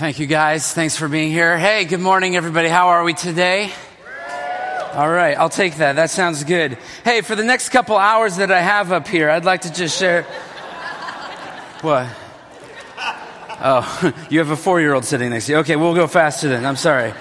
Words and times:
Thank 0.00 0.18
you 0.18 0.26
guys. 0.26 0.72
Thanks 0.72 0.96
for 0.96 1.08
being 1.08 1.30
here. 1.30 1.58
Hey, 1.58 1.84
good 1.84 2.00
morning, 2.00 2.34
everybody. 2.34 2.70
How 2.70 2.88
are 2.88 3.04
we 3.04 3.12
today? 3.12 3.70
All 4.94 5.10
right, 5.10 5.36
I'll 5.36 5.50
take 5.50 5.76
that. 5.76 5.96
That 5.96 6.08
sounds 6.08 6.42
good. 6.42 6.78
Hey, 7.04 7.20
for 7.20 7.36
the 7.36 7.44
next 7.44 7.68
couple 7.68 7.98
hours 7.98 8.38
that 8.38 8.50
I 8.50 8.62
have 8.62 8.92
up 8.92 9.06
here, 9.06 9.28
I'd 9.28 9.44
like 9.44 9.60
to 9.60 9.70
just 9.70 9.98
share. 9.98 10.24
What? 11.82 12.08
Oh, 13.60 14.14
you 14.30 14.38
have 14.38 14.48
a 14.48 14.56
four 14.56 14.80
year 14.80 14.94
old 14.94 15.04
sitting 15.04 15.28
next 15.28 15.44
to 15.46 15.52
you. 15.52 15.58
Okay, 15.58 15.76
we'll 15.76 15.94
go 15.94 16.06
faster 16.06 16.48
then. 16.48 16.64
I'm 16.64 16.76
sorry. 16.76 17.12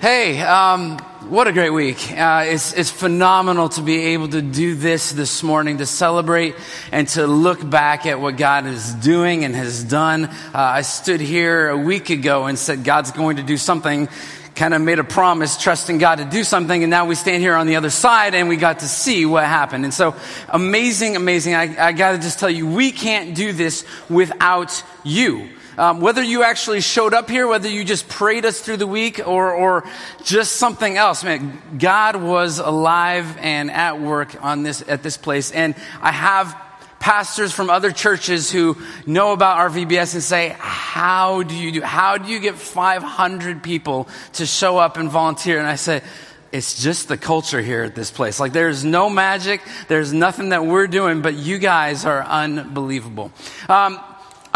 Hey, 0.00 0.40
um, 0.40 0.96
what 1.22 1.48
a 1.48 1.52
great 1.52 1.70
week. 1.70 2.12
Uh, 2.12 2.44
it's, 2.46 2.72
it's 2.74 2.92
phenomenal 2.92 3.68
to 3.70 3.82
be 3.82 4.12
able 4.12 4.28
to 4.28 4.40
do 4.40 4.76
this 4.76 5.10
this 5.10 5.42
morning, 5.42 5.78
to 5.78 5.86
celebrate 5.86 6.54
and 6.92 7.08
to 7.08 7.26
look 7.26 7.68
back 7.68 8.06
at 8.06 8.20
what 8.20 8.36
God 8.36 8.66
is 8.66 8.94
doing 8.94 9.44
and 9.44 9.54
has 9.54 9.82
done. 9.82 10.26
Uh, 10.26 10.30
I 10.54 10.82
stood 10.82 11.20
here 11.20 11.70
a 11.70 11.76
week 11.76 12.10
ago 12.10 12.46
and 12.46 12.56
said, 12.56 12.84
God's 12.84 13.10
going 13.10 13.36
to 13.38 13.42
do 13.42 13.56
something, 13.56 14.08
kind 14.54 14.72
of 14.74 14.80
made 14.80 15.00
a 15.00 15.04
promise, 15.04 15.60
trusting 15.60 15.98
God 15.98 16.18
to 16.18 16.24
do 16.24 16.44
something, 16.44 16.84
and 16.84 16.90
now 16.90 17.06
we 17.06 17.16
stand 17.16 17.42
here 17.42 17.56
on 17.56 17.66
the 17.66 17.76
other 17.76 17.90
side 17.90 18.36
and 18.36 18.48
we 18.48 18.56
got 18.56 18.78
to 18.80 18.88
see 18.88 19.26
what 19.26 19.44
happened. 19.44 19.84
And 19.84 19.92
so, 19.92 20.14
amazing, 20.48 21.16
amazing. 21.16 21.54
I, 21.54 21.88
I 21.88 21.92
got 21.92 22.12
to 22.12 22.18
just 22.18 22.38
tell 22.38 22.50
you, 22.50 22.68
we 22.68 22.92
can't 22.92 23.34
do 23.34 23.52
this 23.52 23.84
without 24.08 24.84
you. 25.02 25.48
Um, 25.78 26.00
whether 26.00 26.22
you 26.22 26.42
actually 26.42 26.80
showed 26.80 27.14
up 27.14 27.30
here, 27.30 27.46
whether 27.46 27.68
you 27.68 27.84
just 27.84 28.08
prayed 28.08 28.44
us 28.44 28.60
through 28.60 28.78
the 28.78 28.86
week 28.86 29.20
or, 29.24 29.54
or 29.54 29.88
just 30.24 30.56
something 30.56 30.96
else, 30.96 31.22
man, 31.22 31.56
God 31.78 32.16
was 32.16 32.58
alive 32.58 33.36
and 33.38 33.70
at 33.70 34.00
work 34.00 34.42
on 34.42 34.64
this, 34.64 34.82
at 34.88 35.04
this 35.04 35.16
place. 35.16 35.52
And 35.52 35.76
I 36.02 36.10
have 36.10 36.60
pastors 36.98 37.52
from 37.52 37.70
other 37.70 37.92
churches 37.92 38.50
who 38.50 38.76
know 39.06 39.32
about 39.32 39.58
our 39.58 39.70
VBS 39.70 40.14
and 40.14 40.22
say, 40.22 40.56
how 40.58 41.44
do 41.44 41.54
you 41.54 41.70
do, 41.70 41.82
how 41.82 42.18
do 42.18 42.28
you 42.28 42.40
get 42.40 42.56
500 42.56 43.62
people 43.62 44.08
to 44.32 44.46
show 44.46 44.78
up 44.78 44.96
and 44.96 45.08
volunteer? 45.08 45.60
And 45.60 45.68
I 45.68 45.76
say, 45.76 46.02
it's 46.50 46.82
just 46.82 47.06
the 47.06 47.16
culture 47.16 47.62
here 47.62 47.84
at 47.84 47.94
this 47.94 48.10
place. 48.10 48.40
Like 48.40 48.52
there's 48.52 48.84
no 48.84 49.08
magic, 49.08 49.60
there's 49.86 50.12
nothing 50.12 50.48
that 50.48 50.66
we're 50.66 50.88
doing, 50.88 51.22
but 51.22 51.34
you 51.34 51.58
guys 51.58 52.04
are 52.04 52.24
unbelievable. 52.24 53.30
Um, 53.68 54.00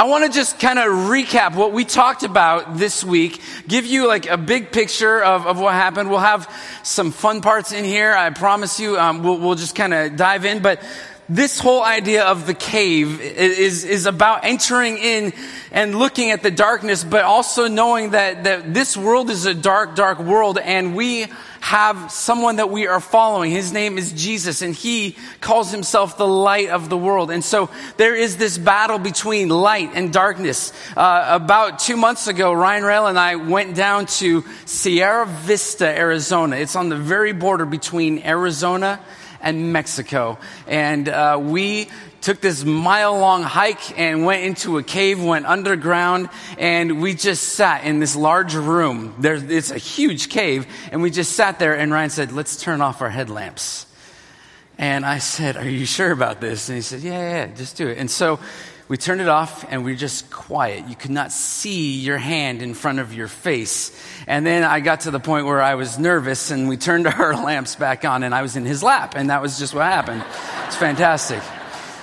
I 0.02 0.06
want 0.06 0.24
to 0.24 0.32
just 0.32 0.58
kind 0.58 0.80
of 0.80 0.86
recap 0.86 1.54
what 1.54 1.72
we 1.72 1.84
talked 1.84 2.24
about 2.24 2.76
this 2.76 3.04
week, 3.04 3.40
give 3.68 3.86
you 3.86 4.08
like 4.08 4.26
a 4.28 4.36
big 4.36 4.72
picture 4.72 5.22
of, 5.22 5.46
of 5.46 5.60
what 5.60 5.74
happened. 5.74 6.10
We'll 6.10 6.18
have 6.18 6.52
some 6.82 7.12
fun 7.12 7.40
parts 7.40 7.70
in 7.70 7.84
here. 7.84 8.12
I 8.12 8.30
promise 8.30 8.80
you, 8.80 8.98
um, 8.98 9.22
we'll, 9.22 9.38
we'll 9.38 9.54
just 9.54 9.76
kind 9.76 9.94
of 9.94 10.16
dive 10.16 10.44
in. 10.44 10.60
But 10.60 10.82
this 11.28 11.60
whole 11.60 11.82
idea 11.82 12.24
of 12.24 12.46
the 12.46 12.54
cave 12.54 13.20
is, 13.20 13.84
is 13.84 14.06
about 14.06 14.44
entering 14.44 14.98
in 14.98 15.32
and 15.70 15.98
looking 15.98 16.30
at 16.30 16.42
the 16.42 16.50
darkness, 16.50 17.04
but 17.04 17.24
also 17.24 17.68
knowing 17.68 18.10
that, 18.10 18.44
that 18.44 18.74
this 18.74 18.96
world 18.96 19.30
is 19.30 19.46
a 19.46 19.54
dark, 19.54 19.94
dark 19.94 20.18
world 20.18 20.58
and 20.58 20.96
we 20.96 21.26
have 21.60 22.10
someone 22.10 22.56
that 22.56 22.70
we 22.70 22.88
are 22.88 22.98
following. 22.98 23.52
His 23.52 23.72
name 23.72 23.96
is 23.98 24.12
Jesus 24.12 24.62
and 24.62 24.74
he 24.74 25.16
calls 25.40 25.70
himself 25.70 26.18
the 26.18 26.26
light 26.26 26.70
of 26.70 26.88
the 26.88 26.98
world. 26.98 27.30
And 27.30 27.44
so 27.44 27.70
there 27.96 28.16
is 28.16 28.36
this 28.36 28.58
battle 28.58 28.98
between 28.98 29.48
light 29.48 29.92
and 29.94 30.12
darkness. 30.12 30.72
Uh, 30.96 31.28
about 31.30 31.78
two 31.78 31.96
months 31.96 32.26
ago, 32.26 32.52
Ryan 32.52 32.82
Rail 32.82 33.06
and 33.06 33.18
I 33.18 33.36
went 33.36 33.76
down 33.76 34.06
to 34.06 34.44
Sierra 34.64 35.24
Vista, 35.24 35.86
Arizona. 35.86 36.56
It's 36.56 36.74
on 36.74 36.88
the 36.88 36.96
very 36.96 37.32
border 37.32 37.64
between 37.64 38.18
Arizona 38.24 39.00
and 39.42 39.72
Mexico. 39.72 40.38
And 40.66 41.08
uh, 41.08 41.38
we 41.40 41.88
took 42.22 42.40
this 42.40 42.64
mile 42.64 43.18
long 43.18 43.42
hike 43.42 43.98
and 43.98 44.24
went 44.24 44.44
into 44.44 44.78
a 44.78 44.82
cave, 44.82 45.22
went 45.22 45.44
underground, 45.44 46.30
and 46.56 47.02
we 47.02 47.14
just 47.14 47.42
sat 47.42 47.84
in 47.84 47.98
this 47.98 48.16
large 48.16 48.54
room. 48.54 49.14
There, 49.18 49.34
it's 49.34 49.72
a 49.72 49.78
huge 49.78 50.28
cave, 50.28 50.66
and 50.92 51.02
we 51.02 51.10
just 51.10 51.32
sat 51.32 51.58
there, 51.58 51.76
and 51.76 51.92
Ryan 51.92 52.10
said, 52.10 52.32
Let's 52.32 52.56
turn 52.56 52.80
off 52.80 53.02
our 53.02 53.10
headlamps. 53.10 53.86
And 54.78 55.04
I 55.04 55.18
said, 55.18 55.56
Are 55.56 55.68
you 55.68 55.84
sure 55.84 56.12
about 56.12 56.40
this? 56.40 56.68
And 56.68 56.76
he 56.76 56.82
said, 56.82 57.00
Yeah, 57.00 57.18
yeah, 57.18 57.46
yeah 57.46 57.54
just 57.54 57.76
do 57.76 57.88
it. 57.88 57.98
And 57.98 58.10
so 58.10 58.38
we 58.92 58.98
turned 58.98 59.22
it 59.22 59.28
off 59.28 59.64
and 59.70 59.86
we 59.86 59.92
are 59.94 59.96
just 59.96 60.30
quiet. 60.30 60.86
You 60.86 60.94
could 60.94 61.12
not 61.12 61.32
see 61.32 61.98
your 62.00 62.18
hand 62.18 62.60
in 62.60 62.74
front 62.74 62.98
of 62.98 63.14
your 63.14 63.26
face. 63.26 63.90
And 64.26 64.44
then 64.44 64.64
I 64.64 64.80
got 64.80 65.00
to 65.00 65.10
the 65.10 65.18
point 65.18 65.46
where 65.46 65.62
I 65.62 65.76
was 65.76 65.98
nervous 65.98 66.50
and 66.50 66.68
we 66.68 66.76
turned 66.76 67.06
our 67.18 67.34
lamps 67.34 67.74
back 67.74 68.04
on 68.04 68.22
and 68.22 68.34
I 68.34 68.42
was 68.42 68.54
in 68.54 68.66
his 68.66 68.82
lap. 68.82 69.14
And 69.16 69.30
that 69.30 69.40
was 69.40 69.58
just 69.58 69.72
what 69.72 69.84
happened. 69.84 70.22
It's 70.66 70.76
fantastic. 70.76 71.40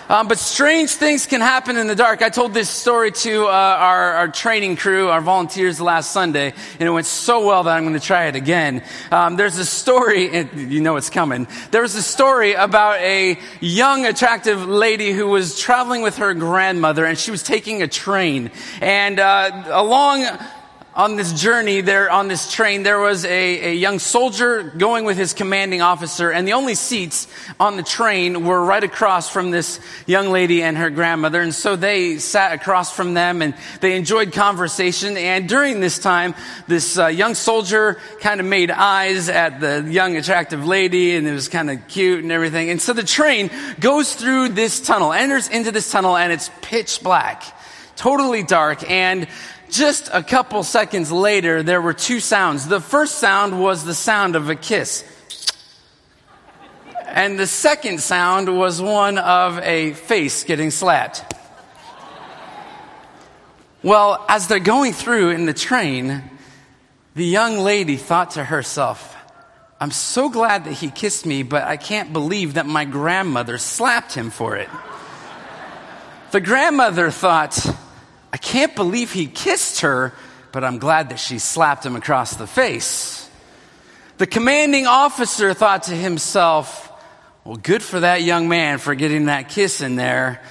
Um, 0.09 0.27
but 0.27 0.39
strange 0.39 0.89
things 0.89 1.27
can 1.27 1.39
happen 1.39 1.77
in 1.77 1.85
the 1.85 1.93
dark. 1.93 2.23
I 2.23 2.29
told 2.29 2.51
this 2.51 2.67
story 2.67 3.11
to 3.11 3.45
uh, 3.45 3.51
our, 3.51 4.13
our, 4.13 4.27
training 4.27 4.75
crew, 4.75 5.07
our 5.07 5.21
volunteers 5.21 5.79
last 5.79 6.11
Sunday, 6.11 6.51
and 6.79 6.81
it 6.81 6.89
went 6.89 7.05
so 7.05 7.45
well 7.45 7.61
that 7.61 7.77
I'm 7.77 7.83
going 7.83 7.93
to 7.93 7.99
try 7.99 8.25
it 8.25 8.35
again. 8.35 8.83
Um, 9.11 9.35
there's 9.35 9.59
a 9.59 9.65
story, 9.65 10.31
and 10.31 10.49
you 10.71 10.81
know 10.81 10.95
it's 10.95 11.11
coming. 11.11 11.47
There 11.69 11.83
was 11.83 11.93
a 11.93 12.01
story 12.01 12.53
about 12.53 12.99
a 13.01 13.37
young, 13.59 14.07
attractive 14.07 14.65
lady 14.65 15.11
who 15.11 15.27
was 15.27 15.59
traveling 15.59 16.01
with 16.01 16.17
her 16.17 16.33
grandmother, 16.33 17.05
and 17.05 17.15
she 17.15 17.29
was 17.29 17.43
taking 17.43 17.83
a 17.83 17.87
train. 17.87 18.49
And 18.81 19.19
uh, 19.19 19.65
along 19.67 20.25
on 20.95 21.15
this 21.15 21.33
journey 21.33 21.81
there 21.81 22.09
on 22.09 22.27
this 22.27 22.51
train 22.51 22.81
there 22.81 22.99
was 22.99 23.23
a, 23.23 23.71
a, 23.71 23.73
young 23.75 23.99
soldier 23.99 24.63
going 24.63 25.05
with 25.05 25.17
his 25.17 25.33
commanding 25.33 25.81
officer 25.81 26.31
and 26.31 26.47
the 26.47 26.53
only 26.53 26.73
seats 26.73 27.27
on 27.59 27.77
the 27.77 27.83
train 27.83 28.43
were 28.43 28.63
right 28.63 28.83
across 28.83 29.29
from 29.29 29.51
this 29.51 29.79
young 30.07 30.31
lady 30.31 30.63
and 30.63 30.75
her 30.77 30.89
grandmother 30.89 31.41
and 31.41 31.53
so 31.53 31.75
they 31.75 32.17
sat 32.17 32.53
across 32.53 32.91
from 32.91 33.13
them 33.13 33.43
and 33.43 33.53
they 33.81 33.95
enjoyed 33.95 34.33
conversation 34.33 35.15
and 35.15 35.47
during 35.47 35.79
this 35.79 35.99
time 35.99 36.33
this 36.67 36.97
uh, 36.97 37.05
young 37.05 37.35
soldier 37.35 37.99
kind 38.19 38.39
of 38.39 38.45
made 38.47 38.71
eyes 38.71 39.29
at 39.29 39.59
the 39.59 39.87
young 39.91 40.17
attractive 40.17 40.65
lady 40.65 41.15
and 41.15 41.27
it 41.27 41.33
was 41.33 41.47
kind 41.47 41.69
of 41.69 41.87
cute 41.87 42.23
and 42.23 42.31
everything 42.31 42.71
and 42.71 42.81
so 42.81 42.93
the 42.93 43.03
train 43.03 43.51
goes 43.79 44.15
through 44.15 44.49
this 44.49 44.81
tunnel 44.81 45.13
enters 45.13 45.49
into 45.49 45.71
this 45.71 45.91
tunnel 45.91 46.17
and 46.17 46.33
it's 46.33 46.49
pitch 46.61 47.03
black 47.03 47.43
totally 47.95 48.41
dark 48.41 48.89
and 48.89 49.27
just 49.69 50.09
a 50.11 50.23
couple 50.23 50.63
seconds 50.63 51.11
later, 51.11 51.63
there 51.63 51.81
were 51.81 51.93
two 51.93 52.19
sounds. 52.19 52.67
The 52.67 52.81
first 52.81 53.19
sound 53.19 53.59
was 53.59 53.85
the 53.85 53.93
sound 53.93 54.35
of 54.35 54.49
a 54.49 54.55
kiss. 54.55 55.03
And 57.07 57.39
the 57.39 57.47
second 57.47 58.01
sound 58.01 58.55
was 58.55 58.81
one 58.81 59.17
of 59.17 59.59
a 59.59 59.93
face 59.93 60.43
getting 60.43 60.71
slapped. 60.71 61.23
Well, 63.81 64.23
as 64.27 64.47
they're 64.47 64.59
going 64.59 64.93
through 64.93 65.29
in 65.29 65.45
the 65.45 65.53
train, 65.53 66.21
the 67.15 67.25
young 67.25 67.59
lady 67.59 67.95
thought 67.95 68.31
to 68.31 68.43
herself, 68.43 69.15
I'm 69.79 69.91
so 69.91 70.29
glad 70.29 70.65
that 70.65 70.73
he 70.73 70.89
kissed 70.89 71.25
me, 71.25 71.43
but 71.43 71.63
I 71.63 71.77
can't 71.77 72.11
believe 72.11 72.55
that 72.55 72.65
my 72.65 72.83
grandmother 72.83 73.57
slapped 73.57 74.13
him 74.13 74.29
for 74.29 74.57
it. 74.57 74.69
The 76.31 76.41
grandmother 76.41 77.09
thought, 77.09 77.57
I 78.31 78.37
can't 78.37 78.75
believe 78.75 79.11
he 79.11 79.27
kissed 79.27 79.81
her, 79.81 80.13
but 80.51 80.63
I'm 80.63 80.77
glad 80.77 81.09
that 81.09 81.19
she 81.19 81.39
slapped 81.39 81.85
him 81.85 81.95
across 81.95 82.35
the 82.35 82.47
face. 82.47 83.29
The 84.17 84.27
commanding 84.27 84.85
officer 84.85 85.53
thought 85.53 85.83
to 85.83 85.95
himself, 85.95 86.91
well, 87.43 87.55
good 87.55 87.81
for 87.81 88.01
that 88.01 88.21
young 88.21 88.49
man 88.49 88.77
for 88.77 88.93
getting 88.93 89.25
that 89.25 89.49
kiss 89.49 89.81
in 89.81 89.95
there. 89.95 90.41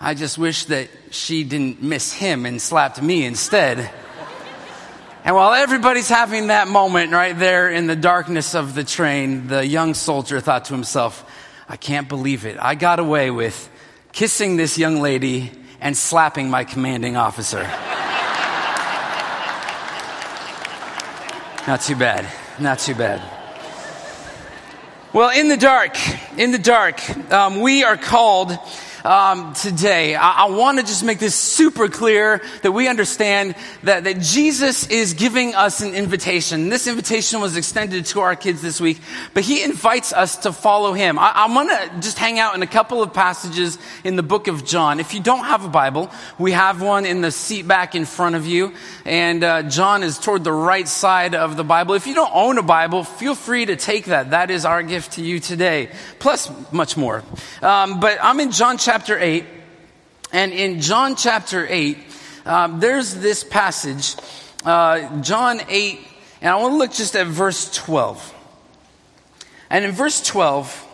I 0.00 0.14
just 0.14 0.38
wish 0.38 0.64
that 0.66 0.88
she 1.10 1.44
didn't 1.44 1.82
miss 1.82 2.12
him 2.12 2.46
and 2.46 2.62
slapped 2.62 3.02
me 3.02 3.24
instead. 3.24 3.90
and 5.24 5.36
while 5.36 5.52
everybody's 5.52 6.08
having 6.08 6.46
that 6.48 6.68
moment 6.68 7.12
right 7.12 7.38
there 7.38 7.68
in 7.68 7.86
the 7.86 7.96
darkness 7.96 8.54
of 8.54 8.74
the 8.74 8.84
train, 8.84 9.48
the 9.48 9.66
young 9.66 9.94
soldier 9.94 10.40
thought 10.40 10.66
to 10.66 10.74
himself, 10.74 11.24
I 11.68 11.76
can't 11.76 12.08
believe 12.08 12.46
it. 12.46 12.56
I 12.58 12.76
got 12.76 12.98
away 12.98 13.30
with 13.30 13.68
kissing 14.12 14.56
this 14.56 14.78
young 14.78 15.00
lady 15.00 15.52
and 15.80 15.96
slapping 15.96 16.50
my 16.50 16.64
commanding 16.64 17.16
officer. 17.16 17.62
Not 21.66 21.82
too 21.82 21.96
bad. 21.96 22.26
Not 22.58 22.78
too 22.78 22.94
bad. 22.94 23.20
Well, 25.12 25.30
in 25.30 25.48
the 25.48 25.56
dark, 25.56 25.96
in 26.38 26.50
the 26.52 26.58
dark, 26.58 27.00
um, 27.32 27.60
we 27.60 27.84
are 27.84 27.96
called 27.96 28.56
um, 29.08 29.54
today, 29.54 30.14
I, 30.14 30.44
I 30.44 30.50
want 30.50 30.78
to 30.78 30.84
just 30.84 31.02
make 31.02 31.18
this 31.18 31.34
super 31.34 31.88
clear 31.88 32.42
that 32.62 32.72
we 32.72 32.88
understand 32.88 33.54
that, 33.84 34.04
that 34.04 34.20
Jesus 34.20 34.86
is 34.88 35.14
giving 35.14 35.54
us 35.54 35.80
an 35.80 35.94
invitation. 35.94 36.68
This 36.68 36.86
invitation 36.86 37.40
was 37.40 37.56
extended 37.56 38.04
to 38.06 38.20
our 38.20 38.36
kids 38.36 38.60
this 38.60 38.82
week, 38.82 39.00
but 39.32 39.44
he 39.44 39.62
invites 39.62 40.12
us 40.12 40.36
to 40.38 40.52
follow 40.52 40.92
him. 40.92 41.18
I, 41.18 41.32
I 41.34 41.54
want 41.54 41.70
to 41.70 42.00
just 42.00 42.18
hang 42.18 42.38
out 42.38 42.54
in 42.54 42.60
a 42.60 42.66
couple 42.66 43.02
of 43.02 43.14
passages 43.14 43.78
in 44.04 44.16
the 44.16 44.22
book 44.22 44.46
of 44.46 44.66
John. 44.66 45.00
If 45.00 45.14
you 45.14 45.20
don't 45.20 45.46
have 45.46 45.64
a 45.64 45.70
Bible, 45.70 46.10
we 46.38 46.52
have 46.52 46.82
one 46.82 47.06
in 47.06 47.22
the 47.22 47.30
seat 47.30 47.66
back 47.66 47.94
in 47.94 48.04
front 48.04 48.34
of 48.36 48.44
you, 48.44 48.74
and 49.06 49.42
uh, 49.42 49.62
John 49.62 50.02
is 50.02 50.18
toward 50.18 50.44
the 50.44 50.52
right 50.52 50.86
side 50.86 51.34
of 51.34 51.56
the 51.56 51.64
Bible. 51.64 51.94
If 51.94 52.06
you 52.06 52.14
don't 52.14 52.34
own 52.34 52.58
a 52.58 52.62
Bible, 52.62 53.04
feel 53.04 53.34
free 53.34 53.64
to 53.64 53.76
take 53.76 54.04
that. 54.04 54.32
That 54.32 54.50
is 54.50 54.66
our 54.66 54.82
gift 54.82 55.12
to 55.12 55.22
you 55.22 55.40
today, 55.40 55.88
plus 56.18 56.50
much 56.70 56.98
more. 56.98 57.24
Um, 57.62 58.00
but 58.00 58.18
I'm 58.22 58.38
in 58.40 58.50
John 58.50 58.76
chapter 58.76 58.97
chapter 58.98 59.16
8. 59.16 59.44
And 60.32 60.52
in 60.52 60.80
John 60.80 61.14
chapter 61.14 61.64
8, 61.70 61.98
um, 62.44 62.80
there's 62.80 63.14
this 63.14 63.44
passage 63.44 64.16
uh, 64.64 65.20
John 65.20 65.60
8, 65.68 66.00
and 66.40 66.50
I 66.50 66.56
want 66.56 66.72
to 66.72 66.78
look 66.78 66.92
just 66.92 67.14
at 67.14 67.28
verse 67.28 67.72
12. 67.72 68.34
And 69.70 69.84
in 69.84 69.92
verse 69.92 70.20
12, 70.20 70.84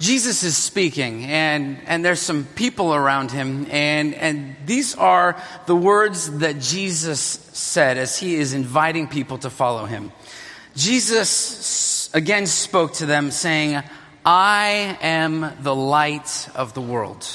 Jesus 0.00 0.42
is 0.42 0.56
speaking, 0.56 1.26
and, 1.26 1.78
and 1.86 2.04
there's 2.04 2.18
some 2.18 2.44
people 2.56 2.92
around 2.92 3.30
him, 3.30 3.68
and, 3.70 4.12
and 4.12 4.56
these 4.66 4.96
are 4.96 5.40
the 5.66 5.76
words 5.76 6.38
that 6.40 6.58
Jesus 6.58 7.20
said 7.20 7.98
as 7.98 8.18
he 8.18 8.34
is 8.34 8.52
inviting 8.52 9.06
people 9.06 9.38
to 9.38 9.48
follow 9.48 9.84
him. 9.84 10.10
Jesus 10.74 12.10
again 12.12 12.46
spoke 12.46 12.94
to 12.94 13.06
them, 13.06 13.30
saying, 13.30 13.84
I 14.24 14.98
am 15.00 15.52
the 15.62 15.74
light 15.74 16.48
of 16.54 16.74
the 16.74 16.80
world. 16.80 17.26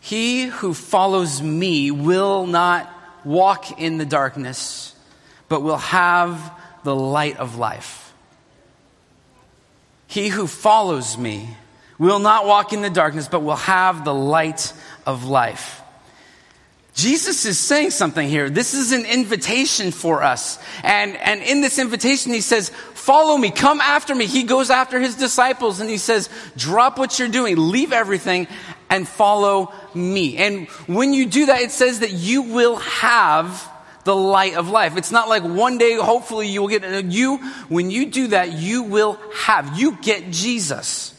He 0.00 0.46
who 0.46 0.74
follows 0.74 1.42
me 1.42 1.90
will 1.90 2.46
not 2.46 2.92
walk 3.24 3.80
in 3.80 3.98
the 3.98 4.04
darkness, 4.04 4.94
but 5.48 5.62
will 5.62 5.78
have 5.78 6.52
the 6.84 6.94
light 6.94 7.38
of 7.38 7.56
life. 7.56 8.12
He 10.06 10.28
who 10.28 10.46
follows 10.46 11.18
me 11.18 11.56
will 11.98 12.18
not 12.18 12.46
walk 12.46 12.72
in 12.72 12.82
the 12.82 12.90
darkness, 12.90 13.28
but 13.28 13.40
will 13.40 13.56
have 13.56 14.04
the 14.04 14.14
light 14.14 14.72
of 15.06 15.24
life. 15.24 15.80
Jesus 16.94 17.44
is 17.44 17.58
saying 17.58 17.90
something 17.90 18.28
here. 18.28 18.48
This 18.48 18.72
is 18.72 18.92
an 18.92 19.04
invitation 19.04 19.90
for 19.90 20.22
us. 20.22 20.60
And, 20.84 21.16
and 21.16 21.42
in 21.42 21.60
this 21.60 21.80
invitation, 21.80 22.32
he 22.32 22.40
says, 22.40 22.70
Follow 22.94 23.36
me, 23.36 23.50
come 23.50 23.80
after 23.80 24.14
me. 24.14 24.26
He 24.26 24.44
goes 24.44 24.70
after 24.70 25.00
his 25.00 25.16
disciples 25.16 25.80
and 25.80 25.90
he 25.90 25.98
says, 25.98 26.30
Drop 26.56 26.96
what 26.96 27.18
you're 27.18 27.28
doing, 27.28 27.56
leave 27.56 27.92
everything, 27.92 28.46
and 28.88 29.08
follow 29.08 29.72
me. 29.92 30.36
And 30.36 30.68
when 30.86 31.12
you 31.12 31.26
do 31.26 31.46
that, 31.46 31.62
it 31.62 31.72
says 31.72 32.00
that 32.00 32.12
you 32.12 32.42
will 32.42 32.76
have 32.76 33.68
the 34.04 34.14
light 34.14 34.54
of 34.54 34.68
life. 34.68 34.96
It's 34.96 35.10
not 35.10 35.28
like 35.28 35.42
one 35.42 35.78
day, 35.78 35.96
hopefully, 35.96 36.46
you 36.46 36.60
will 36.60 36.68
get 36.68 36.84
it. 36.84 37.06
you. 37.06 37.38
When 37.68 37.90
you 37.90 38.06
do 38.06 38.28
that, 38.28 38.52
you 38.52 38.84
will 38.84 39.18
have. 39.34 39.78
You 39.78 39.98
get 40.00 40.30
Jesus. 40.30 41.10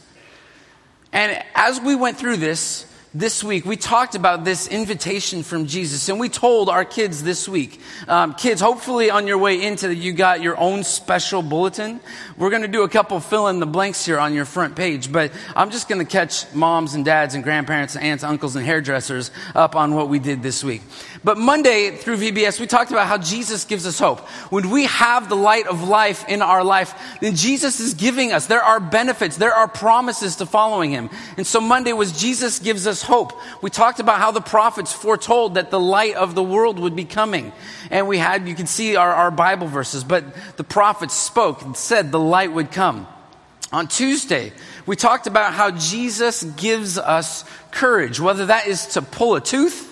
And 1.11 1.43
as 1.53 1.81
we 1.81 1.95
went 1.95 2.17
through 2.17 2.37
this, 2.37 2.84
this 3.15 3.45
week, 3.45 3.63
we 3.63 3.77
talked 3.77 4.13
about 4.15 4.43
this 4.43 4.67
invitation 4.67 5.41
from 5.41 5.67
Jesus, 5.67 6.09
and 6.09 6.19
we 6.19 6.27
told 6.27 6.67
our 6.67 6.83
kids 6.83 7.23
this 7.23 7.47
week, 7.47 7.79
um, 8.09 8.33
kids, 8.33 8.59
hopefully 8.59 9.09
on 9.09 9.25
your 9.25 9.37
way 9.37 9.63
into 9.63 9.95
you 9.95 10.11
got 10.11 10.41
your 10.41 10.57
own 10.59 10.83
special 10.83 11.41
bulletin. 11.41 12.01
We're 12.37 12.49
going 12.49 12.63
to 12.63 12.67
do 12.67 12.83
a 12.83 12.89
couple 12.89 13.17
fill 13.21 13.47
in 13.47 13.61
the 13.61 13.65
blanks 13.65 14.05
here 14.05 14.19
on 14.19 14.33
your 14.33 14.43
front 14.43 14.75
page, 14.75 15.13
but 15.13 15.31
I'm 15.55 15.71
just 15.71 15.87
going 15.87 16.05
to 16.05 16.11
catch 16.11 16.53
moms 16.53 16.93
and 16.93 17.05
dads 17.05 17.35
and 17.35 17.43
grandparents 17.43 17.95
and 17.95 18.03
aunts, 18.03 18.25
uncles, 18.25 18.57
and 18.57 18.65
hairdressers 18.65 19.31
up 19.55 19.77
on 19.77 19.95
what 19.95 20.09
we 20.09 20.19
did 20.19 20.43
this 20.43 20.61
week. 20.61 20.81
But 21.23 21.37
Monday 21.37 21.91
through 21.95 22.17
VBS, 22.17 22.59
we 22.59 22.67
talked 22.67 22.91
about 22.91 23.07
how 23.07 23.17
Jesus 23.17 23.63
gives 23.63 23.87
us 23.87 23.97
hope. 23.97 24.19
When 24.51 24.69
we 24.69 24.87
have 24.87 25.29
the 25.29 25.35
light 25.37 25.67
of 25.67 25.87
life 25.87 26.27
in 26.27 26.41
our 26.41 26.65
life, 26.65 26.93
then 27.21 27.35
Jesus 27.35 27.79
is 27.79 27.93
giving 27.93 28.33
us. 28.33 28.47
There 28.47 28.61
are 28.61 28.81
benefits, 28.81 29.37
there 29.37 29.53
are 29.53 29.69
promises 29.69 30.35
to 30.35 30.45
following 30.45 30.91
him. 30.91 31.09
And 31.37 31.47
so 31.47 31.61
Monday 31.61 31.93
was 31.93 32.11
Jesus 32.11 32.59
gives 32.59 32.85
us 32.85 33.04
hope. 33.05 33.33
We 33.61 33.69
talked 33.69 33.99
about 33.99 34.19
how 34.19 34.31
the 34.31 34.41
prophets 34.41 34.91
foretold 34.91 35.55
that 35.55 35.71
the 35.71 35.79
light 35.79 36.15
of 36.15 36.35
the 36.35 36.43
world 36.43 36.79
would 36.79 36.95
be 36.95 37.05
coming. 37.05 37.53
And 37.89 38.07
we 38.07 38.17
had, 38.17 38.47
you 38.47 38.55
can 38.55 38.67
see 38.67 38.95
our, 38.95 39.13
our 39.13 39.31
Bible 39.31 39.67
verses, 39.67 40.03
but 40.03 40.23
the 40.57 40.63
prophets 40.63 41.13
spoke 41.13 41.61
and 41.61 41.75
said 41.75 42.11
the 42.11 42.19
light 42.19 42.51
would 42.51 42.71
come. 42.71 43.07
On 43.71 43.87
Tuesday, 43.87 44.53
we 44.85 44.95
talked 44.95 45.27
about 45.27 45.53
how 45.53 45.71
Jesus 45.71 46.43
gives 46.43 46.97
us 46.97 47.43
courage, 47.71 48.19
whether 48.19 48.45
that 48.47 48.67
is 48.67 48.87
to 48.87 49.01
pull 49.01 49.35
a 49.35 49.41
tooth, 49.41 49.91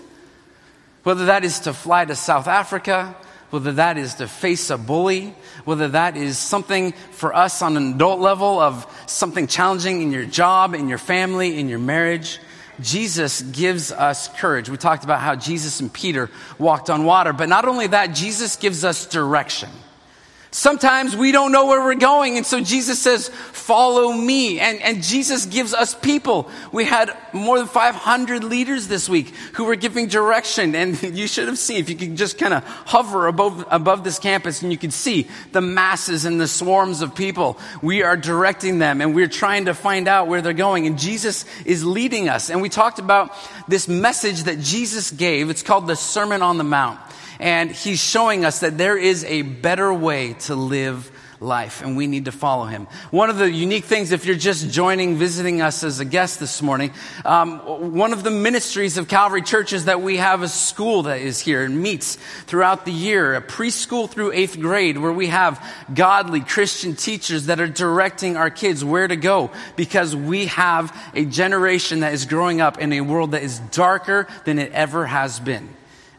whether 1.04 1.26
that 1.26 1.44
is 1.44 1.62
to 1.62 1.74
fly 1.74 2.06
to 2.06 2.16
South 2.16 2.48
Africa, 2.48 3.16
whether 3.50 3.74
that 3.74 3.98
is 3.98 4.16
to 4.16 4.28
face 4.28 4.70
a 4.70 4.78
bully, 4.78 5.36
whether 5.66 5.90
that 5.90 6.18
is 6.18 6.40
something 6.40 6.92
for 7.12 7.36
us 7.36 7.62
on 7.62 7.78
an 7.78 7.94
adult 7.94 8.20
level 8.20 8.60
of 8.60 8.88
something 9.06 9.46
challenging 9.46 10.02
in 10.02 10.12
your 10.12 10.26
job, 10.26 10.74
in 10.74 10.90
your 10.90 10.98
family, 10.98 11.60
in 11.60 11.70
your 11.70 11.78
marriage. 11.78 12.40
Jesus 12.82 13.42
gives 13.42 13.92
us 13.92 14.28
courage. 14.40 14.70
We 14.70 14.78
talked 14.78 15.04
about 15.04 15.20
how 15.22 15.36
Jesus 15.36 15.80
and 15.80 15.92
Peter 15.92 16.30
walked 16.58 16.90
on 16.90 17.06
water, 17.06 17.34
but 17.34 17.50
not 17.50 17.66
only 17.66 17.88
that, 17.88 18.08
Jesus 18.08 18.56
gives 18.56 18.84
us 18.84 19.06
direction. 19.06 19.70
Sometimes 20.54 21.18
we 21.18 21.32
don't 21.32 21.52
know 21.52 21.66
where 21.66 21.84
we're 21.84 21.96
going. 21.96 22.38
And 22.38 22.46
so 22.46 22.62
Jesus 22.62 23.00
says, 23.00 23.30
follow 23.30 24.14
me. 24.14 24.60
And, 24.60 24.80
and 24.84 25.02
Jesus 25.02 25.48
gives 25.48 25.74
us 25.74 25.96
people. 25.96 26.48
We 26.72 26.86
had 26.86 27.18
more 27.34 27.58
than 27.58 27.66
500 27.66 28.44
leaders 28.44 28.88
this 28.88 29.10
week 29.10 29.30
who 29.54 29.64
were 29.66 29.76
giving 29.76 30.10
direction. 30.10 30.76
And 30.76 31.02
you 31.18 31.26
should 31.26 31.48
have 31.48 31.58
seen, 31.58 31.78
if 31.78 31.90
you 31.90 31.96
could 31.96 32.16
just 32.16 32.38
kind 32.38 32.54
of 32.54 32.64
hover 32.64 33.26
above, 33.26 33.66
above 33.72 34.04
this 34.04 34.20
campus 34.20 34.62
and 34.62 34.72
you 34.72 34.78
could 34.78 34.94
see 34.94 35.28
the 35.54 35.62
masses 35.62 36.24
and 36.24 36.40
the 36.40 36.48
swarms 36.48 37.02
of 37.02 37.16
people. 37.16 37.58
We 37.82 38.04
are 38.04 38.16
directing 38.16 38.78
them 38.78 39.02
and 39.02 39.16
we're 39.16 39.28
trying 39.28 39.66
to 39.66 39.74
find 39.74 40.08
out 40.08 40.28
where 40.28 40.44
they're 40.44 40.54
going. 40.54 40.86
And 40.86 41.00
Jesus 41.00 41.46
is 41.66 41.84
leading 41.84 42.30
us. 42.30 42.52
And 42.52 42.62
we 42.62 42.70
talked 42.70 43.00
about 43.00 43.34
this 43.68 43.88
message 43.88 44.44
that 44.44 44.60
Jesus 44.60 45.10
gave. 45.10 45.50
It's 45.50 45.64
called 45.64 45.88
the 45.88 45.96
Sermon 45.96 46.44
on 46.44 46.60
the 46.60 46.64
Mount. 46.64 47.00
And 47.44 47.72
he's 47.72 48.00
showing 48.00 48.46
us 48.46 48.62
that 48.62 48.78
there 48.78 48.98
is 48.98 49.26
a 49.26 49.42
better 49.42 49.94
way 49.94 50.32
to 50.46 50.56
live 50.56 51.12
life, 51.42 51.82
and 51.82 51.98
we 51.98 52.08
need 52.08 52.24
to 52.24 52.32
follow 52.32 52.64
him. 52.64 52.88
One 53.12 53.30
of 53.30 53.38
the 53.38 53.52
unique 53.52 53.84
things, 53.84 54.14
if 54.14 54.26
you're 54.26 54.38
just 54.38 54.70
joining, 54.70 55.18
visiting 55.18 55.62
us 55.62 55.84
as 55.84 56.00
a 56.00 56.06
guest 56.06 56.40
this 56.40 56.62
morning, 56.62 56.94
um, 57.26 57.92
one 57.98 58.14
of 58.14 58.24
the 58.24 58.32
ministries 58.32 58.98
of 58.98 59.10
Calvary 59.10 59.42
Church 59.42 59.74
is 59.74 59.86
that 59.86 60.02
we 60.02 60.16
have 60.16 60.42
a 60.42 60.48
school 60.48 61.04
that 61.04 61.20
is 61.20 61.38
here 61.38 61.66
and 61.66 61.84
meets 61.84 62.16
throughout 62.46 62.86
the 62.86 62.94
year, 62.94 63.36
a 63.36 63.42
preschool 63.42 64.10
through 64.10 64.32
eighth 64.32 64.58
grade, 64.58 64.98
where 64.98 65.12
we 65.12 65.28
have 65.28 65.62
godly 65.94 66.40
Christian 66.40 66.96
teachers 66.96 67.48
that 67.48 67.60
are 67.60 67.68
directing 67.68 68.38
our 68.38 68.52
kids 68.52 68.86
where 68.86 69.10
to 69.10 69.18
go 69.18 69.52
because 69.76 70.16
we 70.16 70.46
have 70.46 70.98
a 71.14 71.26
generation 71.26 72.00
that 72.00 72.14
is 72.14 72.24
growing 72.24 72.62
up 72.62 72.80
in 72.80 72.94
a 72.94 73.02
world 73.02 73.32
that 73.32 73.44
is 73.44 73.60
darker 73.60 74.30
than 74.46 74.60
it 74.60 74.72
ever 74.72 75.06
has 75.06 75.42
been. 75.42 75.68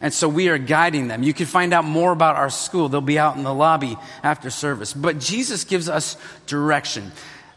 And 0.05 0.13
so 0.13 0.29
we 0.29 0.49
are 0.49 0.59
guiding 0.59 1.07
them. 1.07 1.23
You 1.23 1.33
can 1.33 1.47
find 1.47 1.73
out 1.73 1.83
more 1.83 2.11
about 2.11 2.35
our 2.35 2.51
school. 2.51 2.89
They'll 2.89 3.01
be 3.01 3.17
out 3.17 3.37
in 3.37 3.43
the 3.43 3.51
lobby 3.51 3.97
after 4.21 4.51
service. 4.51 4.93
But 4.93 5.19
Jesus 5.19 5.63
gives 5.63 5.89
us 5.89 6.15
direction. 6.45 7.11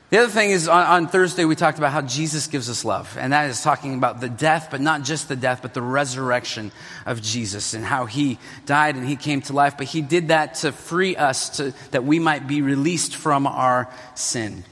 The 0.09 0.21
other 0.21 0.31
thing 0.31 0.53
is 0.53 0.67
on, 0.67 0.83
on, 0.87 1.09
Thursday, 1.09 1.45
we 1.45 1.57
talked 1.57 1.77
about 1.77 1.93
how 1.93 2.01
Jesus 2.01 2.47
gives 2.47 2.71
us 2.71 2.87
love. 2.87 3.15
And 3.21 3.35
that 3.35 3.51
is 3.51 3.61
talking 3.61 3.93
about 3.93 4.23
the 4.23 4.31
death, 4.31 4.69
but 4.71 4.81
not 4.81 5.03
just 5.03 5.29
the 5.29 5.37
death, 5.37 5.61
but 5.61 5.75
the 5.75 5.83
resurrection 5.83 6.73
of 7.05 7.21
Jesus 7.21 7.75
and 7.75 7.85
how 7.85 8.07
he 8.07 8.39
died 8.65 8.97
and 8.97 9.07
he 9.07 9.17
came 9.17 9.43
to 9.43 9.53
life. 9.53 9.77
But 9.77 9.89
he 9.89 10.01
did 10.01 10.29
that 10.29 10.55
to 10.55 10.73
free 10.73 11.17
us 11.17 11.59
to, 11.59 11.75
that 11.91 12.05
we 12.05 12.19
might 12.19 12.49
be 12.49 12.63
released 12.63 13.15
from 13.15 13.47
our 13.47 13.93
sin. 14.15 14.65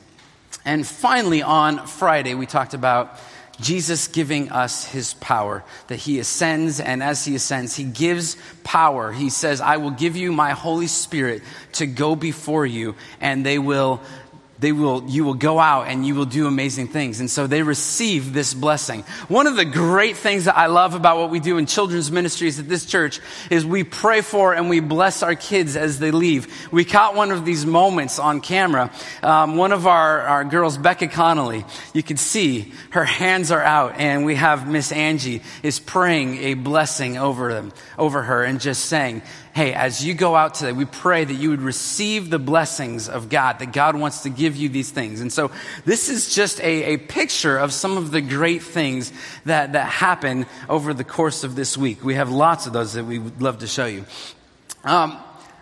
And 0.64 0.86
finally, 0.86 1.42
on 1.42 1.86
Friday, 1.86 2.32
we 2.32 2.46
talked 2.46 2.72
about 2.72 3.20
Jesus 3.60 4.08
giving 4.08 4.50
us 4.50 4.84
his 4.84 5.14
power, 5.14 5.64
that 5.88 5.96
he 5.96 6.18
ascends, 6.18 6.80
and 6.80 7.02
as 7.02 7.24
he 7.24 7.34
ascends, 7.34 7.74
he 7.74 7.84
gives 7.84 8.36
power. 8.64 9.12
He 9.12 9.30
says, 9.30 9.60
I 9.60 9.78
will 9.78 9.90
give 9.90 10.16
you 10.16 10.32
my 10.32 10.50
Holy 10.50 10.86
Spirit 10.86 11.42
to 11.72 11.86
go 11.86 12.14
before 12.14 12.66
you, 12.66 12.94
and 13.20 13.46
they 13.46 13.58
will 13.58 14.00
they 14.58 14.72
will, 14.72 15.04
you 15.06 15.24
will 15.24 15.34
go 15.34 15.58
out 15.58 15.88
and 15.88 16.06
you 16.06 16.14
will 16.14 16.24
do 16.24 16.46
amazing 16.46 16.88
things. 16.88 17.20
And 17.20 17.30
so 17.30 17.46
they 17.46 17.62
receive 17.62 18.32
this 18.32 18.54
blessing. 18.54 19.02
One 19.28 19.46
of 19.46 19.56
the 19.56 19.64
great 19.64 20.16
things 20.16 20.46
that 20.46 20.56
I 20.56 20.66
love 20.66 20.94
about 20.94 21.18
what 21.18 21.30
we 21.30 21.40
do 21.40 21.58
in 21.58 21.66
children's 21.66 22.10
ministries 22.10 22.58
at 22.58 22.68
this 22.68 22.86
church 22.86 23.20
is 23.50 23.66
we 23.66 23.84
pray 23.84 24.22
for 24.22 24.54
and 24.54 24.70
we 24.70 24.80
bless 24.80 25.22
our 25.22 25.34
kids 25.34 25.76
as 25.76 25.98
they 25.98 26.10
leave. 26.10 26.72
We 26.72 26.84
caught 26.84 27.14
one 27.14 27.32
of 27.32 27.44
these 27.44 27.66
moments 27.66 28.18
on 28.18 28.40
camera. 28.40 28.90
Um, 29.22 29.56
one 29.56 29.72
of 29.72 29.86
our, 29.86 30.22
our 30.22 30.44
girls, 30.44 30.78
Becca 30.78 31.08
Connolly, 31.08 31.64
you 31.92 32.02
can 32.02 32.16
see 32.16 32.72
her 32.90 33.04
hands 33.04 33.50
are 33.50 33.62
out 33.62 33.96
and 33.98 34.24
we 34.24 34.36
have 34.36 34.66
Miss 34.66 34.90
Angie 34.90 35.42
is 35.62 35.78
praying 35.78 36.38
a 36.38 36.54
blessing 36.54 37.18
over 37.18 37.52
them, 37.52 37.72
over 37.98 38.22
her 38.22 38.42
and 38.42 38.60
just 38.60 38.86
saying, 38.86 39.22
hey, 39.56 39.72
as 39.72 40.04
you 40.04 40.12
go 40.12 40.36
out 40.36 40.52
today, 40.52 40.72
we 40.72 40.84
pray 40.84 41.24
that 41.24 41.32
you 41.32 41.48
would 41.48 41.62
receive 41.62 42.28
the 42.28 42.38
blessings 42.38 43.08
of 43.08 43.30
God, 43.30 43.58
that 43.60 43.72
God 43.72 43.96
wants 43.96 44.24
to 44.24 44.28
give 44.28 44.54
you 44.54 44.68
these 44.68 44.90
things. 44.90 45.22
And 45.22 45.32
so 45.32 45.50
this 45.86 46.10
is 46.10 46.34
just 46.34 46.60
a, 46.60 46.92
a 46.92 46.96
picture 46.98 47.56
of 47.56 47.72
some 47.72 47.96
of 47.96 48.10
the 48.10 48.20
great 48.20 48.62
things 48.62 49.10
that, 49.46 49.72
that 49.72 49.88
happen 49.88 50.44
over 50.68 50.92
the 50.92 51.04
course 51.04 51.42
of 51.42 51.56
this 51.56 51.74
week. 51.74 52.04
We 52.04 52.16
have 52.16 52.30
lots 52.30 52.66
of 52.66 52.74
those 52.74 52.92
that 52.92 53.06
we 53.06 53.18
would 53.18 53.40
love 53.40 53.60
to 53.60 53.66
show 53.66 53.86
you. 53.86 54.04
Um, 54.84 55.16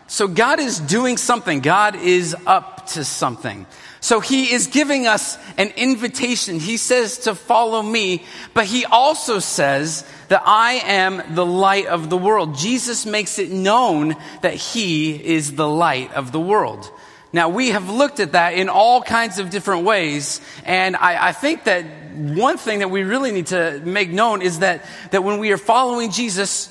so 0.06 0.28
God 0.28 0.60
is 0.60 0.78
doing 0.78 1.16
something. 1.16 1.60
God 1.60 1.96
is 1.96 2.36
up 2.46 2.86
to 2.88 3.04
something. 3.04 3.66
So 4.00 4.20
he 4.20 4.52
is 4.52 4.66
giving 4.66 5.06
us 5.06 5.38
an 5.56 5.70
invitation. 5.76 6.60
He 6.60 6.76
says 6.76 7.18
to 7.20 7.34
follow 7.34 7.80
me, 7.80 8.22
but 8.52 8.66
he 8.66 8.84
also 8.84 9.38
says 9.38 10.04
that 10.28 10.42
I 10.44 10.74
am 10.84 11.34
the 11.34 11.46
light 11.46 11.86
of 11.86 12.10
the 12.10 12.18
world. 12.18 12.56
Jesus 12.56 13.06
makes 13.06 13.38
it 13.38 13.50
known 13.50 14.14
that 14.42 14.54
he 14.54 15.14
is 15.14 15.54
the 15.54 15.66
light 15.66 16.12
of 16.12 16.32
the 16.32 16.40
world. 16.40 16.90
Now, 17.32 17.48
we 17.48 17.70
have 17.70 17.88
looked 17.88 18.20
at 18.20 18.32
that 18.32 18.54
in 18.54 18.68
all 18.68 19.02
kinds 19.02 19.38
of 19.38 19.50
different 19.50 19.84
ways, 19.84 20.40
and 20.64 20.94
I, 20.94 21.28
I, 21.28 21.32
think 21.32 21.64
that 21.64 21.84
one 22.14 22.58
thing 22.58 22.78
that 22.78 22.90
we 22.90 23.02
really 23.02 23.32
need 23.32 23.48
to 23.48 23.80
make 23.84 24.08
known 24.08 24.40
is 24.40 24.60
that, 24.60 24.84
that 25.10 25.24
when 25.24 25.40
we 25.40 25.50
are 25.50 25.56
following 25.56 26.12
Jesus, 26.12 26.68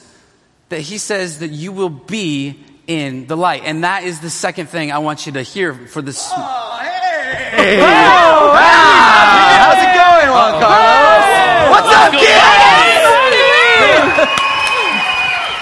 that 0.69 0.79
he 0.79 0.97
says 0.99 1.39
that 1.39 1.49
you 1.49 1.73
will 1.73 1.89
be 1.89 2.63
in 2.87 3.27
the 3.27 3.35
light. 3.37 3.63
And 3.65 3.83
that 3.83 4.03
is 4.03 4.19
the 4.19 4.29
second 4.29 4.67
thing 4.67 4.91
I 4.91 4.97
want 4.99 5.25
you 5.25 5.31
to 5.33 5.41
hear 5.41 5.73
for 5.73 6.01
this. 6.01 6.29
Oh, 6.31 6.79
hey! 6.81 7.79
Oh, 7.81 8.53
How's 8.53 9.79
it 9.79 9.93
going, 9.95 10.27
Juan 10.29 10.53
Carlos? 10.61 11.25
What's 11.71 11.91
up, 11.95 12.11
kids? 12.11 13.03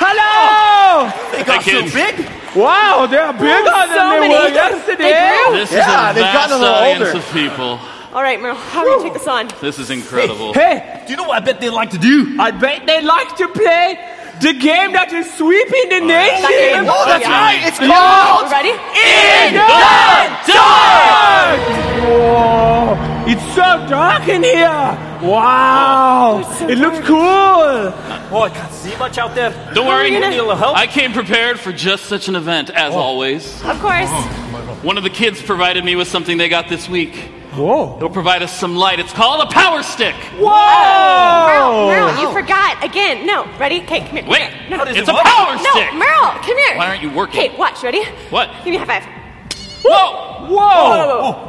Hello! 0.02 1.10
They 1.32 1.44
got 1.44 1.64
so 1.64 1.82
big. 1.94 2.28
Wow, 2.56 3.08
they're 3.10 3.32
bigger 3.34 3.64
so 3.64 3.88
than 3.96 4.10
they 4.12 4.20
many. 4.28 4.34
were 4.36 4.50
yesterday. 4.50 5.14
grew. 5.14 5.56
This 5.58 5.72
is 5.72 5.78
a 5.78 6.12
they've 6.14 6.24
vast 6.26 6.50
gotten 6.50 6.58
a 6.58 6.60
little 6.60 6.76
audience 6.76 7.08
older. 7.14 7.18
of 7.20 7.32
people. 7.34 7.80
All 8.14 8.22
right, 8.22 8.42
Merle, 8.42 8.56
how 8.56 8.82
are 8.82 8.86
we 8.86 8.92
gonna 8.92 9.04
take 9.04 9.14
this 9.14 9.28
on? 9.28 9.48
This 9.62 9.80
is 9.80 9.90
incredible. 9.90 10.54
Hey, 10.54 11.04
Do 11.08 11.12
you 11.14 11.18
know 11.18 11.24
what 11.24 11.42
I 11.42 11.46
bet 11.46 11.62
they 11.62 11.70
like 11.70 11.92
to 11.92 11.98
do? 11.98 12.36
I 12.40 12.52
bet 12.52 12.86
they 12.86 13.02
like 13.02 13.38
to 13.38 13.48
play 13.48 13.98
the 14.42 14.54
game 14.54 14.94
that 14.94 15.12
is 15.14 15.32
sweeping 15.36 15.90
the 15.90 16.02
nation. 16.02 16.86
Oh, 16.90 17.06
that's 17.06 17.24
Yeah. 17.24 17.32
right. 17.32 17.62
It's 17.68 17.80
We 17.80 17.88
called 17.88 18.52
ready? 18.52 18.70
In 18.70 19.54
the 19.54 19.68
dark! 20.52 21.60
Whoa, 22.02 22.98
it's 23.28 23.44
so 23.56 23.86
dark 23.88 24.28
in 24.28 24.44
here. 24.44 24.98
Wow, 25.22 26.42
oh, 26.44 26.68
it 26.68 26.78
looks 26.80 27.00
cool. 27.08 27.20
Oh, 27.22 28.42
I 28.44 28.50
can't 28.50 28.74
see 28.74 28.96
much 28.98 29.18
out 29.18 29.36
there. 29.36 29.54
Don't 29.74 29.86
worry, 29.88 30.10
gonna- 30.10 30.30
Need 30.30 30.38
a 30.38 30.42
little 30.42 30.56
help? 30.56 30.76
I 30.78 30.88
came 30.88 31.14
prepared 31.14 31.60
for 31.60 31.72
just 31.72 32.06
such 32.06 32.28
an 32.28 32.36
event, 32.36 32.70
as 32.72 32.94
oh. 32.94 32.98
always. 32.98 33.62
Of 33.64 33.80
course. 33.82 34.10
Oh, 34.10 34.78
One 34.82 34.98
of 34.98 35.04
the 35.04 35.10
kids 35.12 35.42
provided 35.42 35.86
me 35.86 35.96
with 35.96 36.08
something 36.08 36.38
they 36.38 36.50
got 36.50 36.68
this 36.70 36.90
week. 36.90 37.32
Whoa. 37.54 37.98
It'll 37.98 38.10
provide 38.10 38.42
us 38.44 38.58
some 38.58 38.76
light. 38.78 39.00
It's 39.00 39.12
called 39.12 39.42
a 39.42 39.52
power 39.52 39.84
stick. 39.84 40.16
Merle, 40.40 40.48
Whoa! 40.48 41.88
Merle, 41.90 42.22
you 42.22 42.32
forgot 42.32 42.82
again. 42.84 43.26
No, 43.26 43.46
ready? 43.60 43.82
Okay, 43.82 44.00
come 44.00 44.10
here. 44.12 44.22
come 44.22 44.32
Wait, 44.32 44.42
here. 44.42 44.70
No, 44.70 44.78
How 44.78 44.86
does 44.86 44.96
it's 44.96 45.10
it 45.10 45.12
a 45.12 45.16
work? 45.16 45.24
power 45.26 45.56
no, 45.56 45.72
stick. 45.72 45.94
Merle, 45.94 46.32
come 46.40 46.58
here. 46.58 46.78
Why 46.78 46.88
aren't 46.88 47.02
you 47.04 47.12
working? 47.12 47.40
Okay, 47.42 47.58
watch. 47.58 47.84
Ready? 47.84 48.04
What? 48.30 48.50
Give 48.64 48.72
me 48.72 48.78
a 48.78 48.80
high 48.86 49.02
five. 49.02 49.04
Whoa! 49.84 50.48
Whoa! 50.48 51.22
Oh! 51.24 51.48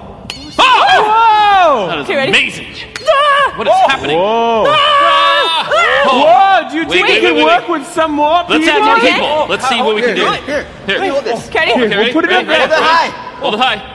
Whoa! 0.58 1.86
That 1.88 1.98
is 1.98 2.04
Okay, 2.04 2.16
ready? 2.16 2.30
amazing. 2.30 2.66
Ah! 3.06 3.54
What 3.56 3.66
is 3.68 3.74
happening? 3.86 4.16
Whoa! 4.18 4.64
Ah! 4.66 5.70
Oh. 6.04 6.62
Whoa! 6.64 6.70
Do 6.70 6.76
you 6.76 6.84
think 6.84 7.06
wait, 7.06 7.14
we 7.14 7.26
can 7.26 7.34
wait, 7.36 7.44
wait, 7.44 7.60
work 7.60 7.68
with 7.68 7.86
some 7.86 8.12
more 8.12 8.42
people? 8.42 8.58
Let's 8.58 8.68
add 8.68 8.84
more 8.84 8.98
people. 9.00 9.46
Let's 9.48 9.68
see 9.68 9.80
what 9.80 9.94
we 9.94 10.02
can 10.02 10.16
do. 10.16 10.24
Here, 10.24 10.64
here. 10.64 10.98
Here. 11.00 11.12
Hold 11.12 11.24
this. 11.24 11.46
Okay, 11.48 11.78
ready? 11.78 11.94
We'll 11.96 12.12
put 12.12 12.24
it 12.24 12.28
Ready? 12.28 12.42
up 12.42 12.46
there. 12.48 12.68
Ready? 12.68 12.72
Hold 12.72 12.74
it 12.74 12.80
high. 12.82 13.08
Hold 13.38 13.54
it 13.54 13.60
high. 13.60 13.91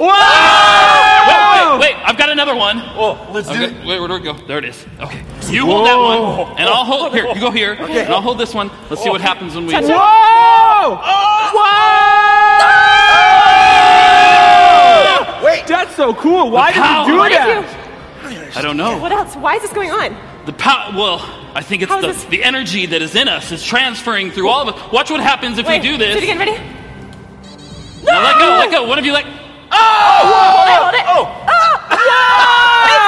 Whoa! 0.00 0.06
Wait, 1.28 1.78
wait, 1.78 1.94
wait. 1.94 1.96
I've 2.08 2.16
got 2.16 2.30
another 2.30 2.56
one. 2.56 2.78
Oh, 2.96 3.30
let's 3.32 3.48
do 3.48 3.60
it. 3.60 3.74
wait, 3.84 4.00
where 4.00 4.08
do 4.08 4.14
we 4.14 4.20
go? 4.20 4.32
There 4.32 4.56
it 4.58 4.64
is. 4.64 4.86
Okay. 4.98 5.22
You 5.50 5.66
hold 5.66 5.86
that 5.86 5.98
one, 5.98 6.58
and 6.58 6.68
I'll 6.68 6.84
hold. 6.84 7.12
Here, 7.12 7.26
you 7.26 7.40
go 7.40 7.50
here, 7.50 7.74
and 7.74 8.08
I'll 8.12 8.22
hold 8.22 8.38
this 8.38 8.54
one. 8.54 8.70
Let's 8.88 9.02
see 9.02 9.10
what 9.10 9.20
happens 9.20 9.54
when 9.54 9.66
we. 9.66 9.72
Touch 9.72 9.84
it. 9.84 9.90
Oh! 9.92 10.96
Whoa! 11.52 12.30
Whoa! 15.20 15.44
Wait. 15.44 15.66
That's 15.66 15.94
so 15.96 16.14
cool. 16.14 16.50
Why 16.50 16.72
did 16.72 16.76
you 16.76 17.12
do 17.14 17.18
that? 17.34 17.76
you? 18.32 18.40
I 18.56 18.62
don't 18.62 18.76
know. 18.76 18.98
What 18.98 19.12
else? 19.12 19.34
Why 19.36 19.56
is 19.56 19.62
this 19.62 19.72
going 19.72 19.90
on? 19.90 20.16
The 20.46 20.52
power. 20.54 20.92
Well, 20.96 21.18
I 21.54 21.62
think 21.62 21.82
it's 21.82 21.94
the, 21.94 22.00
this- 22.00 22.24
the 22.24 22.42
energy 22.42 22.86
that 22.86 23.02
is 23.02 23.14
in 23.14 23.28
us 23.28 23.52
is 23.52 23.62
transferring 23.62 24.30
through 24.30 24.48
all 24.48 24.66
of 24.66 24.74
us. 24.74 24.92
Watch 24.92 25.10
what 25.10 25.20
happens 25.20 25.58
if 25.58 25.66
Wait, 25.66 25.82
we 25.82 25.88
do 25.88 25.96
this. 25.98 26.14
Do 26.14 26.18
it 26.18 26.24
again. 26.24 26.38
Ready? 26.38 26.56
Now 28.02 28.22
let 28.22 28.38
go, 28.38 28.46
let 28.46 28.70
go. 28.70 28.86
One 28.88 28.98
of 28.98 29.04
you 29.04 29.12
let. 29.12 29.26
Hold 29.72 30.68
it. 30.68 30.76
Hold 30.80 30.94
it. 30.94 31.04
Oh! 31.08 31.46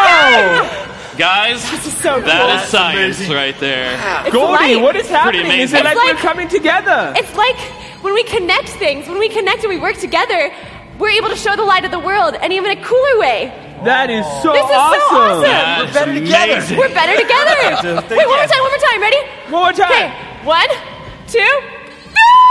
oh! 0.03 0.79
Guys, 1.19 1.61
So 2.01 2.21
cool. 2.21 2.29
is 2.31 2.63
science 2.69 3.21
right 3.29 3.57
there. 3.61 3.93
It's 4.27 4.33
Goldie, 4.35 4.53
light. 4.75 4.83
what 4.83 4.97
is 4.97 5.09
happening? 5.09 5.43
amazing. 5.43 5.61
Is 5.61 5.73
it 5.73 5.77
It's 5.77 5.85
like, 5.85 5.97
like- 5.97 6.15
we're 6.17 6.21
coming 6.21 6.49
together? 6.49 7.13
It's 7.17 7.35
like 7.37 7.57
when 8.03 8.15
we 8.15 8.25
connect 8.25 8.71
things, 8.71 9.07
when 9.09 9.19
we 9.19 9.29
connect 9.29 9.63
and 9.63 9.69
we 9.71 9.79
work 9.79 9.97
together, 9.99 10.53
we're 10.99 11.11
able 11.11 11.29
to 11.29 11.37
show 11.37 11.55
the 11.55 11.65
light 11.65 11.85
of 11.85 11.91
the 11.91 11.99
world, 11.99 12.35
and 12.35 12.53
even 12.53 12.71
a 12.71 12.83
cooler 12.83 13.19
way. 13.19 13.53
That 13.85 14.11
is 14.11 14.25
so 14.43 14.53
This 14.53 14.63
is 14.65 14.69
so 14.71 14.75
awesome. 14.79 15.17
awesome. 15.17 15.43
That 15.43 15.85
is 15.89 15.95
better 15.95 16.15
together. 16.15 16.53
amazing. 16.53 16.79
We're 16.79 16.95
better 16.95 17.17
together. 17.21 18.03
Wait, 18.17 18.27
one 18.27 18.39
more 18.39 18.47
time, 18.47 18.63
one 18.63 18.71
more 18.71 18.85
time. 18.91 19.01
Ready? 19.01 19.21
One 19.51 19.63
more 19.63 19.73
time. 19.73 19.91
Okay, 19.93 20.11
one, 20.47 20.69
two. 21.29 21.53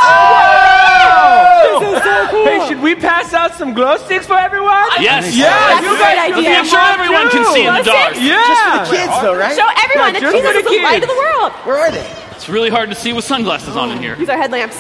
Oh! 0.04 1.80
This 1.80 1.98
is 1.98 2.04
so 2.04 2.28
cool. 2.32 2.46
Hey, 2.46 2.68
should 2.68 2.82
we 2.82 2.96
pass 2.96 3.34
out 3.34 3.54
some 3.56 3.74
glow 3.74 3.98
sticks 3.98 4.26
for 4.26 4.38
everyone? 4.38 4.88
Yes. 5.00 5.36
Yeah, 5.36 5.50
That's 5.50 5.86
you 5.86 5.96
a 5.96 5.98
guys 5.98 6.02
great 6.02 6.18
should 6.18 6.38
idea. 6.38 6.50
be 6.50 6.56
Make 6.62 6.66
sure 6.70 6.80
everyone 6.82 7.30
can 7.30 7.46
see 7.54 7.66
in 7.66 7.74
the 7.76 7.84
Glow 7.84 7.94
Just 8.14 8.62
for 8.64 8.78
the 8.86 8.98
Kids, 8.98 9.14
though, 9.22 9.36
right? 9.38 9.56
Show 9.56 9.68
everyone 9.84 10.14
Yeah, 10.14 10.20
that 10.20 10.22
just 10.22 10.36
Jesus 10.36 10.48
for 10.48 10.54
the 10.54 10.60
is 10.60 10.66
the 10.66 10.84
light 10.84 11.02
kids. 11.02 11.04
of 11.06 11.10
the 11.10 11.20
world. 11.22 11.52
Where 11.66 11.78
are 11.78 11.92
they? 11.92 12.06
It's 12.36 12.50
really 12.50 12.70
hard 12.70 12.90
to 12.90 12.96
see 12.96 13.14
with 13.14 13.26
sunglasses 13.26 13.76
on 13.78 13.92
in 13.92 14.00
here. 14.00 14.16
These 14.16 14.30
are 14.30 14.38
headlamps. 14.38 14.78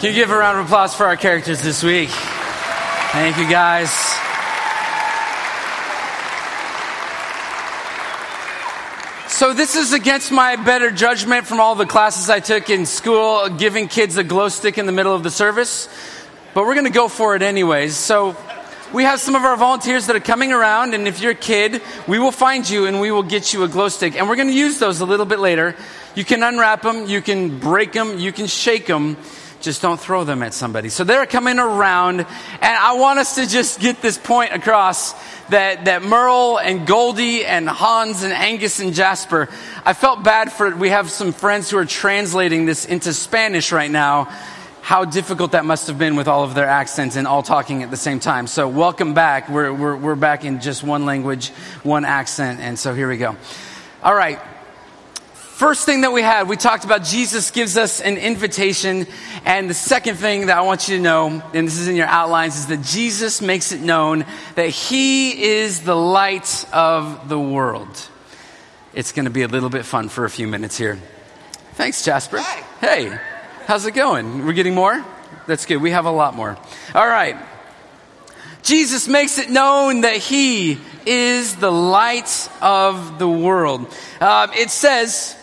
Can 0.00 0.10
you 0.10 0.14
give 0.14 0.30
a 0.30 0.36
round 0.36 0.58
of 0.60 0.66
applause 0.66 0.94
for 0.94 1.06
our 1.06 1.16
characters 1.16 1.60
this 1.62 1.82
week? 1.82 2.10
Thank 3.12 3.38
you, 3.38 3.48
guys. 3.48 3.90
So, 9.36 9.52
this 9.52 9.76
is 9.76 9.92
against 9.92 10.32
my 10.32 10.56
better 10.56 10.90
judgment 10.90 11.46
from 11.46 11.60
all 11.60 11.74
the 11.74 11.84
classes 11.84 12.30
I 12.30 12.40
took 12.40 12.70
in 12.70 12.86
school, 12.86 13.50
giving 13.50 13.86
kids 13.86 14.16
a 14.16 14.24
glow 14.24 14.48
stick 14.48 14.78
in 14.78 14.86
the 14.86 14.92
middle 14.92 15.14
of 15.14 15.24
the 15.24 15.30
service. 15.30 15.90
But 16.54 16.64
we're 16.64 16.72
going 16.72 16.86
to 16.86 16.90
go 16.90 17.06
for 17.06 17.36
it 17.36 17.42
anyways. 17.42 17.94
So, 17.94 18.34
we 18.94 19.02
have 19.02 19.20
some 19.20 19.34
of 19.34 19.44
our 19.44 19.58
volunteers 19.58 20.06
that 20.06 20.16
are 20.16 20.20
coming 20.20 20.54
around, 20.54 20.94
and 20.94 21.06
if 21.06 21.20
you're 21.20 21.32
a 21.32 21.34
kid, 21.34 21.82
we 22.08 22.18
will 22.18 22.32
find 22.32 22.66
you 22.66 22.86
and 22.86 22.98
we 22.98 23.10
will 23.10 23.22
get 23.22 23.52
you 23.52 23.62
a 23.64 23.68
glow 23.68 23.90
stick. 23.90 24.16
And 24.16 24.26
we're 24.26 24.36
going 24.36 24.48
to 24.48 24.54
use 24.54 24.78
those 24.78 25.02
a 25.02 25.04
little 25.04 25.26
bit 25.26 25.38
later. 25.38 25.76
You 26.14 26.24
can 26.24 26.42
unwrap 26.42 26.80
them, 26.80 27.04
you 27.04 27.20
can 27.20 27.58
break 27.58 27.92
them, 27.92 28.18
you 28.18 28.32
can 28.32 28.46
shake 28.46 28.86
them. 28.86 29.18
Just 29.60 29.82
don't 29.82 29.98
throw 29.98 30.24
them 30.24 30.42
at 30.42 30.54
somebody. 30.54 30.88
So 30.90 31.02
they're 31.02 31.26
coming 31.26 31.58
around, 31.58 32.20
and 32.20 32.26
I 32.62 32.94
want 32.94 33.18
us 33.18 33.36
to 33.36 33.48
just 33.48 33.80
get 33.80 34.02
this 34.02 34.18
point 34.18 34.52
across 34.52 35.14
that, 35.48 35.86
that 35.86 36.02
Merle 36.02 36.58
and 36.58 36.86
Goldie 36.86 37.44
and 37.44 37.68
Hans 37.68 38.22
and 38.22 38.32
Angus 38.32 38.80
and 38.80 38.94
Jasper, 38.94 39.48
I 39.84 39.92
felt 39.92 40.22
bad 40.22 40.52
for 40.52 40.66
it. 40.66 40.76
We 40.76 40.90
have 40.90 41.10
some 41.10 41.32
friends 41.32 41.70
who 41.70 41.78
are 41.78 41.84
translating 41.84 42.66
this 42.66 42.84
into 42.84 43.12
Spanish 43.12 43.72
right 43.72 43.90
now. 43.90 44.24
How 44.82 45.04
difficult 45.04 45.52
that 45.52 45.64
must 45.64 45.88
have 45.88 45.98
been 45.98 46.14
with 46.14 46.28
all 46.28 46.44
of 46.44 46.54
their 46.54 46.68
accents 46.68 47.16
and 47.16 47.26
all 47.26 47.42
talking 47.42 47.82
at 47.82 47.90
the 47.90 47.96
same 47.96 48.20
time. 48.20 48.46
So, 48.46 48.68
welcome 48.68 49.14
back. 49.14 49.48
We're, 49.48 49.72
we're, 49.72 49.96
we're 49.96 50.14
back 50.14 50.44
in 50.44 50.60
just 50.60 50.84
one 50.84 51.04
language, 51.06 51.48
one 51.82 52.04
accent, 52.04 52.60
and 52.60 52.78
so 52.78 52.94
here 52.94 53.08
we 53.08 53.16
go. 53.16 53.34
All 54.04 54.14
right. 54.14 54.38
First 55.56 55.86
thing 55.86 56.02
that 56.02 56.12
we 56.12 56.20
had, 56.20 56.50
we 56.50 56.58
talked 56.58 56.84
about 56.84 57.02
Jesus 57.02 57.50
gives 57.50 57.78
us 57.78 58.02
an 58.02 58.18
invitation. 58.18 59.06
And 59.46 59.70
the 59.70 59.74
second 59.74 60.16
thing 60.16 60.48
that 60.48 60.58
I 60.58 60.60
want 60.60 60.86
you 60.86 60.98
to 60.98 61.02
know, 61.02 61.28
and 61.54 61.66
this 61.66 61.78
is 61.78 61.88
in 61.88 61.96
your 61.96 62.08
outlines, 62.08 62.56
is 62.56 62.66
that 62.66 62.82
Jesus 62.82 63.40
makes 63.40 63.72
it 63.72 63.80
known 63.80 64.26
that 64.54 64.68
he 64.68 65.42
is 65.42 65.80
the 65.80 65.96
light 65.96 66.66
of 66.74 67.30
the 67.30 67.40
world. 67.40 67.88
It's 68.92 69.12
going 69.12 69.24
to 69.24 69.30
be 69.30 69.44
a 69.44 69.48
little 69.48 69.70
bit 69.70 69.86
fun 69.86 70.10
for 70.10 70.26
a 70.26 70.30
few 70.30 70.46
minutes 70.46 70.76
here. 70.76 70.98
Thanks, 71.72 72.04
Jasper. 72.04 72.38
Hey, 72.82 73.18
how's 73.64 73.86
it 73.86 73.92
going? 73.92 74.44
We're 74.44 74.52
getting 74.52 74.74
more? 74.74 75.02
That's 75.46 75.64
good. 75.64 75.78
We 75.78 75.92
have 75.92 76.04
a 76.04 76.10
lot 76.10 76.34
more. 76.34 76.58
All 76.94 77.08
right. 77.08 77.34
Jesus 78.62 79.08
makes 79.08 79.38
it 79.38 79.48
known 79.48 80.02
that 80.02 80.18
he 80.18 80.76
is 81.06 81.56
the 81.56 81.72
light 81.72 82.50
of 82.60 83.18
the 83.18 83.28
world. 83.28 83.86
Um, 84.20 84.50
it 84.52 84.70
says 84.70 85.35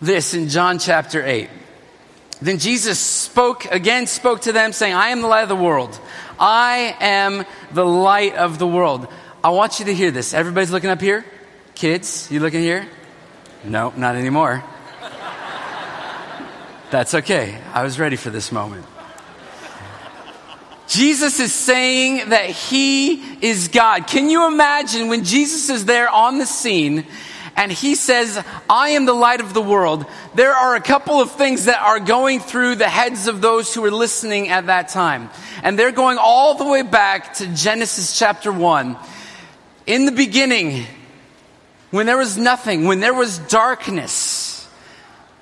this 0.00 0.34
in 0.34 0.48
John 0.48 0.78
chapter 0.78 1.24
8. 1.24 1.48
Then 2.40 2.58
Jesus 2.58 2.98
spoke 2.98 3.64
again, 3.66 4.06
spoke 4.06 4.42
to 4.42 4.52
them, 4.52 4.72
saying, 4.72 4.92
I 4.92 5.08
am 5.08 5.22
the 5.22 5.28
light 5.28 5.42
of 5.42 5.48
the 5.48 5.56
world. 5.56 5.98
I 6.38 6.94
am 7.00 7.44
the 7.72 7.86
light 7.86 8.34
of 8.36 8.58
the 8.58 8.66
world. 8.66 9.08
I 9.42 9.50
want 9.50 9.78
you 9.78 9.86
to 9.86 9.94
hear 9.94 10.10
this. 10.10 10.34
Everybody's 10.34 10.70
looking 10.70 10.90
up 10.90 11.00
here? 11.00 11.24
Kids, 11.74 12.28
you 12.30 12.40
looking 12.40 12.60
here? 12.60 12.86
No, 13.64 13.92
not 13.96 14.16
anymore. 14.16 14.62
That's 16.90 17.14
okay. 17.14 17.58
I 17.72 17.82
was 17.82 17.98
ready 17.98 18.16
for 18.16 18.30
this 18.30 18.52
moment. 18.52 18.86
Jesus 20.88 21.40
is 21.40 21.52
saying 21.52 22.28
that 22.28 22.48
he 22.48 23.14
is 23.40 23.68
God. 23.68 24.06
Can 24.06 24.30
you 24.30 24.46
imagine 24.46 25.08
when 25.08 25.24
Jesus 25.24 25.68
is 25.68 25.84
there 25.84 26.08
on 26.08 26.38
the 26.38 26.46
scene 26.46 27.06
and 27.56 27.72
he 27.72 27.94
says, 27.94 28.42
I 28.68 28.90
am 28.90 29.06
the 29.06 29.14
light 29.14 29.40
of 29.40 29.54
the 29.54 29.62
world? 29.62 30.04
There 30.34 30.52
are 30.52 30.76
a 30.76 30.80
couple 30.80 31.20
of 31.20 31.32
things 31.32 31.64
that 31.64 31.80
are 31.80 31.98
going 31.98 32.40
through 32.40 32.76
the 32.76 32.88
heads 32.88 33.28
of 33.28 33.40
those 33.40 33.72
who 33.74 33.84
are 33.84 33.90
listening 33.90 34.48
at 34.48 34.66
that 34.66 34.88
time. 34.88 35.30
And 35.62 35.78
they're 35.78 35.90
going 35.90 36.18
all 36.18 36.54
the 36.54 36.66
way 36.66 36.82
back 36.82 37.34
to 37.34 37.46
Genesis 37.54 38.18
chapter 38.18 38.52
1. 38.52 38.96
In 39.86 40.04
the 40.04 40.12
beginning, 40.12 40.84
when 41.90 42.04
there 42.04 42.18
was 42.18 42.36
nothing, 42.36 42.84
when 42.84 43.00
there 43.00 43.14
was 43.14 43.38
darkness, 43.38 44.68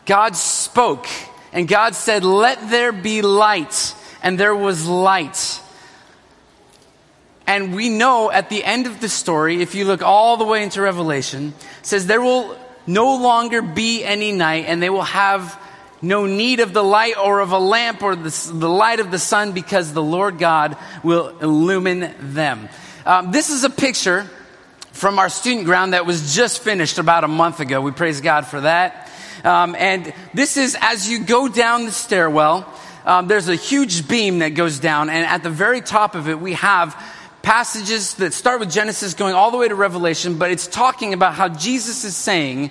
God 0.06 0.36
spoke 0.36 1.06
and 1.52 1.66
God 1.66 1.94
said, 1.94 2.24
Let 2.24 2.70
there 2.70 2.92
be 2.92 3.22
light. 3.22 3.94
And 4.22 4.38
there 4.38 4.56
was 4.56 4.86
light. 4.86 5.60
And 7.46 7.74
we 7.74 7.88
know 7.88 8.30
at 8.30 8.48
the 8.48 8.64
end 8.64 8.86
of 8.86 9.00
the 9.00 9.08
story, 9.08 9.60
if 9.60 9.74
you 9.74 9.84
look 9.84 10.02
all 10.02 10.36
the 10.36 10.44
way 10.44 10.62
into 10.62 10.80
Revelation, 10.80 11.52
says 11.82 12.06
there 12.06 12.22
will 12.22 12.56
no 12.86 13.16
longer 13.16 13.62
be 13.62 14.04
any 14.04 14.32
night, 14.32 14.64
and 14.66 14.82
they 14.82 14.90
will 14.90 15.02
have 15.02 15.60
no 16.00 16.26
need 16.26 16.60
of 16.60 16.72
the 16.72 16.82
light 16.82 17.16
or 17.16 17.40
of 17.40 17.52
a 17.52 17.58
lamp 17.58 18.02
or 18.02 18.14
the, 18.14 18.50
the 18.52 18.68
light 18.68 19.00
of 19.00 19.10
the 19.10 19.18
sun 19.18 19.52
because 19.52 19.92
the 19.92 20.02
Lord 20.02 20.38
God 20.38 20.76
will 21.02 21.36
illumine 21.38 22.14
them. 22.18 22.68
Um, 23.06 23.32
this 23.32 23.50
is 23.50 23.64
a 23.64 23.70
picture 23.70 24.28
from 24.92 25.18
our 25.18 25.28
student 25.28 25.66
ground 25.66 25.92
that 25.92 26.06
was 26.06 26.34
just 26.34 26.62
finished 26.62 26.98
about 26.98 27.24
a 27.24 27.28
month 27.28 27.60
ago. 27.60 27.80
We 27.80 27.90
praise 27.90 28.20
God 28.20 28.46
for 28.46 28.60
that. 28.60 29.10
Um, 29.42 29.74
and 29.78 30.14
this 30.32 30.56
is 30.56 30.76
as 30.80 31.08
you 31.08 31.24
go 31.24 31.48
down 31.48 31.84
the 31.84 31.92
stairwell, 31.92 32.66
um, 33.04 33.26
there's 33.26 33.48
a 33.48 33.54
huge 33.54 34.08
beam 34.08 34.38
that 34.38 34.50
goes 34.50 34.78
down, 34.78 35.10
and 35.10 35.26
at 35.26 35.42
the 35.42 35.50
very 35.50 35.82
top 35.82 36.14
of 36.14 36.28
it, 36.28 36.40
we 36.40 36.54
have 36.54 36.94
passages 37.44 38.14
that 38.14 38.32
start 38.32 38.58
with 38.58 38.70
Genesis 38.70 39.14
going 39.14 39.34
all 39.34 39.50
the 39.50 39.58
way 39.58 39.68
to 39.68 39.74
Revelation, 39.74 40.38
but 40.38 40.50
it's 40.50 40.66
talking 40.66 41.12
about 41.12 41.34
how 41.34 41.48
Jesus 41.48 42.02
is 42.04 42.16
saying 42.16 42.70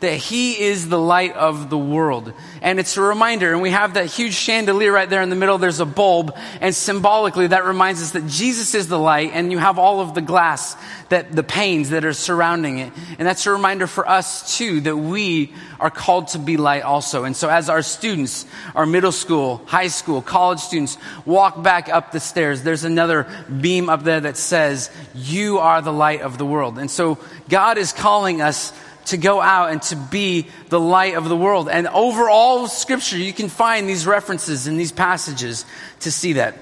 that 0.00 0.14
he 0.14 0.58
is 0.58 0.88
the 0.88 0.98
light 0.98 1.34
of 1.34 1.70
the 1.70 1.78
world. 1.78 2.32
And 2.62 2.80
it's 2.80 2.96
a 2.96 3.02
reminder, 3.02 3.52
and 3.52 3.62
we 3.62 3.70
have 3.70 3.94
that 3.94 4.06
huge 4.06 4.34
chandelier 4.34 4.92
right 4.92 5.08
there 5.08 5.22
in 5.22 5.30
the 5.30 5.36
middle. 5.36 5.58
There's 5.58 5.80
a 5.80 5.86
bulb, 5.86 6.36
and 6.60 6.74
symbolically 6.74 7.48
that 7.48 7.64
reminds 7.64 8.02
us 8.02 8.12
that 8.12 8.26
Jesus 8.26 8.74
is 8.74 8.88
the 8.88 8.98
light, 8.98 9.30
and 9.34 9.52
you 9.52 9.58
have 9.58 9.78
all 9.78 10.00
of 10.00 10.14
the 10.14 10.22
glass, 10.22 10.76
that 11.10 11.32
the 11.32 11.42
panes 11.42 11.90
that 11.90 12.04
are 12.04 12.12
surrounding 12.12 12.78
it. 12.78 12.92
And 13.18 13.28
that's 13.28 13.46
a 13.46 13.52
reminder 13.52 13.86
for 13.86 14.08
us 14.08 14.56
too 14.56 14.80
that 14.82 14.96
we 14.96 15.52
are 15.78 15.90
called 15.90 16.28
to 16.28 16.38
be 16.38 16.56
light 16.56 16.82
also. 16.82 17.24
And 17.24 17.36
so 17.36 17.48
as 17.48 17.68
our 17.68 17.82
students, 17.82 18.46
our 18.74 18.86
middle 18.86 19.12
school, 19.12 19.62
high 19.66 19.88
school, 19.88 20.22
college 20.22 20.60
students 20.60 20.96
walk 21.24 21.62
back 21.62 21.88
up 21.88 22.12
the 22.12 22.20
stairs, 22.20 22.62
there's 22.62 22.84
another 22.84 23.26
beam 23.60 23.88
up 23.90 24.02
there 24.02 24.20
that 24.20 24.36
says, 24.36 24.90
you 25.14 25.58
are 25.58 25.82
the 25.82 25.92
light 25.92 26.22
of 26.22 26.38
the 26.38 26.46
world. 26.46 26.78
And 26.78 26.90
so 26.90 27.18
God 27.48 27.76
is 27.76 27.92
calling 27.92 28.40
us 28.40 28.72
to 29.10 29.16
go 29.16 29.40
out 29.40 29.70
and 29.70 29.80
to 29.82 29.96
be 29.96 30.48
the 30.68 30.80
light 30.80 31.14
of 31.14 31.28
the 31.28 31.36
world. 31.36 31.68
And 31.68 31.86
over 31.88 32.28
all 32.28 32.66
Scripture, 32.66 33.18
you 33.18 33.32
can 33.32 33.48
find 33.48 33.88
these 33.88 34.06
references 34.06 34.66
in 34.66 34.76
these 34.76 34.92
passages 34.92 35.64
to 36.00 36.10
see 36.10 36.34
that. 36.34 36.56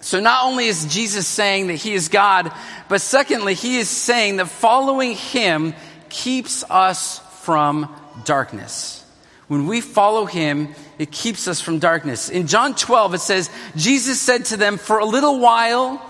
So 0.00 0.20
not 0.20 0.46
only 0.46 0.66
is 0.66 0.84
Jesus 0.86 1.26
saying 1.26 1.66
that 1.66 1.74
he 1.74 1.94
is 1.94 2.08
God, 2.08 2.52
but 2.88 3.00
secondly, 3.00 3.54
he 3.54 3.78
is 3.78 3.88
saying 3.88 4.36
that 4.36 4.46
following 4.46 5.14
him 5.14 5.74
keeps 6.08 6.64
us 6.70 7.18
from 7.42 7.92
darkness. 8.24 9.04
When 9.48 9.66
we 9.66 9.80
follow 9.80 10.24
him, 10.24 10.74
it 10.98 11.10
keeps 11.10 11.48
us 11.48 11.60
from 11.60 11.78
darkness. 11.78 12.28
In 12.28 12.46
John 12.46 12.74
12, 12.74 13.14
it 13.14 13.20
says, 13.20 13.50
Jesus 13.76 14.20
said 14.20 14.46
to 14.46 14.56
them, 14.56 14.76
For 14.76 14.98
a 14.98 15.04
little 15.04 15.38
while 15.40 16.00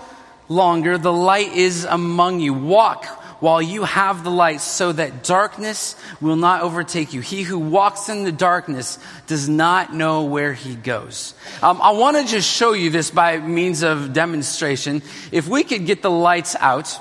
longer, 0.49 0.97
the 0.97 1.13
light 1.13 1.53
is 1.53 1.83
among 1.85 2.39
you. 2.39 2.53
Walk 2.53 3.05
while 3.39 3.61
you 3.61 3.83
have 3.83 4.23
the 4.23 4.31
light 4.31 4.61
so 4.61 4.91
that 4.91 5.23
darkness 5.23 5.95
will 6.19 6.35
not 6.35 6.61
overtake 6.61 7.13
you. 7.13 7.21
He 7.21 7.43
who 7.43 7.59
walks 7.59 8.09
in 8.09 8.23
the 8.23 8.31
darkness 8.31 8.97
does 9.27 9.47
not 9.47 9.93
know 9.93 10.23
where 10.23 10.53
he 10.53 10.75
goes. 10.75 11.35
Um, 11.61 11.79
I 11.81 11.91
want 11.91 12.17
to 12.17 12.25
just 12.25 12.49
show 12.49 12.73
you 12.73 12.89
this 12.89 13.11
by 13.11 13.37
means 13.37 13.83
of 13.83 14.13
demonstration. 14.13 15.03
If 15.31 15.47
we 15.47 15.63
could 15.63 15.85
get 15.85 16.01
the 16.01 16.11
lights 16.11 16.55
out, 16.59 16.99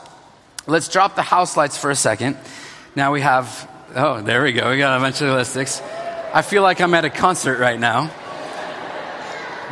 let's 0.66 0.88
drop 0.88 1.16
the 1.16 1.23
house 1.23 1.57
lights 1.57 1.78
for 1.78 1.90
a 1.90 1.97
second. 1.97 2.37
Now 2.95 3.12
we 3.12 3.23
have, 3.23 3.71
oh, 3.95 4.21
there 4.21 4.43
we 4.43 4.52
go. 4.52 4.71
We 4.71 4.78
got 4.78 4.99
a 4.99 5.00
bunch 5.00 5.21
of 5.23 5.28
listics. 5.35 5.81
I 6.35 6.43
feel 6.43 6.62
like 6.62 6.81
I'm 6.81 6.93
at 6.93 7.05
a 7.05 7.11
concert 7.11 7.59
right 7.59 7.81
now, 7.81 8.11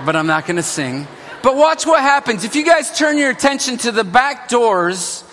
but 0.06 0.16
I'm 0.16 0.26
not 0.26 0.46
going 0.46 0.56
to 0.56 0.62
sing. 0.62 1.06
But 1.42 1.56
watch 1.56 1.84
what 1.84 2.00
happens. 2.00 2.44
If 2.44 2.56
you 2.56 2.64
guys 2.64 2.96
turn 2.96 3.18
your 3.18 3.28
attention 3.28 3.76
to 3.78 3.92
the 3.92 4.04
back 4.04 4.48
doors, 4.48 5.23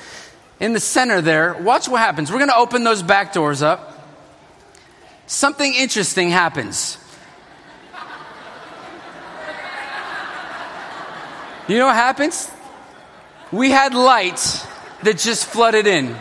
in 0.62 0.72
the 0.74 0.80
center 0.80 1.20
there, 1.22 1.56
watch 1.56 1.89
what 1.89 2.00
happens. 2.00 2.32
We're 2.32 2.38
going 2.38 2.51
to 2.51 2.56
open 2.56 2.84
those 2.84 3.01
back 3.01 3.34
doors 3.34 3.63
up. 3.63 3.97
Something 5.26 5.74
interesting 5.74 6.30
happens. 6.30 7.00
You 11.67 11.78
know 11.80 11.88
what 11.88 11.95
happens? 11.95 12.50
We 13.52 13.71
had 13.71 13.95
light 13.95 14.39
that 15.04 15.17
just 15.17 15.45
flooded 15.47 15.88
in. 15.88 16.15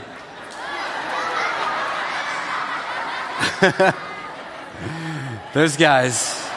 Those 5.53 5.77
guys. 5.77 6.50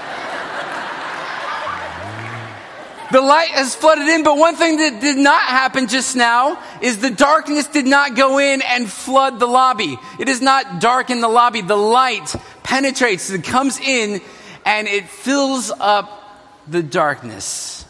The 3.14 3.22
light 3.22 3.50
has 3.50 3.76
flooded 3.76 4.08
in, 4.08 4.24
but 4.24 4.40
one 4.40 4.56
thing 4.56 4.78
that 4.78 5.00
did 5.00 5.18
not 5.18 5.44
happen 5.44 5.88
just 5.88 6.16
now 6.16 6.60
is 6.82 6.98
the 6.98 7.12
darkness 7.12 7.68
did 7.68 7.86
not 7.86 8.16
go 8.16 8.40
in 8.40 8.64
and 8.64 8.92
flood 8.92 9.38
the 9.38 9.46
lobby. 9.46 10.00
It 10.20 10.30
is 10.30 10.42
not 10.42 10.82
dark 10.82 11.12
in 11.12 11.22
the 11.22 11.28
lobby. 11.28 11.62
The 11.62 11.78
light 11.78 12.36
penetrates, 12.64 13.30
it 13.30 13.44
comes 13.44 13.80
in, 13.80 14.20
and 14.66 14.88
it 14.88 15.08
fills 15.08 15.70
up 15.70 16.10
the 16.68 16.82
darkness. 16.82 17.86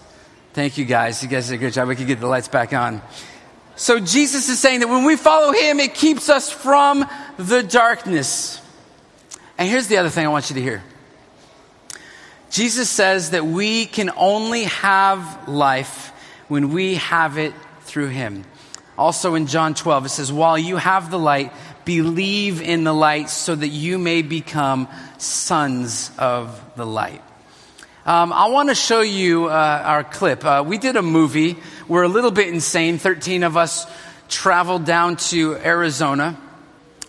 Thank 0.51 0.77
you 0.77 0.83
guys. 0.83 1.23
You 1.23 1.29
guys 1.29 1.47
did 1.47 1.55
a 1.55 1.57
good 1.57 1.71
job. 1.71 1.87
We 1.87 1.95
could 1.95 2.07
get 2.07 2.19
the 2.19 2.27
lights 2.27 2.49
back 2.49 2.73
on. 2.73 3.01
So 3.77 4.01
Jesus 4.01 4.49
is 4.49 4.59
saying 4.59 4.81
that 4.81 4.89
when 4.89 5.05
we 5.05 5.15
follow 5.15 5.53
him, 5.53 5.79
it 5.79 5.93
keeps 5.93 6.27
us 6.27 6.49
from 6.49 7.05
the 7.37 7.63
darkness. 7.63 8.61
And 9.57 9.69
here's 9.69 9.87
the 9.87 9.95
other 9.95 10.09
thing 10.09 10.25
I 10.25 10.29
want 10.29 10.49
you 10.49 10.55
to 10.55 10.61
hear. 10.61 10.83
Jesus 12.53 12.87
says 12.87 13.31
that 13.31 13.47
we 13.47 13.87
can 13.87 14.11
only 14.15 14.65
have 14.65 15.49
life 15.49 16.09
when 16.49 16.71
we 16.71 16.95
have 16.95 17.39
it 17.39 17.51
through 17.81 18.09
him. 18.09 18.45
Also 18.95 19.33
in 19.33 19.47
John 19.47 19.73
12, 19.73 20.05
it 20.05 20.09
says, 20.09 20.31
While 20.31 20.59
you 20.59 20.77
have 20.77 21.09
the 21.09 21.17
light, 21.17 21.51
believe 21.83 22.61
in 22.61 22.83
the 22.83 22.93
light 22.93 23.31
so 23.31 23.55
that 23.55 23.69
you 23.69 23.97
may 23.97 24.21
become 24.21 24.87
sons 25.17 26.11
of 26.19 26.63
the 26.75 26.85
light. 26.85 27.23
Um, 28.05 28.31
I 28.31 28.45
want 28.49 28.69
to 28.69 28.75
show 28.75 29.01
you 29.01 29.47
uh, 29.47 29.81
our 29.83 30.03
clip. 30.03 30.45
Uh, 30.45 30.63
we 30.63 30.77
did 30.77 30.95
a 30.95 31.01
movie. 31.01 31.57
We're 31.87 32.03
a 32.03 32.07
little 32.07 32.29
bit 32.29 32.49
insane. 32.49 32.99
13 32.99 33.41
of 33.41 33.57
us 33.57 33.87
traveled 34.29 34.85
down 34.85 35.15
to 35.15 35.55
Arizona. 35.55 36.37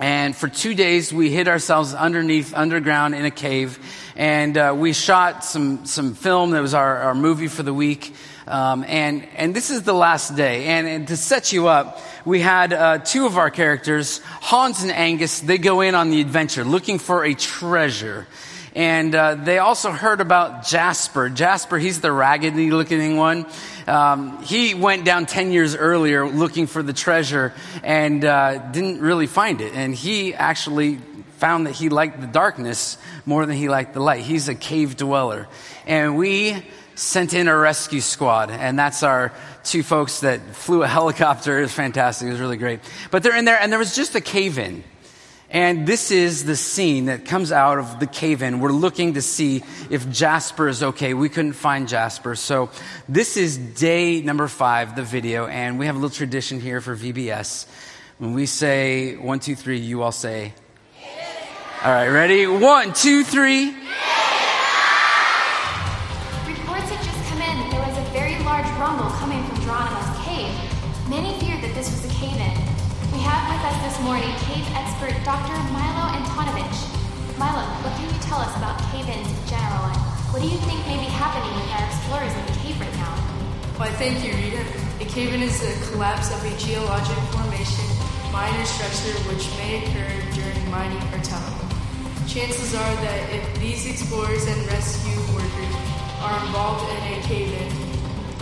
And 0.00 0.36
for 0.36 0.48
two 0.48 0.74
days, 0.74 1.12
we 1.12 1.30
hid 1.30 1.46
ourselves 1.48 1.94
underneath, 1.94 2.52
underground 2.54 3.14
in 3.14 3.24
a 3.24 3.30
cave 3.30 3.78
and 4.16 4.56
uh, 4.56 4.74
we 4.76 4.92
shot 4.92 5.44
some 5.44 5.86
some 5.86 6.14
film. 6.14 6.52
That 6.52 6.60
was 6.60 6.74
our, 6.74 6.98
our 6.98 7.14
movie 7.14 7.48
for 7.48 7.62
the 7.62 7.74
week. 7.74 8.14
Um, 8.46 8.84
and 8.86 9.26
and 9.36 9.54
this 9.54 9.70
is 9.70 9.82
the 9.82 9.94
last 9.94 10.36
day. 10.36 10.66
And, 10.66 10.86
and 10.86 11.08
to 11.08 11.16
set 11.16 11.52
you 11.52 11.68
up, 11.68 12.00
we 12.24 12.40
had 12.40 12.72
uh, 12.72 12.98
two 12.98 13.26
of 13.26 13.38
our 13.38 13.50
characters, 13.50 14.20
Hans 14.24 14.82
and 14.82 14.92
Angus. 14.92 15.40
They 15.40 15.58
go 15.58 15.80
in 15.80 15.94
on 15.94 16.10
the 16.10 16.20
adventure 16.20 16.64
looking 16.64 16.98
for 16.98 17.24
a 17.24 17.34
treasure. 17.34 18.26
And 18.74 19.14
uh, 19.14 19.36
they 19.36 19.58
also 19.58 19.92
heard 19.92 20.20
about 20.20 20.66
Jasper. 20.66 21.28
Jasper, 21.28 21.78
he's 21.78 22.00
the 22.00 22.10
raggedy 22.10 22.72
looking 22.72 23.16
one. 23.16 23.46
Um, 23.86 24.42
he 24.42 24.74
went 24.74 25.04
down 25.04 25.26
10 25.26 25.52
years 25.52 25.76
earlier 25.76 26.26
looking 26.26 26.66
for 26.66 26.82
the 26.82 26.92
treasure 26.92 27.52
and 27.84 28.24
uh, 28.24 28.58
didn't 28.72 29.00
really 29.00 29.28
find 29.28 29.60
it. 29.60 29.74
And 29.74 29.94
he 29.94 30.34
actually 30.34 30.98
found 31.38 31.66
that 31.66 31.72
he 31.72 31.88
liked 31.88 32.20
the 32.20 32.26
darkness 32.26 32.98
more 33.26 33.46
than 33.46 33.56
he 33.56 33.68
liked 33.68 33.94
the 33.94 34.00
light. 34.00 34.22
He's 34.24 34.48
a 34.48 34.54
cave 34.54 34.96
dweller. 34.96 35.46
And 35.86 36.16
we 36.16 36.64
sent 36.96 37.34
in 37.34 37.48
a 37.48 37.56
rescue 37.56 38.00
squad, 38.00 38.50
and 38.50 38.78
that's 38.78 39.02
our 39.02 39.32
two 39.64 39.82
folks 39.82 40.20
that 40.20 40.40
flew 40.54 40.82
a 40.82 40.86
helicopter. 40.86 41.58
It 41.58 41.62
was 41.62 41.72
fantastic. 41.72 42.28
It 42.28 42.32
was 42.32 42.40
really 42.40 42.56
great. 42.56 42.80
But 43.10 43.22
they're 43.22 43.36
in 43.36 43.44
there, 43.44 43.58
and 43.60 43.70
there 43.70 43.78
was 43.78 43.94
just 43.94 44.14
a 44.14 44.20
cave 44.20 44.58
in. 44.58 44.84
And 45.54 45.86
this 45.86 46.10
is 46.10 46.44
the 46.44 46.56
scene 46.56 47.04
that 47.04 47.26
comes 47.26 47.52
out 47.52 47.78
of 47.78 48.00
the 48.00 48.08
cave 48.08 48.42
in. 48.42 48.58
We're 48.58 48.72
looking 48.72 49.14
to 49.14 49.22
see 49.22 49.62
if 49.88 50.10
Jasper 50.10 50.66
is 50.66 50.82
okay. 50.82 51.14
We 51.14 51.28
couldn't 51.28 51.52
find 51.52 51.86
Jasper. 51.86 52.34
So 52.34 52.70
this 53.08 53.36
is 53.36 53.56
day 53.56 54.20
number 54.20 54.48
five, 54.48 54.96
the 54.96 55.04
video. 55.04 55.46
And 55.46 55.78
we 55.78 55.86
have 55.86 55.94
a 55.94 55.98
little 56.00 56.10
tradition 56.10 56.60
here 56.60 56.80
for 56.80 56.96
VBS. 56.96 57.66
When 58.18 58.34
we 58.34 58.46
say 58.46 59.14
one, 59.14 59.38
two, 59.38 59.54
three, 59.54 59.78
you 59.78 60.02
all 60.02 60.10
say, 60.10 60.54
all 61.84 61.92
right, 61.92 62.08
ready? 62.08 62.48
One, 62.48 62.92
two, 62.92 63.22
three. 63.22 63.66
Reports 63.66 64.13
thank 83.98 84.24
you, 84.24 84.32
Rita. 84.34 84.64
A 85.00 85.06
cave-in 85.06 85.42
is 85.42 85.60
the 85.60 85.74
collapse 85.90 86.32
of 86.34 86.42
a 86.42 86.52
geologic 86.58 87.18
formation, 87.30 87.86
mine 88.32 88.54
or 88.58 88.64
structure 88.64 89.14
which 89.30 89.46
may 89.58 89.82
occur 89.82 90.10
during 90.34 90.70
mining 90.70 91.02
or 91.14 91.20
tunneling. 91.22 91.70
Chances 92.26 92.74
are 92.74 92.94
that 93.06 93.30
if 93.30 93.44
these 93.60 93.86
explorers 93.86 94.46
and 94.46 94.58
rescue 94.66 95.14
workers 95.34 95.74
are 96.26 96.34
involved 96.46 96.90
in 96.90 97.02
a 97.14 97.22
cave-in, 97.22 97.70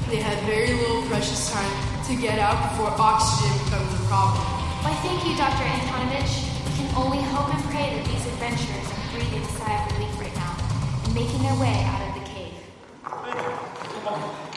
they 0.08 0.20
have 0.20 0.38
very 0.44 0.72
little 0.72 1.02
precious 1.08 1.52
time 1.52 2.04
to 2.06 2.16
get 2.16 2.38
out 2.38 2.56
before 2.70 2.88
oxygen 2.96 3.52
becomes 3.64 3.92
a 3.92 4.02
problem. 4.08 4.40
Why, 4.84 4.94
thank 5.04 5.20
you, 5.26 5.36
Dr. 5.36 5.64
Antonovich. 5.64 6.48
Can 6.76 6.88
can 6.92 7.04
only 7.04 7.22
hope 7.22 7.52
and 7.54 7.62
pray 7.64 7.94
that 7.94 8.04
these 8.04 8.26
adventurers 8.26 8.88
are 8.90 9.06
breathing 9.12 9.42
a 9.42 9.52
sigh 9.56 9.76
of 9.76 9.92
relief 9.92 10.14
right 10.20 10.34
now 10.36 10.56
and 11.04 11.14
making 11.14 11.42
their 11.42 11.56
way 11.60 11.84
out 11.84 12.02
of 12.08 12.14
the 12.16 12.24
cave. 12.28 12.56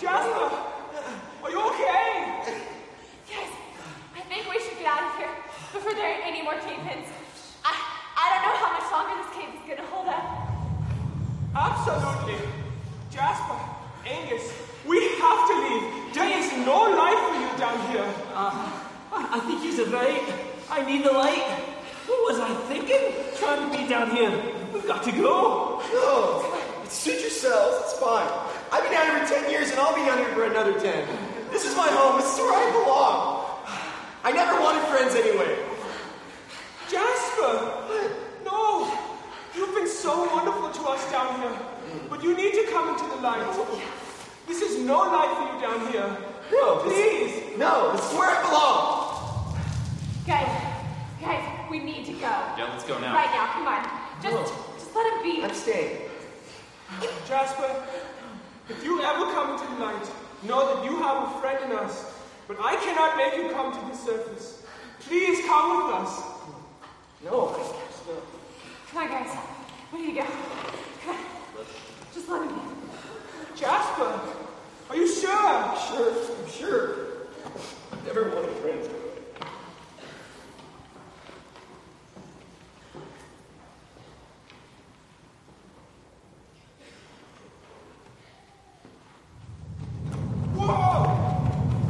Jasper, 0.00 0.48
are 1.42 1.50
you 1.50 1.60
okay? 1.60 2.38
Guys, 3.28 3.52
I 4.14 4.20
think 4.28 4.48
we 4.48 4.58
should 4.60 4.78
get 4.78 4.86
out 4.86 5.02
of 5.10 5.16
here 5.18 5.34
before 5.72 5.92
there 5.92 6.14
are 6.14 6.22
any 6.22 6.40
more 6.42 6.54
cave 6.54 6.78
pins. 6.86 7.08
I, 7.64 7.74
I 8.16 8.30
don't 8.30 8.42
know 8.46 8.56
how 8.62 8.70
much 8.78 8.86
longer 8.94 9.20
this 9.20 9.34
cave 9.34 9.50
is 9.52 9.60
gonna 9.68 9.88
hold 9.90 10.06
up. 10.06 10.48
Absolutely. 11.54 12.38
Jasper, 13.10 13.58
Angus, 14.06 14.52
we 14.86 14.96
have 15.18 15.48
to 15.48 15.54
leave. 15.66 16.14
There 16.14 16.30
is 16.38 16.52
no 16.64 16.94
life 16.94 17.18
for 17.26 17.34
you 17.34 17.50
down 17.58 17.90
here. 17.90 18.08
Uh, 18.32 18.70
He's 19.60 19.78
right. 19.88 20.22
I 20.70 20.84
need 20.84 21.04
the 21.04 21.12
light. 21.12 21.42
What 22.06 22.32
was 22.32 22.40
I 22.40 22.54
thinking? 22.68 23.12
Trying 23.38 23.70
to 23.70 23.76
be 23.78 23.88
down 23.88 24.10
here. 24.10 24.32
We've 24.72 24.86
got 24.86 25.02
to 25.04 25.12
go. 25.12 25.82
No, 25.92 26.60
suit 26.88 27.20
yourselves. 27.20 27.76
It's 27.84 27.98
fine. 28.00 28.28
I've 28.72 28.82
been 28.82 28.92
down 28.92 29.06
here 29.16 29.26
for 29.26 29.34
10 29.34 29.50
years 29.50 29.70
and 29.70 29.78
I'll 29.80 29.94
be 29.94 30.02
down 30.04 30.18
here 30.18 30.28
for 30.34 30.44
another 30.44 30.78
10. 30.78 31.08
This 31.50 31.64
is 31.64 31.76
my 31.76 31.88
home. 31.88 32.20
This 32.20 32.32
is 32.34 32.38
where 32.40 32.54
I 32.54 32.70
belong. 32.72 33.44
I 34.24 34.32
never 34.32 34.60
wanted 34.60 34.82
friends 34.88 35.14
anyway. 35.14 35.58
Jasper! 36.90 37.74
No! 38.44 38.92
You've 39.54 39.74
been 39.74 39.88
so 39.88 40.24
wonderful 40.34 40.70
to 40.70 40.88
us 40.90 41.10
down 41.12 41.40
here. 41.40 41.58
But 42.10 42.22
you 42.22 42.36
need 42.36 42.52
to 42.54 42.66
come 42.70 42.88
into 42.90 43.04
the 43.08 43.22
light. 43.22 43.44
This 44.46 44.62
is 44.62 44.84
no 44.84 44.98
life 44.98 45.36
for 45.36 45.54
you 45.54 45.60
down 45.60 45.92
here. 45.92 46.16
No, 46.52 46.84
this- 46.84 46.92
Please! 46.94 47.58
No, 47.58 47.92
this 47.92 48.10
is 48.10 48.18
where 48.18 48.28
I 48.30 48.42
belong. 48.42 48.97
Guys, 50.28 50.62
guys, 51.22 51.42
we 51.70 51.78
need 51.78 52.04
to 52.04 52.12
go. 52.12 52.28
Yeah, 52.28 52.68
let's 52.70 52.84
go 52.84 52.98
now. 53.00 53.14
Right 53.14 53.30
now, 53.32 53.46
come 53.54 53.66
on. 53.66 53.82
Just, 54.22 54.52
just 54.74 54.94
let 54.94 55.10
him 55.10 55.22
be. 55.22 55.42
I'm 55.42 55.54
staying. 55.54 56.02
Jasper, 57.26 57.82
if 58.68 58.84
you 58.84 59.00
ever 59.00 59.24
come 59.32 59.52
into 59.54 59.64
the 59.64 59.80
light, 59.82 60.10
know 60.46 60.74
that 60.74 60.84
you 60.84 60.98
have 60.98 61.28
a 61.34 61.40
friend 61.40 61.64
in 61.64 61.78
us. 61.78 62.12
But 62.46 62.58
I 62.60 62.76
cannot 62.76 63.16
make 63.16 63.36
you 63.42 63.48
come 63.54 63.72
to 63.72 63.90
the 63.90 63.96
surface. 63.96 64.64
Please 65.00 65.46
come 65.46 65.86
with 65.86 65.94
us. 65.94 66.22
No. 67.24 67.56
Come 68.90 69.02
on, 69.04 69.08
guys. 69.08 69.34
We 69.94 70.00
need 70.02 70.14
to 70.16 70.20
go. 70.20 70.26
Come 71.06 71.16
on. 71.16 71.22
Just 72.12 72.28
let 72.28 72.42
him 72.42 72.54
be. 72.54 72.60
Jasper, 73.56 74.20
are 74.90 74.96
you 74.96 75.08
sure? 75.08 75.30
I'm 75.30 75.78
Sure, 75.88 76.12
I'm 76.12 76.50
sure. 76.50 76.96
I've 77.92 78.04
never 78.04 78.28
wanted 78.28 78.50
friends. 78.58 78.88
Whoa! 90.54 91.04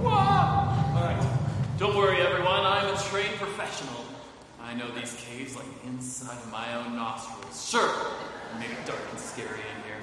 Whoa! 0.02 0.10
All 0.10 1.04
right. 1.04 1.38
Don't 1.78 1.96
worry, 1.96 2.20
everyone. 2.20 2.60
I'm 2.60 2.94
a 2.94 2.98
trained 2.98 3.34
professional. 3.36 4.04
I 4.60 4.74
know 4.74 4.90
these 4.90 5.14
caves 5.14 5.56
like 5.56 5.66
the 6.28 6.34
inside 6.34 6.44
of 6.44 6.52
my 6.52 6.74
own 6.74 6.96
nostrils. 6.96 7.68
Sure, 7.68 7.88
it 8.54 8.58
may 8.58 8.66
be 8.66 8.74
dark 8.86 9.00
and 9.10 9.18
scary 9.18 9.48
in 9.48 9.82
here. 9.84 10.02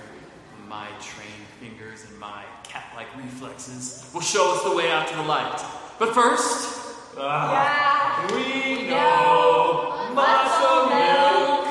My 0.68 0.88
trained 1.00 1.48
fingers 1.60 2.06
and 2.10 2.20
my 2.20 2.44
cat-like 2.64 3.08
reflexes 3.18 4.10
will 4.14 4.22
show 4.22 4.54
us 4.56 4.64
the 4.64 4.76
way 4.76 4.92
out 4.92 5.08
to 5.08 5.16
the 5.16 5.24
light. 5.24 5.64
But 6.00 6.14
first, 6.14 6.96
ah, 7.18 8.28
Yeah. 8.30 8.36
we 8.36 8.90
No. 8.90 10.12
Muscle 10.14 10.88
milk. 10.90 11.66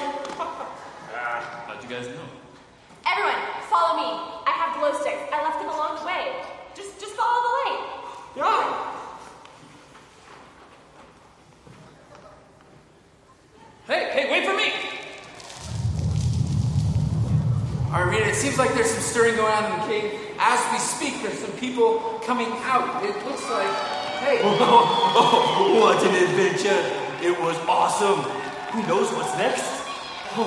how'd 1.67 1.83
you 1.83 1.89
guys 1.89 2.07
know? 2.09 2.29
Everyone, 3.07 3.41
follow 3.71 3.97
me. 3.97 4.11
I 4.47 4.51
have 4.51 4.79
glow 4.79 4.93
sticks. 5.01 5.33
I 5.33 5.43
left 5.43 5.59
them 5.61 5.71
along 5.71 5.99
the 6.01 6.07
way. 6.07 6.43
Just, 6.75 7.01
just 7.01 7.15
follow 7.15 7.41
the 7.43 7.53
light. 7.59 7.81
Yeah! 8.37 8.95
Hey, 13.87 14.09
hey, 14.15 14.31
wait 14.31 14.47
for 14.47 14.57
me! 14.57 14.73
All 17.95 18.03
right, 18.03 18.11
Rita, 18.11 18.27
it 18.29 18.35
seems 18.35 18.59
like 18.59 18.75
there's 18.75 18.91
some 18.91 19.03
stirring 19.07 19.37
going 19.37 19.53
on 19.55 19.71
in 19.71 19.79
the 19.79 19.87
cave. 19.87 20.19
As 20.41 20.59
we 20.75 20.79
speak, 20.83 21.23
there's 21.23 21.39
some 21.39 21.53
people 21.63 22.19
coming 22.27 22.51
out. 22.67 23.05
It 23.07 23.15
looks 23.23 23.47
like, 23.49 23.71
hey, 24.19 24.41
Oh, 24.43 25.79
what 25.79 26.03
an 26.03 26.11
adventure. 26.11 26.75
It 27.23 27.39
was 27.39 27.55
awesome. 27.71 28.19
Who 28.75 28.83
knows 28.91 29.15
what's 29.15 29.31
next? 29.39 29.63
we, 30.35 30.43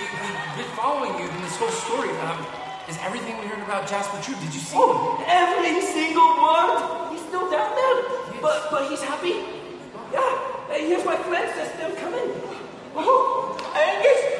we've 0.00 0.56
been 0.56 0.72
following 0.80 1.12
you 1.20 1.28
in 1.28 1.40
this 1.44 1.60
whole 1.60 1.76
story. 1.84 2.08
Um, 2.24 2.40
is 2.88 2.96
everything 3.04 3.36
we 3.36 3.44
heard 3.52 3.60
about 3.60 3.84
Jasper 3.86 4.16
true? 4.24 4.40
Did 4.40 4.56
you 4.56 4.64
see 4.64 4.80
him? 4.80 4.96
Oh, 4.96 5.20
every 5.28 5.76
single 5.92 6.40
word. 6.40 7.12
He's 7.12 7.20
still 7.28 7.52
down 7.52 7.76
there, 7.76 8.00
but 8.40 8.72
but 8.72 8.88
he's 8.88 9.04
happy. 9.04 9.44
Yeah, 10.08 10.24
hey, 10.72 10.88
here's 10.88 11.04
my 11.04 11.20
friends. 11.28 11.52
They're 11.52 11.68
still 11.76 11.92
coming. 12.00 12.32
Oh, 12.96 13.60
Angus, 13.76 14.20
we 14.24 14.31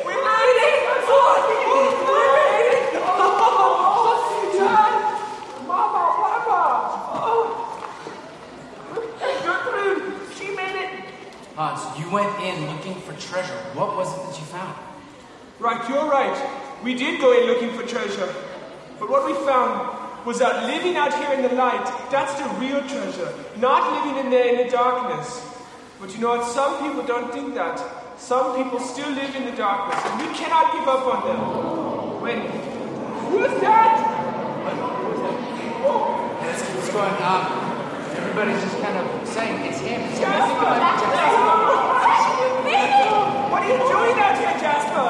Hans, 11.62 11.98
you 11.98 12.10
went 12.10 12.32
in 12.42 12.66
looking 12.66 12.94
for 13.02 13.12
treasure. 13.20 13.54
What 13.74 13.96
was 13.96 14.12
it 14.12 14.26
that 14.26 14.38
you 14.38 14.44
found? 14.46 14.76
Right, 15.60 15.88
you're 15.88 16.10
right. 16.10 16.34
We 16.82 16.94
did 16.94 17.20
go 17.20 17.30
in 17.38 17.46
looking 17.46 17.70
for 17.78 17.86
treasure. 17.86 18.34
But 18.98 19.08
what 19.08 19.26
we 19.26 19.34
found 19.46 20.26
was 20.26 20.40
that 20.40 20.66
living 20.66 20.96
out 20.96 21.14
here 21.14 21.32
in 21.34 21.42
the 21.42 21.54
light, 21.54 21.84
that's 22.10 22.34
the 22.34 22.48
real 22.58 22.80
treasure. 22.80 23.32
Not 23.58 24.04
living 24.04 24.24
in 24.24 24.30
there 24.30 24.48
in 24.48 24.66
the 24.66 24.72
darkness. 24.72 25.40
But 26.00 26.12
you 26.14 26.20
know 26.20 26.36
what? 26.36 26.50
Some 26.50 26.80
people 26.80 27.04
don't 27.04 27.32
think 27.32 27.54
that. 27.54 28.01
Some 28.18 28.56
people 28.56 28.78
still 28.80 29.10
live 29.10 29.34
in 29.34 29.44
the 29.44 29.52
darkness, 29.52 29.98
and 30.06 30.20
we 30.20 30.34
cannot 30.34 30.72
give 30.72 30.86
up 30.86 31.06
on 31.06 31.20
them. 31.26 32.20
Wait, 32.22 32.38
who's 33.30 33.60
that? 33.60 33.98
Let's 36.42 36.62
keep 36.62 36.76
this 36.76 36.88
going. 36.92 37.12
Um, 37.22 37.46
everybody's 38.16 38.62
just 38.62 38.80
kind 38.80 38.96
of 38.96 39.28
saying 39.28 39.66
it's 39.66 39.80
him. 39.80 40.00
It's 40.02 40.18
him. 40.18 40.30
I 40.30 40.40
think 40.46 40.58
it 40.58 40.62
Jasper! 40.62 40.62
might 40.62 41.02
Jasper. 42.70 43.12
What 43.50 43.62
are 43.62 43.68
you 43.68 43.78
doing 43.78 44.16
out 44.22 44.38
here, 44.38 44.54
Jasper? 44.60 45.06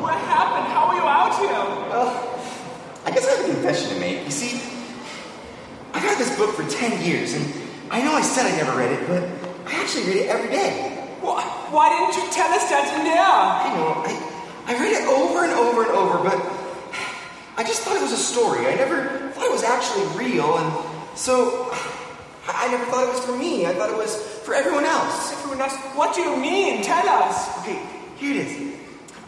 What 0.00 0.14
happened? 0.14 0.66
How 0.72 0.86
are 0.88 0.96
you 0.96 1.02
out 1.02 1.34
here? 1.38 1.64
I 3.04 3.10
guess 3.10 3.26
I 3.26 3.30
have 3.36 3.48
a 3.48 3.52
confession 3.52 3.88
to 3.90 4.00
make. 4.00 4.24
You 4.24 4.30
see, 4.30 4.56
I've 5.92 6.02
had 6.02 6.18
this 6.18 6.34
book 6.38 6.54
for 6.54 6.68
10 6.68 7.04
years, 7.04 7.34
and 7.34 7.44
I 7.90 8.02
know 8.02 8.12
I 8.12 8.22
said 8.22 8.46
I 8.46 8.56
never 8.56 8.76
read 8.78 8.92
it, 8.92 9.06
but 9.06 9.22
I 9.66 9.74
actually 9.82 10.04
read 10.04 10.16
it 10.16 10.28
every 10.28 10.48
day. 10.48 10.93
Why, 11.24 11.40
why 11.72 11.88
didn't 11.88 12.20
you 12.20 12.30
tell 12.30 12.52
us 12.52 12.68
that 12.68 12.84
there? 13.00 13.16
I 13.16 13.72
know, 13.72 14.04
I, 14.04 14.12
I 14.68 14.76
read 14.76 14.92
it 14.92 15.08
over 15.08 15.44
and 15.44 15.52
over 15.56 15.88
and 15.88 15.92
over, 15.96 16.20
but 16.20 16.36
I 17.56 17.64
just 17.64 17.80
thought 17.80 17.96
it 17.96 18.02
was 18.02 18.12
a 18.12 18.20
story. 18.20 18.66
I 18.66 18.74
never 18.74 19.32
thought 19.32 19.46
it 19.46 19.50
was 19.50 19.64
actually 19.64 20.04
real, 20.20 20.58
and 20.58 20.68
so 21.16 21.72
I, 22.46 22.68
never 22.68 22.84
thought 22.92 23.08
it 23.08 23.12
was 23.14 23.24
for 23.24 23.34
me. 23.36 23.64
I 23.64 23.72
thought 23.72 23.88
it 23.88 23.96
was 23.96 24.14
for 24.44 24.52
everyone 24.52 24.84
else. 24.84 25.32
Everyone 25.32 25.62
else, 25.62 25.74
what 25.96 26.14
do 26.14 26.20
you 26.20 26.36
mean? 26.36 26.82
Tell 26.82 27.08
us. 27.08 27.58
Okay, 27.60 27.80
here 28.16 28.36
it 28.36 28.44
is. 28.44 28.74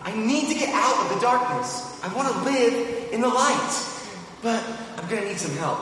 I 0.03 0.15
need 0.15 0.49
to 0.53 0.55
get 0.55 0.69
out 0.75 1.01
of 1.01 1.15
the 1.15 1.21
darkness. 1.21 1.99
I 2.05 2.13
want 2.13 2.29
to 2.29 2.39
live 2.45 3.11
in 3.11 3.23
the 3.23 3.29
light. 3.29 3.73
But 4.43 4.63
I'm 4.99 5.09
gonna 5.09 5.25
need 5.25 5.39
some 5.39 5.57
help. 5.57 5.81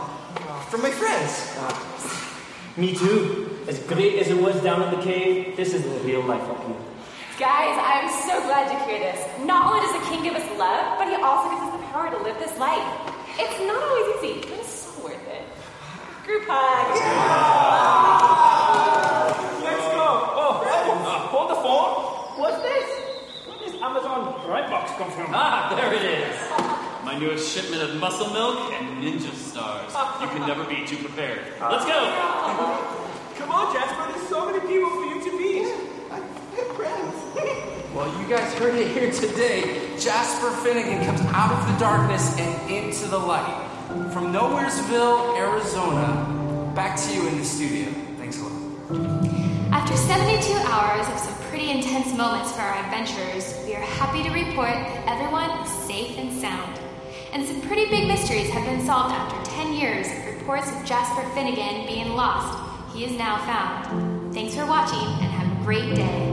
From 0.70 0.81
my 0.81 0.90
friends. 0.90 1.50
Uh, 1.59 2.81
me 2.81 2.94
too. 2.94 3.53
As 3.66 3.79
great 3.81 4.18
as 4.18 4.29
it 4.29 4.37
was 4.37 4.61
down 4.62 4.83
in 4.83 4.90
the 4.98 5.03
cave, 5.03 5.57
this 5.57 5.72
is 5.72 5.83
the 5.83 5.98
real 6.07 6.22
life 6.22 6.42
up 6.42 6.61
here. 6.66 6.77
Guys, 7.38 7.77
I'm 7.81 8.09
so 8.29 8.40
glad 8.44 8.68
to 8.68 8.77
hear 8.85 8.98
this. 8.98 9.18
Not 9.44 9.72
only 9.72 9.81
does 9.81 9.92
the 10.00 10.07
king 10.11 10.22
give 10.22 10.35
us 10.35 10.44
love, 10.59 10.98
but 10.98 11.09
he 11.09 11.16
also 11.16 11.48
gives 11.48 11.62
us 11.62 11.81
the 11.81 11.87
power 11.88 12.11
to 12.11 12.22
live 12.22 12.38
this 12.38 12.57
life. 12.59 12.85
It's 13.40 13.59
not 13.64 13.83
always 13.83 14.22
easy, 14.22 14.40
but 14.48 14.59
it's 14.61 14.68
so 14.68 15.03
worth 15.03 15.29
it. 15.29 15.48
Group 16.27 16.44
hug. 16.46 16.92
Let's 19.64 19.87
go. 19.96 20.09
Oh, 20.37 20.61
uh, 20.61 21.18
hold 21.33 21.50
the 21.50 21.57
phone. 21.57 22.40
What's 22.40 22.61
this? 22.62 22.88
Where 23.48 23.59
does 23.64 23.81
Amazon 23.81 24.40
Prime 24.44 24.70
box 24.70 24.92
come 24.98 25.11
from? 25.11 25.33
Ah, 25.33 25.72
there 25.74 25.92
it 25.94 26.05
is. 26.05 26.37
My 27.05 27.14
my 27.14 27.20
newest 27.20 27.55
shipment 27.55 27.81
of 27.81 27.94
muscle 28.00 28.29
milk 28.31 28.72
and 28.72 29.03
ninja 29.03 29.33
stars. 29.35 29.92
You 30.20 30.27
can 30.29 30.48
never 30.48 30.64
be 30.64 30.85
too 30.85 30.96
prepared. 30.96 31.40
Let's 31.61 31.85
go! 31.85 33.03
Come 33.44 33.52
on, 33.52 33.74
Jasper, 33.74 34.11
there's 34.11 34.28
so 34.30 34.46
many 34.46 34.61
people 34.61 34.88
for 34.88 35.04
you 35.04 35.22
to 35.22 35.38
meet. 35.38 35.66
Yeah, 35.66 36.20
good 36.57 36.66
friends. 36.76 37.70
Well, 37.94 38.11
you 38.20 38.26
guys 38.26 38.52
heard 38.54 38.74
it 38.74 38.90
here 38.90 39.12
today. 39.12 39.96
Jasper 40.00 40.50
Finnegan 40.50 41.04
comes 41.04 41.20
out 41.30 41.52
of 41.52 41.72
the 41.72 41.78
darkness 41.78 42.37
and 42.40 42.70
into 42.70 43.07
the 43.07 43.18
light. 43.18 43.68
From 44.12 44.33
Nowheresville, 44.33 45.38
Arizona, 45.38 46.72
back 46.74 46.98
to 47.02 47.14
you 47.14 47.28
in 47.28 47.38
the 47.38 47.44
studio. 47.44 47.92
Thanks 48.16 48.40
a 48.40 48.44
lot. 48.44 49.72
After 49.72 49.96
72 49.96 50.52
hours 50.66 51.07
of 51.07 51.18
some 51.20 51.35
pretty 51.50 51.70
intense 51.70 52.16
moments 52.16 52.50
for 52.50 52.62
our 52.62 52.85
adventurers, 52.85 53.54
we 53.64 53.76
are 53.76 53.80
happy 53.80 54.24
to 54.24 54.30
report 54.30 54.74
that 54.74 55.07
everyone 55.07 55.50
is 55.64 55.70
safe 55.87 56.18
and 56.18 56.33
sound. 56.40 56.80
And 57.33 57.46
some 57.46 57.61
pretty 57.61 57.88
big 57.90 58.09
mysteries 58.09 58.50
have 58.50 58.64
been 58.64 58.85
solved 58.85 59.14
after 59.14 59.52
10 59.52 59.72
years 59.74 60.09
of 60.09 60.35
reports 60.35 60.68
of 60.72 60.85
Jasper 60.85 61.22
Finnegan 61.35 61.87
being 61.87 62.09
lost. 62.16 62.73
He 62.94 63.04
is 63.04 63.18
now 63.18 63.38
found. 63.44 64.33
Thanks 64.33 64.54
for 64.54 64.66
watching 64.66 64.98
and 64.98 65.33
have 65.33 65.61
a 65.61 65.64
great 65.64 65.96
day. 65.96 66.30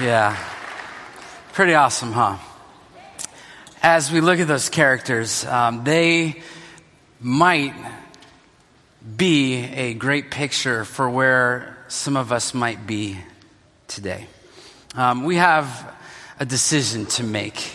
Yeah. 0.00 0.47
Pretty 1.58 1.74
awesome, 1.74 2.12
huh? 2.12 2.36
As 3.82 4.12
we 4.12 4.20
look 4.20 4.38
at 4.38 4.46
those 4.46 4.68
characters, 4.68 5.44
um, 5.44 5.82
they 5.82 6.40
might 7.18 7.74
be 9.16 9.64
a 9.64 9.94
great 9.94 10.30
picture 10.30 10.84
for 10.84 11.10
where 11.10 11.76
some 11.88 12.16
of 12.16 12.30
us 12.30 12.54
might 12.54 12.86
be 12.86 13.18
today. 13.88 14.28
Um, 14.94 15.24
we 15.24 15.34
have 15.34 15.96
a 16.38 16.44
decision 16.44 17.06
to 17.06 17.24
make. 17.24 17.72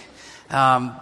Um, 0.50 0.96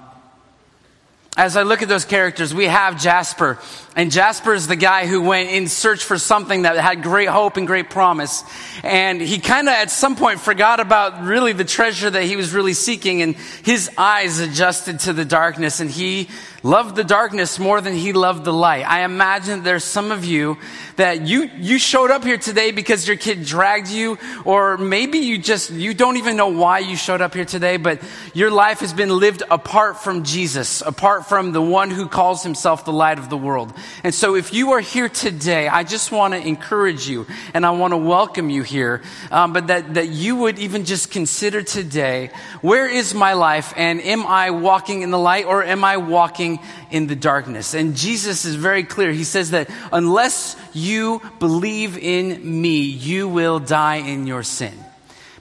as 1.38 1.58
I 1.58 1.62
look 1.62 1.84
at 1.84 1.88
those 1.88 2.06
characters, 2.06 2.52
we 2.52 2.66
have 2.66 3.00
Jasper. 3.00 3.60
And 3.94 4.10
Jasper 4.10 4.54
is 4.54 4.68
the 4.68 4.78
guy 4.78 5.06
who 5.06 5.22
went 5.22 5.50
in 5.50 5.68
search 5.68 6.06
for 6.06 6.18
something 6.18 6.62
that 6.62 6.78
had 6.78 7.04
great 7.04 7.28
hope 7.28 7.58
and 7.58 7.68
great 7.68 7.90
promise. 7.90 8.44
And 8.84 9.20
he 9.20 9.38
kind 9.38 9.68
of 9.68 9.74
at 9.74 9.92
some 9.92 10.16
point 10.16 10.40
forgot 10.40 10.80
about 10.80 11.26
really 11.26 11.52
the 11.52 11.66
treasure 11.66 12.10
that 12.10 12.24
he 12.24 12.38
was 12.38 12.54
really 12.54 12.74
seeking. 12.74 13.22
And 13.22 13.36
his 13.64 13.92
eyes 13.98 14.40
adjusted 14.40 15.02
to 15.02 15.14
the 15.14 15.26
darkness. 15.26 15.82
And 15.82 15.92
he 15.92 16.30
loved 16.64 16.96
the 16.96 17.04
darkness 17.04 17.60
more 17.60 17.82
than 17.82 17.94
he 17.94 18.14
loved 18.14 18.46
the 18.46 18.54
light. 18.54 18.88
I 18.88 19.04
imagine 19.04 19.64
there's 19.64 19.84
some 19.84 20.12
of 20.12 20.24
you 20.24 20.58
that 20.96 21.28
you, 21.28 21.50
you 21.58 21.80
showed 21.80 22.12
up 22.12 22.24
here 22.24 22.38
today 22.38 22.72
because 22.72 23.08
your 23.08 23.18
kid 23.18 23.44
dragged 23.44 23.90
you, 23.90 24.20
or 24.46 24.78
maybe 24.78 25.18
you 25.18 25.40
just, 25.40 25.72
you 25.72 25.96
don't 25.96 26.18
even 26.18 26.38
know 26.38 26.50
why 26.50 26.80
you 26.80 26.96
showed 26.96 27.22
up 27.22 27.34
here 27.34 27.46
today, 27.46 27.78
but 27.78 28.00
your 28.36 28.52
life 28.52 28.80
has 28.82 28.94
been 28.94 29.10
lived 29.10 29.42
apart 29.50 29.98
from 29.98 30.24
Jesus, 30.24 30.82
apart 30.82 31.26
from 31.26 31.52
the 31.52 31.62
one 31.62 31.90
who 31.90 32.08
calls 32.08 32.44
himself 32.44 32.86
the 32.86 32.94
light 32.94 33.18
of 33.18 33.30
the 33.30 33.38
world. 33.38 33.74
And 34.04 34.14
so 34.14 34.36
if 34.36 34.54
you 34.54 34.72
are 34.72 34.80
here 34.80 35.10
today, 35.10 35.68
I 35.68 35.84
just 35.84 36.12
want 36.12 36.34
to 36.34 36.40
encourage 36.40 37.08
you 37.08 37.28
and 37.54 37.66
I 37.66 37.72
want 37.72 37.92
to 37.92 37.98
welcome 37.98 38.50
you 38.50 38.64
here, 38.64 39.02
um, 39.32 39.54
but 39.54 39.68
that, 39.68 39.94
that 39.96 40.10
you 40.10 40.38
would 40.38 40.60
even 40.60 40.86
just 40.86 41.12
consider 41.12 41.62
today, 41.62 42.32
where 42.62 42.88
is 42.88 43.14
my 43.14 43.34
life 43.34 43.74
and 43.76 44.02
am 44.02 44.26
I 44.26 44.52
walking 44.52 45.02
in 45.02 45.12
the 45.12 45.20
light 45.20 45.46
or 45.46 45.64
am 45.64 45.84
I 45.84 45.98
walking 45.98 46.60
in 46.92 47.08
the 47.08 47.16
darkness. 47.16 47.74
And 47.74 47.96
Jesus 47.96 48.46
is 48.46 48.56
very 48.56 48.84
clear. 48.84 49.12
He 49.12 49.24
says 49.24 49.52
that 49.52 49.70
unless 49.92 50.56
you 50.74 51.22
believe 51.40 51.98
in 51.98 52.62
me, 52.62 52.82
you 52.82 53.28
will 53.28 53.60
die 53.60 53.98
in 53.98 54.28
your 54.28 54.44
sin. 54.44 54.74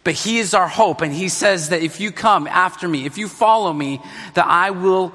But 0.03 0.15
he 0.15 0.39
is 0.39 0.55
our 0.55 0.69
hope. 0.69 1.03
And 1.03 1.13
he 1.13 1.29
says 1.29 1.69
that 1.71 1.83
if 1.83 2.01
you 2.01 2.11
come 2.11 2.47
after 2.47 2.89
me, 2.89 3.05
if 3.05 3.19
you 3.19 3.29
follow 3.29 3.73
me, 3.73 4.01
that 4.35 4.47
I 4.47 4.71
will 4.71 5.13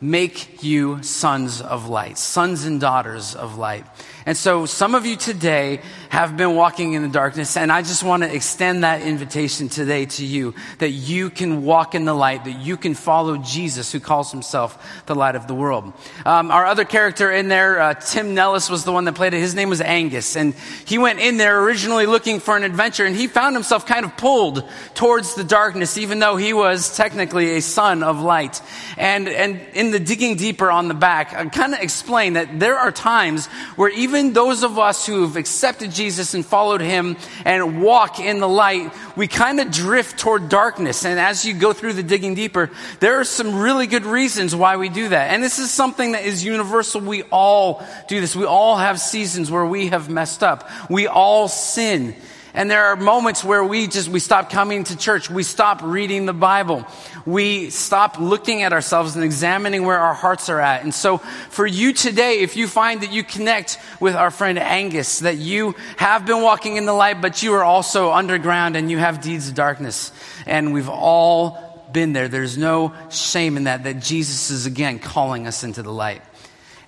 make 0.00 0.62
you 0.62 1.02
sons 1.02 1.60
of 1.60 1.88
light, 1.88 2.16
sons 2.16 2.64
and 2.64 2.80
daughters 2.80 3.34
of 3.34 3.58
light. 3.58 3.84
And 4.30 4.36
so 4.36 4.64
some 4.64 4.94
of 4.94 5.06
you 5.06 5.16
today 5.16 5.80
have 6.08 6.36
been 6.36 6.54
walking 6.54 6.92
in 6.92 7.02
the 7.02 7.08
darkness, 7.08 7.56
and 7.56 7.72
I 7.72 7.82
just 7.82 8.04
want 8.04 8.22
to 8.22 8.32
extend 8.32 8.84
that 8.84 9.02
invitation 9.02 9.68
today 9.68 10.06
to 10.06 10.24
you 10.24 10.54
that 10.78 10.90
you 10.90 11.30
can 11.30 11.64
walk 11.64 11.96
in 11.96 12.04
the 12.04 12.14
light, 12.14 12.44
that 12.44 12.60
you 12.60 12.76
can 12.76 12.94
follow 12.94 13.38
Jesus, 13.38 13.90
who 13.90 13.98
calls 13.98 14.30
himself 14.30 15.02
the 15.06 15.16
light 15.16 15.34
of 15.34 15.48
the 15.48 15.54
world. 15.54 15.92
Um, 16.24 16.52
our 16.52 16.64
other 16.64 16.84
character 16.84 17.32
in 17.32 17.48
there, 17.48 17.80
uh, 17.80 17.94
Tim 17.94 18.34
Nellis, 18.34 18.70
was 18.70 18.84
the 18.84 18.92
one 18.92 19.04
that 19.06 19.16
played 19.16 19.34
it. 19.34 19.40
His 19.40 19.56
name 19.56 19.68
was 19.68 19.80
Angus, 19.80 20.36
and 20.36 20.54
he 20.84 20.98
went 20.98 21.18
in 21.18 21.36
there 21.36 21.64
originally 21.64 22.06
looking 22.06 22.38
for 22.38 22.56
an 22.56 22.62
adventure, 22.62 23.06
and 23.06 23.16
he 23.16 23.26
found 23.26 23.56
himself 23.56 23.84
kind 23.84 24.04
of 24.04 24.16
pulled 24.16 24.62
towards 24.94 25.34
the 25.34 25.42
darkness, 25.42 25.98
even 25.98 26.20
though 26.20 26.36
he 26.36 26.52
was 26.52 26.96
technically 26.96 27.56
a 27.56 27.60
son 27.60 28.04
of 28.04 28.20
light. 28.20 28.62
And, 28.96 29.28
and 29.28 29.60
in 29.74 29.90
the 29.90 29.98
digging 29.98 30.36
deeper 30.36 30.70
on 30.70 30.86
the 30.86 30.94
back, 30.94 31.34
I 31.34 31.46
kind 31.46 31.74
of 31.74 31.80
explained 31.80 32.36
that 32.36 32.60
there 32.60 32.78
are 32.78 32.92
times 32.92 33.46
where 33.74 33.88
even 33.88 34.19
those 34.28 34.62
of 34.62 34.78
us 34.78 35.06
who 35.06 35.22
have 35.22 35.36
accepted 35.36 35.90
Jesus 35.90 36.34
and 36.34 36.44
followed 36.44 36.80
him 36.80 37.16
and 37.44 37.82
walk 37.82 38.20
in 38.20 38.38
the 38.38 38.48
light, 38.48 38.92
we 39.16 39.26
kind 39.26 39.60
of 39.60 39.70
drift 39.70 40.18
toward 40.18 40.48
darkness. 40.48 41.04
And 41.04 41.18
as 41.18 41.44
you 41.44 41.54
go 41.54 41.72
through 41.72 41.94
the 41.94 42.02
digging 42.02 42.34
deeper, 42.34 42.70
there 43.00 43.18
are 43.20 43.24
some 43.24 43.60
really 43.60 43.86
good 43.86 44.04
reasons 44.04 44.54
why 44.54 44.76
we 44.76 44.88
do 44.88 45.08
that. 45.08 45.30
And 45.30 45.42
this 45.42 45.58
is 45.58 45.70
something 45.70 46.12
that 46.12 46.24
is 46.24 46.44
universal. 46.44 47.00
We 47.00 47.22
all 47.24 47.82
do 48.08 48.20
this. 48.20 48.36
We 48.36 48.44
all 48.44 48.76
have 48.76 49.00
seasons 49.00 49.50
where 49.50 49.66
we 49.66 49.88
have 49.88 50.08
messed 50.08 50.42
up. 50.42 50.68
We 50.88 51.06
all 51.06 51.48
sin. 51.48 52.14
And 52.52 52.70
there 52.70 52.86
are 52.86 52.96
moments 52.96 53.44
where 53.44 53.62
we 53.62 53.86
just, 53.86 54.08
we 54.08 54.18
stop 54.18 54.50
coming 54.50 54.82
to 54.84 54.96
church. 54.96 55.30
We 55.30 55.44
stop 55.44 55.82
reading 55.82 56.26
the 56.26 56.32
Bible. 56.32 56.84
We 57.30 57.70
stop 57.70 58.18
looking 58.18 58.62
at 58.62 58.72
ourselves 58.72 59.14
and 59.14 59.24
examining 59.24 59.84
where 59.84 59.98
our 59.98 60.14
hearts 60.14 60.48
are 60.48 60.60
at. 60.60 60.82
And 60.82 60.92
so 60.92 61.18
for 61.18 61.66
you 61.66 61.92
today, 61.92 62.40
if 62.40 62.56
you 62.56 62.66
find 62.66 63.02
that 63.02 63.12
you 63.12 63.22
connect 63.22 63.78
with 64.00 64.16
our 64.16 64.30
friend 64.30 64.58
Angus, 64.58 65.20
that 65.20 65.36
you 65.36 65.74
have 65.96 66.26
been 66.26 66.42
walking 66.42 66.76
in 66.76 66.86
the 66.86 66.92
light, 66.92 67.20
but 67.22 67.42
you 67.42 67.54
are 67.54 67.64
also 67.64 68.10
underground 68.10 68.76
and 68.76 68.90
you 68.90 68.98
have 68.98 69.20
deeds 69.20 69.48
of 69.48 69.54
darkness. 69.54 70.12
And 70.46 70.74
we've 70.74 70.88
all 70.88 71.86
been 71.92 72.12
there. 72.12 72.28
There's 72.28 72.58
no 72.58 72.94
shame 73.10 73.56
in 73.56 73.64
that, 73.64 73.84
that 73.84 74.00
Jesus 74.00 74.50
is 74.50 74.66
again 74.66 74.98
calling 74.98 75.46
us 75.46 75.62
into 75.62 75.82
the 75.82 75.92
light. 75.92 76.22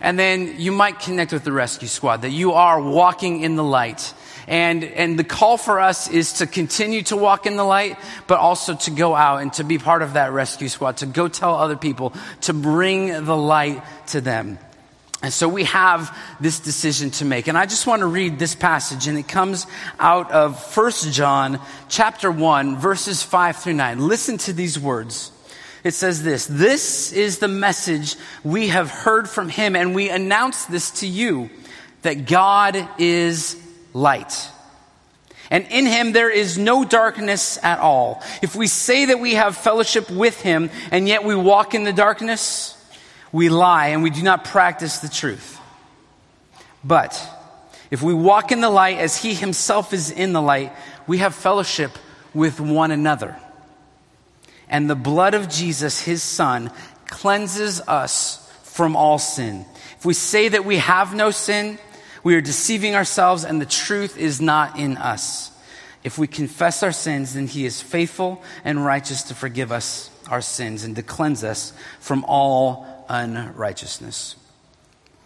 And 0.00 0.18
then 0.18 0.57
you 0.59 0.72
might 0.72 0.98
connect 0.98 1.33
with 1.33 1.44
the 1.44 1.52
rescue 1.52 1.87
squad, 1.87 2.22
that 2.22 2.31
you 2.31 2.52
are 2.52 2.83
walking 2.83 3.42
in 3.42 3.55
the 3.55 3.64
light 3.64 4.12
and, 4.46 4.85
and 4.85 5.18
the 5.18 5.24
call 5.24 5.57
for 5.57 5.81
us 5.81 6.11
is 6.11 6.35
to 6.35 6.46
continue 6.46 7.02
to 7.05 7.16
walk 7.16 7.46
in 7.46 7.57
the 7.57 7.64
light, 7.64 7.98
but 8.26 8.38
also 8.38 8.74
to 8.74 8.90
go 8.90 9.14
out 9.14 9.42
and 9.42 9.52
to 9.55 9.64
be 9.64 9.78
part 9.78 10.02
of 10.02 10.14
that 10.14 10.33
rescue 10.33 10.68
squad, 10.68 10.98
to 10.98 11.07
go 11.07 11.28
tell 11.28 11.55
other 11.55 11.76
people, 11.76 12.12
to 12.42 12.52
bring 12.52 13.24
the 13.24 13.37
light 13.37 13.83
to 14.09 14.20
them. 14.20 14.59
And 15.22 15.33
so 15.33 15.48
we 15.48 15.64
have 15.64 16.16
this 16.40 16.59
decision 16.59 17.11
to 17.12 17.24
make. 17.24 17.46
And 17.46 17.57
I 17.57 17.64
just 17.66 17.87
want 17.87 18.00
to 18.00 18.07
read 18.07 18.40
this 18.40 18.57
passage 18.57 19.07
and 19.07 19.16
it 19.16 19.28
comes 19.28 19.68
out 20.00 20.33
of 20.33 20.76
1 20.76 20.90
John 21.12 21.61
chapter 21.88 22.31
1 22.31 22.76
verses 22.78 23.22
5 23.22 23.57
through 23.57 23.74
9. 23.74 24.00
Listen 24.09 24.37
to 24.38 24.52
these 24.52 24.81
words. 24.81 25.31
It 25.85 25.94
says 25.94 26.24
this, 26.24 26.46
this 26.46 27.12
is 27.12 27.38
the 27.38 27.48
message 27.48 28.16
we 28.42 28.68
have 28.68 28.90
heard 28.90 29.28
from 29.28 29.48
him 29.48 29.76
and 29.76 29.94
we 29.94 30.11
announce 30.11 30.64
this 30.64 30.90
to 31.00 31.07
you 31.07 31.50
that 32.02 32.26
God 32.26 32.88
is 32.98 33.62
light. 33.92 34.48
And 35.50 35.66
in 35.70 35.87
him 35.87 36.12
there 36.12 36.31
is 36.31 36.57
no 36.57 36.85
darkness 36.85 37.59
at 37.62 37.78
all. 37.78 38.22
If 38.40 38.57
we 38.57 38.66
say 38.66 39.07
that 39.07 39.20
we 39.20 39.35
have 39.35 39.57
fellowship 39.57 40.11
with 40.11 40.40
him 40.40 40.70
and 40.90 41.07
yet 41.07 41.24
we 41.24 41.35
walk 41.35 41.74
in 41.74 41.85
the 41.85 41.92
darkness, 41.92 42.76
we 43.33 43.48
lie 43.48 43.88
and 43.88 44.02
we 44.02 44.11
do 44.11 44.22
not 44.22 44.44
practice 44.44 44.98
the 44.98 45.09
truth. 45.09 45.59
But 46.83 47.20
if 47.90 48.02
we 48.02 48.14
walk 48.14 48.50
in 48.50 48.61
the 48.61 48.70
light 48.70 48.98
as 48.98 49.22
he 49.22 49.35
himself 49.35 49.92
is 49.92 50.11
in 50.11 50.33
the 50.33 50.40
light, 50.40 50.72
we 51.07 51.18
have 51.18 51.35
fellowship 51.35 51.92
with 52.33 52.61
one 52.61 52.90
another. 52.90 53.37
And 54.68 54.88
the 54.88 54.94
blood 54.94 55.35
of 55.35 55.50
Jesus, 55.50 56.00
his 56.00 56.22
son, 56.22 56.70
cleanses 57.07 57.83
us 57.83 58.50
from 58.62 58.96
all 58.96 59.18
sin. 59.18 59.66
If 59.98 60.07
we 60.07 60.14
say 60.14 60.48
that 60.48 60.64
we 60.64 60.78
have 60.78 61.14
no 61.14 61.31
sin, 61.31 61.78
we 62.22 62.35
are 62.35 62.40
deceiving 62.40 62.94
ourselves 62.94 63.44
and 63.44 63.61
the 63.61 63.66
truth 63.66 64.16
is 64.18 64.40
not 64.40 64.78
in 64.78 64.96
us. 64.96 65.50
If 66.04 66.18
we 66.18 66.26
confess 66.26 66.82
our 66.82 66.92
sins, 66.92 67.35
then 67.35 67.46
he 67.46 67.64
is 67.64 67.80
faithful 67.80 68.42
and 68.64 68.85
righteous 68.85 69.22
to 69.24 69.35
forgive 69.35 69.70
us 69.70 70.11
our 70.28 70.40
sins 70.40 70.85
and 70.85 70.96
to 70.96 71.02
cleanse 71.02 71.44
us 71.44 71.72
from 72.00 72.24
all 72.26 73.04
unrighteousness. 73.08 74.37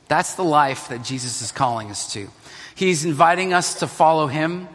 That's 0.09 0.35
the 0.35 0.45
life 0.45 0.89
that 0.89 1.03
Jesus 1.03 1.43
is 1.43 1.53
calling 1.53 1.91
us 1.91 2.13
to. 2.13 2.29
He's 2.75 3.05
inviting 3.05 3.53
us 3.53 3.81
to 3.81 3.87
follow 3.87 4.27
him. 4.27 4.69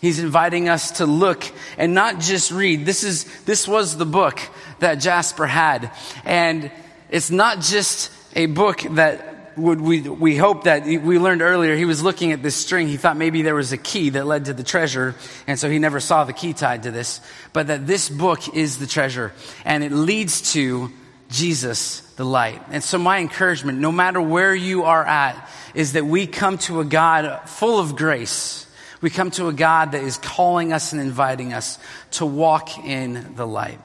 He's 0.00 0.18
inviting 0.18 0.68
us 0.68 0.92
to 0.92 1.06
look 1.06 1.44
and 1.78 1.94
not 1.94 2.20
just 2.20 2.50
read. 2.50 2.86
This 2.86 3.04
is, 3.04 3.24
this 3.44 3.68
was 3.68 3.96
the 3.96 4.06
book 4.06 4.40
that 4.80 4.96
Jasper 4.96 5.46
had. 5.46 5.90
And 6.24 6.70
it's 7.10 7.30
not 7.30 7.60
just 7.60 8.10
a 8.34 8.46
book 8.46 8.80
that 8.90 9.29
would 9.56 9.80
we, 9.80 10.00
we 10.00 10.36
hope 10.36 10.64
that 10.64 10.84
we 10.84 11.18
learned 11.18 11.42
earlier 11.42 11.76
he 11.76 11.84
was 11.84 12.02
looking 12.02 12.32
at 12.32 12.42
this 12.42 12.56
string. 12.56 12.88
He 12.88 12.96
thought 12.96 13.16
maybe 13.16 13.42
there 13.42 13.54
was 13.54 13.72
a 13.72 13.76
key 13.76 14.10
that 14.10 14.26
led 14.26 14.46
to 14.46 14.52
the 14.52 14.62
treasure 14.62 15.14
and 15.46 15.58
so 15.58 15.70
he 15.70 15.78
never 15.78 16.00
saw 16.00 16.24
the 16.24 16.32
key 16.32 16.52
tied 16.52 16.84
to 16.84 16.90
this. 16.90 17.20
But 17.52 17.68
that 17.68 17.86
this 17.86 18.08
book 18.08 18.54
is 18.54 18.78
the 18.78 18.86
treasure 18.86 19.32
and 19.64 19.84
it 19.84 19.92
leads 19.92 20.52
to 20.52 20.90
jesus 21.30 22.00
the 22.16 22.24
light. 22.24 22.60
And 22.70 22.82
so 22.82 22.98
my 22.98 23.18
encouragement 23.18 23.78
no 23.78 23.92
matter 23.92 24.20
where 24.20 24.54
you 24.54 24.84
are 24.84 25.04
at 25.04 25.48
is 25.74 25.92
that 25.92 26.04
we 26.04 26.26
come 26.26 26.58
to 26.58 26.80
a 26.80 26.84
god 26.84 27.48
full 27.48 27.78
of 27.78 27.96
grace. 27.96 28.66
We 29.00 29.10
come 29.10 29.30
to 29.32 29.48
a 29.48 29.52
god 29.52 29.92
that 29.92 30.02
is 30.02 30.18
calling 30.18 30.72
us 30.72 30.92
and 30.92 31.00
inviting 31.00 31.52
us 31.52 31.78
to 32.12 32.26
walk 32.26 32.78
in 32.78 33.34
the 33.36 33.46
light. 33.46 33.78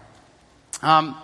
Um, 0.81 1.15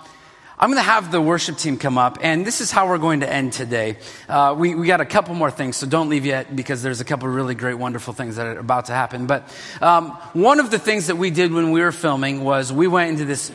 I'm 0.64 0.70
going 0.70 0.78
to 0.78 0.84
have 0.84 1.12
the 1.12 1.20
worship 1.20 1.58
team 1.58 1.76
come 1.76 1.98
up, 1.98 2.20
and 2.22 2.46
this 2.46 2.62
is 2.62 2.70
how 2.70 2.88
we're 2.88 3.00
going 3.00 3.22
to 3.22 3.34
end 3.34 3.52
today. 3.52 3.98
Uh, 4.30 4.54
we, 4.56 4.76
we 4.76 4.86
got 4.86 5.02
a 5.02 5.06
couple 5.06 5.34
more 5.34 5.50
things, 5.50 5.76
so 5.76 5.88
don't 5.88 6.08
leave 6.08 6.24
yet 6.24 6.56
because 6.56 6.84
there's 6.84 7.02
a 7.02 7.04
couple 7.04 7.28
really 7.30 7.56
great, 7.56 7.74
wonderful 7.74 8.14
things 8.14 8.36
that 8.36 8.46
are 8.46 8.60
about 8.60 8.86
to 8.86 8.94
happen. 8.94 9.26
But 9.26 9.52
um, 9.82 10.12
one 10.34 10.60
of 10.60 10.70
the 10.70 10.78
things 10.78 11.08
that 11.08 11.16
we 11.16 11.32
did 11.32 11.52
when 11.52 11.72
we 11.72 11.82
were 11.82 11.92
filming 11.92 12.44
was 12.44 12.72
we 12.72 12.88
went 12.88 13.10
into 13.10 13.26
this 13.26 13.52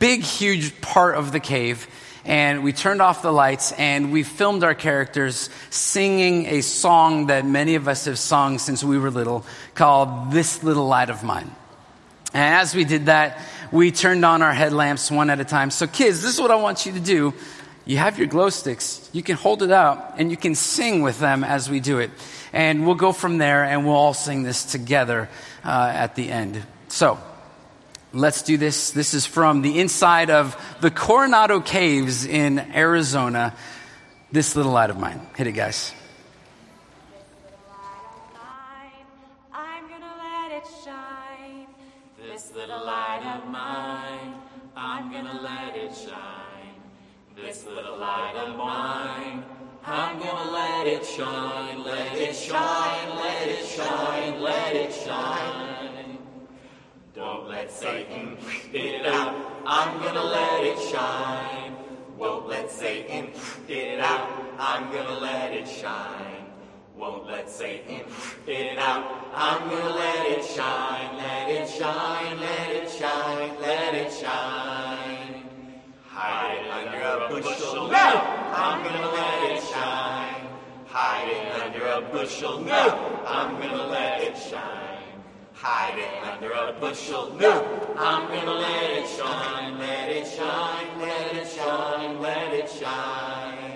big, 0.00 0.22
huge 0.22 0.80
part 0.80 1.14
of 1.14 1.30
the 1.30 1.38
cave, 1.38 1.86
and 2.24 2.64
we 2.64 2.72
turned 2.72 3.00
off 3.00 3.22
the 3.22 3.32
lights, 3.32 3.70
and 3.70 4.10
we 4.10 4.24
filmed 4.24 4.64
our 4.64 4.74
characters 4.74 5.50
singing 5.70 6.46
a 6.46 6.60
song 6.62 7.28
that 7.28 7.46
many 7.46 7.76
of 7.76 7.86
us 7.86 8.06
have 8.06 8.18
sung 8.18 8.58
since 8.58 8.82
we 8.82 8.98
were 8.98 9.12
little 9.12 9.46
called 9.76 10.32
This 10.32 10.64
Little 10.64 10.88
Light 10.88 11.08
of 11.08 11.22
Mine. 11.22 11.54
And 12.34 12.54
as 12.56 12.74
we 12.74 12.84
did 12.84 13.06
that, 13.06 13.38
we 13.70 13.92
turned 13.92 14.24
on 14.24 14.42
our 14.42 14.52
headlamps 14.52 15.10
one 15.10 15.30
at 15.30 15.40
a 15.40 15.44
time. 15.44 15.70
So, 15.70 15.86
kids, 15.86 16.22
this 16.22 16.34
is 16.34 16.40
what 16.40 16.50
I 16.50 16.56
want 16.56 16.86
you 16.86 16.92
to 16.92 17.00
do. 17.00 17.34
You 17.84 17.96
have 17.96 18.18
your 18.18 18.26
glow 18.26 18.50
sticks. 18.50 19.08
You 19.12 19.22
can 19.22 19.36
hold 19.36 19.62
it 19.62 19.70
out 19.70 20.14
and 20.18 20.30
you 20.30 20.36
can 20.36 20.54
sing 20.54 21.02
with 21.02 21.18
them 21.18 21.42
as 21.42 21.70
we 21.70 21.80
do 21.80 21.98
it. 21.98 22.10
And 22.52 22.86
we'll 22.86 22.96
go 22.96 23.12
from 23.12 23.38
there 23.38 23.64
and 23.64 23.86
we'll 23.86 23.96
all 23.96 24.14
sing 24.14 24.42
this 24.42 24.64
together 24.64 25.28
uh, 25.64 25.92
at 25.94 26.14
the 26.14 26.30
end. 26.30 26.62
So, 26.88 27.18
let's 28.12 28.42
do 28.42 28.56
this. 28.56 28.90
This 28.90 29.14
is 29.14 29.26
from 29.26 29.62
the 29.62 29.80
inside 29.80 30.30
of 30.30 30.56
the 30.80 30.90
Coronado 30.90 31.60
Caves 31.60 32.24
in 32.24 32.58
Arizona. 32.58 33.54
This 34.30 34.56
little 34.56 34.72
light 34.72 34.90
of 34.90 34.98
mine. 34.98 35.20
Hit 35.36 35.46
it, 35.46 35.52
guys. 35.52 35.94
Light 42.88 43.22
of 43.36 43.50
mine, 43.50 44.32
I'm 44.74 45.12
gonna 45.12 45.42
let 45.42 45.76
it 45.76 45.94
shine. 45.94 46.76
This 47.36 47.66
little 47.66 47.98
light 47.98 48.34
of 48.34 48.56
mine, 48.56 49.44
I'm 49.84 50.18
gonna 50.18 50.50
let 50.50 50.86
it 50.86 51.04
shine, 51.04 51.84
let 51.84 52.16
it 52.16 52.34
shine, 52.34 53.08
let 53.14 53.46
it 53.46 53.66
shine, 53.66 54.40
let 54.40 54.74
it 54.74 54.94
shine. 54.94 56.16
Don't 57.14 57.46
let 57.50 57.70
Satan 57.70 58.38
get 58.72 58.94
it 59.00 59.06
out, 59.06 59.34
I'm 59.66 60.02
gonna 60.02 60.24
let 60.24 60.64
it 60.64 60.78
shine. 60.90 61.76
Won't 62.16 62.48
let 62.48 62.70
Satan 62.70 63.32
get 63.66 63.86
it 63.86 64.00
out, 64.00 64.26
I'm 64.58 64.90
gonna 64.90 65.18
let 65.20 65.52
it 65.52 65.68
shine. 65.68 66.37
Won't 66.98 67.28
let 67.28 67.48
Satan 67.48 68.00
it 68.48 68.76
out. 68.76 69.30
I'm 69.32 69.70
gonna 69.70 69.94
let 69.94 70.26
it 70.26 70.44
shine, 70.44 71.16
let 71.16 71.48
it 71.48 71.68
shine, 71.68 72.40
let 72.40 72.70
it 72.70 72.90
shine, 72.90 73.60
let 73.60 73.94
it 73.94 74.12
shine. 74.12 75.44
Hide 76.08 76.58
it 76.58 76.70
under 76.72 76.98
a 76.98 77.28
bushel, 77.28 77.86
no! 77.86 77.94
I'm 77.94 78.82
gonna 78.82 79.12
let 79.12 79.52
it 79.52 79.62
shine. 79.62 80.48
Hide 80.86 81.28
it 81.28 81.62
under 81.62 81.86
a 81.86 82.00
bushel, 82.10 82.58
no! 82.62 83.22
I'm 83.24 83.60
gonna 83.60 83.86
let 83.86 84.20
it 84.20 84.36
shine. 84.36 85.22
Hide 85.52 85.98
it 86.00 86.26
under 86.26 86.50
a 86.50 86.72
bushel, 86.80 87.32
no! 87.38 87.94
I'm 87.96 88.26
gonna 88.26 88.54
let 88.54 88.90
it 88.90 89.08
shine, 89.08 89.78
let 89.78 90.08
it 90.08 90.26
shine, 90.26 91.00
let 91.00 91.32
it 91.36 91.46
shine, 91.46 92.20
let 92.20 92.52
it 92.52 92.68
shine. 92.68 93.68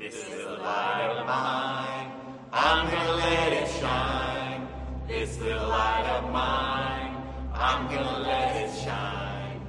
This 0.00 0.14
is 0.14 0.44
the 0.44 0.52
light 0.54 1.16
of 1.16 1.26
mine. 1.26 1.87
I'm 2.60 2.90
gonna 2.90 3.12
let 3.12 3.52
it 3.52 3.68
shine. 3.80 4.68
It's 5.08 5.36
the 5.36 5.54
light 5.54 6.06
of 6.16 6.32
mine. 6.32 7.22
I'm 7.54 7.86
gonna 7.86 8.18
let 8.18 8.56
it 8.56 8.70
shine. 8.82 9.60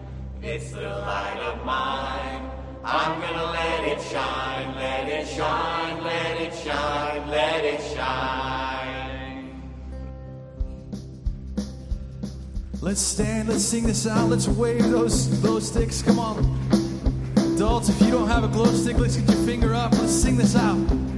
It's 0.42 0.72
the 0.72 0.90
light 0.90 1.40
of 1.40 1.64
mine. 1.64 2.50
I'm 2.84 3.22
gonna 3.22 3.52
let 3.52 3.84
it 3.84 4.02
shine, 4.02 4.76
let 4.76 5.08
it 5.08 5.28
shine, 5.28 6.04
let 6.04 6.42
it 6.42 6.54
shine, 6.56 7.30
let 7.30 7.64
it 7.64 7.82
shine. 7.94 9.62
Let's 12.82 13.02
stand, 13.02 13.50
let's 13.50 13.64
sing 13.64 13.84
this 13.84 14.08
out, 14.08 14.30
let's 14.30 14.48
wave 14.48 14.90
those 14.90 15.28
glow 15.42 15.60
sticks. 15.60 16.02
Come 16.02 16.18
on. 16.18 16.38
Adults, 17.54 17.90
if 17.90 18.02
you 18.02 18.10
don't 18.10 18.28
have 18.28 18.44
a 18.44 18.48
glow 18.48 18.74
stick, 18.74 18.98
let's 18.98 19.16
get 19.16 19.30
your 19.30 19.46
finger 19.46 19.76
up. 19.76 19.92
Let's 19.92 20.12
sing 20.12 20.38
this 20.38 20.56
out. 20.56 21.09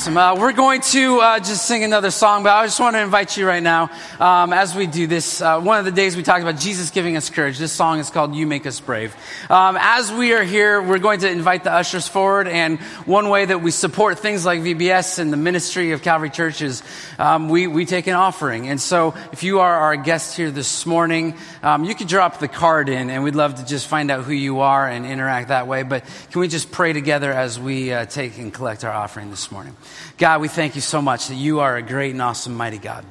Awesome. 0.00 0.16
Uh, 0.16 0.34
we're 0.34 0.54
going 0.54 0.80
to 0.80 1.20
uh, 1.20 1.38
just 1.40 1.66
sing 1.66 1.84
another 1.84 2.10
song, 2.10 2.42
but 2.42 2.54
I 2.54 2.64
just 2.64 2.80
want 2.80 2.96
to 2.96 3.02
invite 3.02 3.36
you 3.36 3.46
right 3.46 3.62
now 3.62 3.90
um, 4.18 4.50
as 4.50 4.74
we 4.74 4.86
do 4.86 5.06
this. 5.06 5.42
Uh, 5.42 5.60
one 5.60 5.78
of 5.78 5.84
the 5.84 5.90
days 5.90 6.16
we 6.16 6.22
talked 6.22 6.40
about 6.40 6.58
Jesus 6.58 6.88
giving 6.88 7.18
us 7.18 7.28
courage. 7.28 7.58
This 7.58 7.70
song 7.70 7.98
is 7.98 8.08
called 8.08 8.34
You 8.34 8.46
Make 8.46 8.64
Us 8.64 8.80
Brave. 8.80 9.14
Um, 9.50 9.76
as 9.80 10.12
we 10.12 10.32
are 10.32 10.44
here, 10.44 10.80
we're 10.80 11.00
going 11.00 11.18
to 11.20 11.28
invite 11.28 11.64
the 11.64 11.72
ushers 11.72 12.06
forward, 12.06 12.46
and 12.46 12.78
one 13.04 13.28
way 13.30 13.46
that 13.46 13.60
we 13.60 13.72
support 13.72 14.20
things 14.20 14.46
like 14.46 14.60
VBS 14.60 15.18
and 15.18 15.32
the 15.32 15.36
ministry 15.36 15.90
of 15.90 16.02
Calvary 16.02 16.30
Church 16.30 16.62
is 16.62 16.84
um, 17.18 17.48
we, 17.48 17.66
we 17.66 17.84
take 17.84 18.06
an 18.06 18.14
offering. 18.14 18.68
And 18.68 18.80
so 18.80 19.12
if 19.32 19.42
you 19.42 19.58
are 19.58 19.74
our 19.74 19.96
guest 19.96 20.36
here 20.36 20.52
this 20.52 20.86
morning, 20.86 21.34
um, 21.64 21.82
you 21.82 21.96
can 21.96 22.06
drop 22.06 22.38
the 22.38 22.46
card 22.46 22.88
in, 22.88 23.10
and 23.10 23.24
we'd 23.24 23.34
love 23.34 23.56
to 23.56 23.66
just 23.66 23.88
find 23.88 24.12
out 24.12 24.22
who 24.22 24.32
you 24.32 24.60
are 24.60 24.88
and 24.88 25.04
interact 25.04 25.48
that 25.48 25.66
way. 25.66 25.82
But 25.82 26.04
can 26.30 26.40
we 26.40 26.46
just 26.46 26.70
pray 26.70 26.92
together 26.92 27.32
as 27.32 27.58
we 27.58 27.92
uh, 27.92 28.04
take 28.04 28.38
and 28.38 28.54
collect 28.54 28.84
our 28.84 28.92
offering 28.92 29.30
this 29.30 29.50
morning? 29.50 29.76
God, 30.16 30.42
we 30.42 30.46
thank 30.46 30.76
you 30.76 30.80
so 30.80 31.02
much 31.02 31.26
that 31.26 31.34
you 31.34 31.58
are 31.58 31.76
a 31.76 31.82
great 31.82 32.12
and 32.12 32.22
awesome, 32.22 32.54
mighty 32.54 32.78
God. 32.78 33.04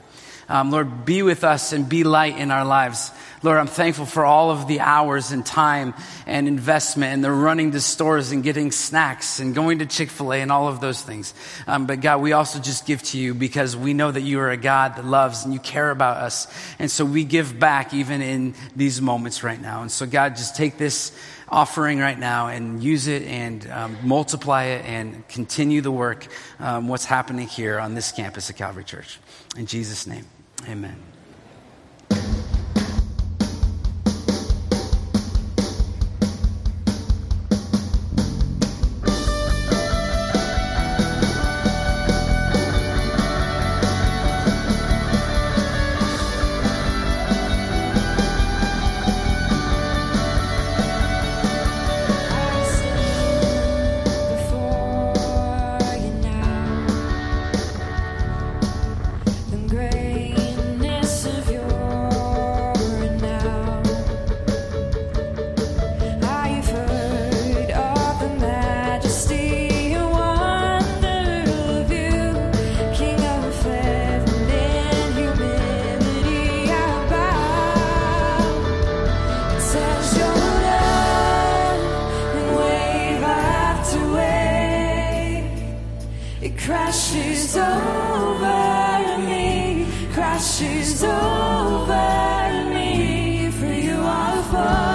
Um, 0.48 0.72
Lord, 0.72 1.06
be 1.06 1.22
with 1.22 1.44
us 1.44 1.74
and 1.74 1.88
be 1.88 2.04
light 2.04 2.38
in 2.38 2.50
our 2.50 2.66
lives. 2.66 3.12
Lord, 3.42 3.58
I'm 3.58 3.68
thankful 3.68 4.06
for 4.06 4.26
all 4.26 4.52
of 4.52 4.68
the 4.68 4.82
hours 4.82 5.32
and 5.32 5.46
time 5.46 5.94
and 6.28 6.48
investment 6.48 7.14
and 7.14 7.24
the 7.24 7.32
running 7.32 7.72
to 7.72 7.80
stores 7.80 8.32
and 8.32 8.44
getting 8.44 8.72
snacks 8.72 9.40
and 9.40 9.56
going 9.56 9.80
to 9.80 9.86
Chick 9.86 10.10
fil 10.10 10.34
A 10.34 10.42
and 10.42 10.52
all 10.52 10.68
of 10.68 10.82
those 10.82 11.02
things. 11.02 11.34
Um, 11.66 11.86
but 11.86 12.02
God, 12.02 12.22
we 12.22 12.34
also 12.34 12.60
just 12.60 12.86
give 12.86 13.02
to 13.04 13.18
you 13.18 13.34
because 13.34 13.78
we 13.78 13.94
know 13.94 14.12
that 14.12 14.22
you 14.22 14.42
are 14.42 14.50
a 14.50 14.58
God 14.58 14.98
that 14.98 15.06
loves 15.06 15.46
and 15.46 15.54
you 15.54 15.60
care 15.60 15.90
about 15.90 16.18
us. 16.18 16.48
And 16.80 16.92
so 16.92 17.06
we 17.06 17.24
give 17.24 17.58
back 17.58 17.94
even 17.94 18.22
in 18.22 18.56
these 18.76 19.02
moments 19.02 19.42
right 19.42 19.62
now. 19.62 19.84
And 19.84 19.92
so, 19.92 20.06
God, 20.06 20.36
just 20.36 20.58
take 20.58 20.78
this 20.78 21.18
offering 21.48 22.00
right 22.00 22.20
now 22.20 22.48
and 22.48 22.84
use 22.84 23.08
it 23.08 23.24
and 23.24 23.66
um, 23.72 23.98
multiply 24.04 24.66
it 24.66 24.86
and 24.86 25.28
continue 25.30 25.80
the 25.82 25.92
work, 25.92 26.28
um, 26.60 26.90
what's 26.90 27.06
happening 27.06 27.48
here 27.48 27.80
on 27.80 27.96
this 27.96 28.12
campus 28.12 28.50
at 28.50 28.58
Calvary 28.58 28.84
Church. 28.84 29.18
In 29.58 29.66
Jesus' 29.66 30.06
name, 30.06 30.26
amen. 30.68 30.98
Are 94.60 94.89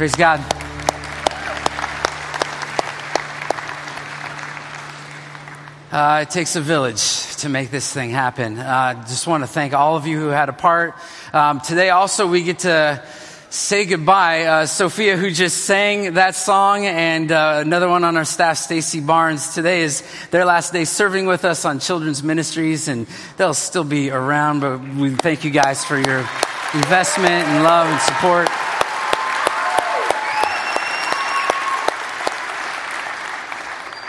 Praise 0.00 0.16
God. 0.16 0.40
Uh, 5.92 6.20
it 6.22 6.30
takes 6.30 6.56
a 6.56 6.62
village 6.62 7.36
to 7.36 7.50
make 7.50 7.70
this 7.70 7.92
thing 7.92 8.08
happen. 8.08 8.58
Uh, 8.58 8.94
just 9.06 9.26
want 9.26 9.42
to 9.42 9.46
thank 9.46 9.74
all 9.74 9.98
of 9.98 10.06
you 10.06 10.18
who 10.18 10.28
had 10.28 10.48
a 10.48 10.54
part. 10.54 10.94
Um, 11.34 11.60
today, 11.60 11.90
also, 11.90 12.26
we 12.26 12.44
get 12.44 12.60
to 12.60 13.04
say 13.50 13.84
goodbye. 13.84 14.44
Uh, 14.44 14.64
Sophia, 14.64 15.18
who 15.18 15.30
just 15.30 15.66
sang 15.66 16.14
that 16.14 16.34
song, 16.34 16.86
and 16.86 17.30
uh, 17.30 17.58
another 17.60 17.90
one 17.90 18.02
on 18.02 18.16
our 18.16 18.24
staff, 18.24 18.56
Stacy 18.56 19.00
Barnes. 19.00 19.54
Today 19.54 19.82
is 19.82 20.02
their 20.30 20.46
last 20.46 20.72
day 20.72 20.86
serving 20.86 21.26
with 21.26 21.44
us 21.44 21.66
on 21.66 21.78
children's 21.78 22.22
ministries, 22.22 22.88
and 22.88 23.06
they'll 23.36 23.52
still 23.52 23.84
be 23.84 24.10
around. 24.10 24.60
But 24.60 24.78
we 24.94 25.10
thank 25.10 25.44
you 25.44 25.50
guys 25.50 25.84
for 25.84 25.98
your 25.98 26.20
investment 26.72 27.44
and 27.48 27.64
love 27.64 27.86
and 27.86 28.00
support. 28.00 28.48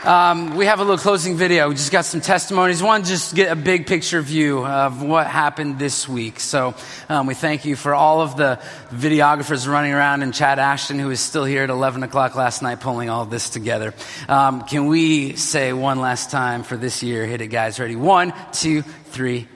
Um, 0.04 0.56
we 0.56 0.66
have 0.66 0.80
a 0.80 0.84
little 0.84 0.98
closing 0.98 1.38
video. 1.38 1.70
We 1.70 1.76
just 1.76 1.92
got 1.92 2.06
some 2.06 2.22
testimonies. 2.22 2.82
One, 2.82 3.04
just 3.04 3.36
get 3.36 3.52
a 3.52 3.56
big 3.56 3.86
picture 3.86 4.20
view 4.20 4.66
of 4.66 5.04
what 5.04 5.28
happened 5.28 5.78
this 5.78 6.10
week. 6.10 6.40
So 6.40 6.74
um, 7.08 7.28
we 7.28 7.36
thank 7.36 7.66
you 7.66 7.76
for 7.76 7.94
all 7.94 8.22
of 8.22 8.36
the 8.36 8.60
videographers 8.90 9.72
running 9.72 9.94
around 9.94 10.24
and 10.24 10.34
Chad 10.34 10.58
Ashton, 10.58 10.98
who 10.98 11.08
was 11.08 11.20
still 11.20 11.46
here 11.46 11.62
at 11.62 11.70
11 11.70 12.02
o'clock 12.02 12.34
last 12.34 12.64
night, 12.64 12.80
pulling 12.80 13.12
all 13.12 13.26
this 13.26 13.52
together. 13.52 13.94
Um, 14.28 14.64
can 14.64 14.88
we 14.88 15.36
say 15.36 15.72
one 15.72 16.00
last 16.00 16.32
time 16.32 16.64
for 16.64 16.78
this 16.78 17.04
year? 17.04 17.28
Hit 17.28 17.42
it, 17.42 17.48
guys. 17.48 17.80
Ready? 17.80 17.96
One, 17.96 18.34
two, 18.52 18.82
three. 18.82 19.48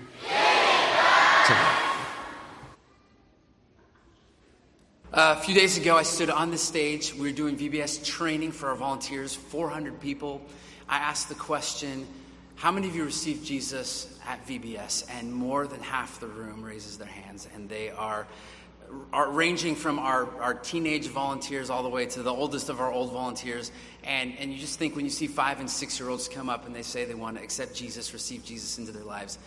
A 5.17 5.37
few 5.37 5.55
days 5.55 5.77
ago, 5.77 5.95
I 5.95 6.03
stood 6.03 6.29
on 6.29 6.51
the 6.51 6.57
stage. 6.57 7.13
We 7.13 7.21
were 7.21 7.31
doing 7.31 7.55
VBS 7.55 8.03
training 8.03 8.51
for 8.51 8.67
our 8.67 8.75
volunteers, 8.75 9.33
400 9.33 10.01
people. 10.01 10.41
I 10.89 10.97
asked 10.97 11.29
the 11.29 11.35
question, 11.35 12.05
How 12.55 12.69
many 12.69 12.89
of 12.89 12.97
you 12.97 13.05
received 13.05 13.45
Jesus 13.45 14.19
at 14.27 14.45
VBS? 14.45 15.05
And 15.09 15.33
more 15.33 15.67
than 15.67 15.79
half 15.79 16.19
the 16.19 16.27
room 16.27 16.61
raises 16.61 16.97
their 16.97 17.07
hands, 17.07 17.47
and 17.55 17.69
they 17.69 17.91
are, 17.91 18.27
are 19.13 19.31
ranging 19.31 19.75
from 19.75 19.99
our, 19.99 20.29
our 20.41 20.53
teenage 20.53 21.07
volunteers 21.07 21.69
all 21.69 21.81
the 21.81 21.87
way 21.87 22.05
to 22.07 22.21
the 22.21 22.33
oldest 22.33 22.67
of 22.67 22.81
our 22.81 22.91
old 22.91 23.13
volunteers. 23.13 23.71
And, 24.03 24.33
and 24.37 24.51
you 24.51 24.59
just 24.59 24.77
think 24.77 24.97
when 24.97 25.05
you 25.05 25.11
see 25.11 25.27
five 25.27 25.61
and 25.61 25.69
six 25.69 25.97
year 25.97 26.09
olds 26.09 26.27
come 26.27 26.49
up 26.49 26.65
and 26.65 26.75
they 26.75 26.81
say 26.81 27.05
they 27.05 27.15
want 27.15 27.37
to 27.37 27.43
accept 27.43 27.73
Jesus, 27.73 28.11
receive 28.11 28.43
Jesus 28.43 28.79
into 28.79 28.91
their 28.91 29.05
lives, 29.05 29.39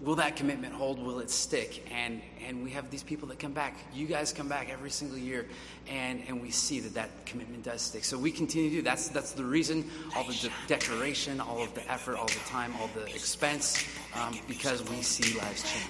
will 0.00 0.16
that 0.16 0.36
commitment 0.36 0.74
hold? 0.74 0.98
Will 0.98 1.20
it 1.20 1.30
stick? 1.30 1.86
And 1.92 2.20
and 2.46 2.62
we 2.62 2.70
have 2.70 2.90
these 2.90 3.02
people 3.02 3.28
that 3.28 3.38
come 3.38 3.52
back. 3.52 3.76
You 3.92 4.06
guys 4.06 4.32
come 4.32 4.48
back 4.48 4.70
every 4.70 4.90
single 4.90 5.18
year, 5.18 5.46
and 5.88 6.22
and 6.28 6.40
we 6.40 6.50
see 6.50 6.80
that 6.80 6.94
that 6.94 7.10
commitment 7.26 7.64
does 7.64 7.82
stick. 7.82 8.04
So 8.04 8.18
we 8.18 8.30
continue 8.30 8.70
to 8.70 8.76
do. 8.76 8.82
That's 8.82 9.08
that's 9.08 9.32
the 9.32 9.44
reason. 9.44 9.84
All 10.16 10.24
the 10.24 10.34
de- 10.34 10.50
declaration, 10.66 11.40
all 11.40 11.62
of 11.62 11.74
the 11.74 11.90
effort, 11.90 12.16
all 12.16 12.26
the 12.26 12.40
time, 12.46 12.72
all 12.80 12.88
the 12.94 13.06
expense, 13.06 13.84
um, 14.14 14.38
because 14.46 14.82
we 14.88 15.02
see 15.02 15.38
lives 15.38 15.64
change. 15.72 15.88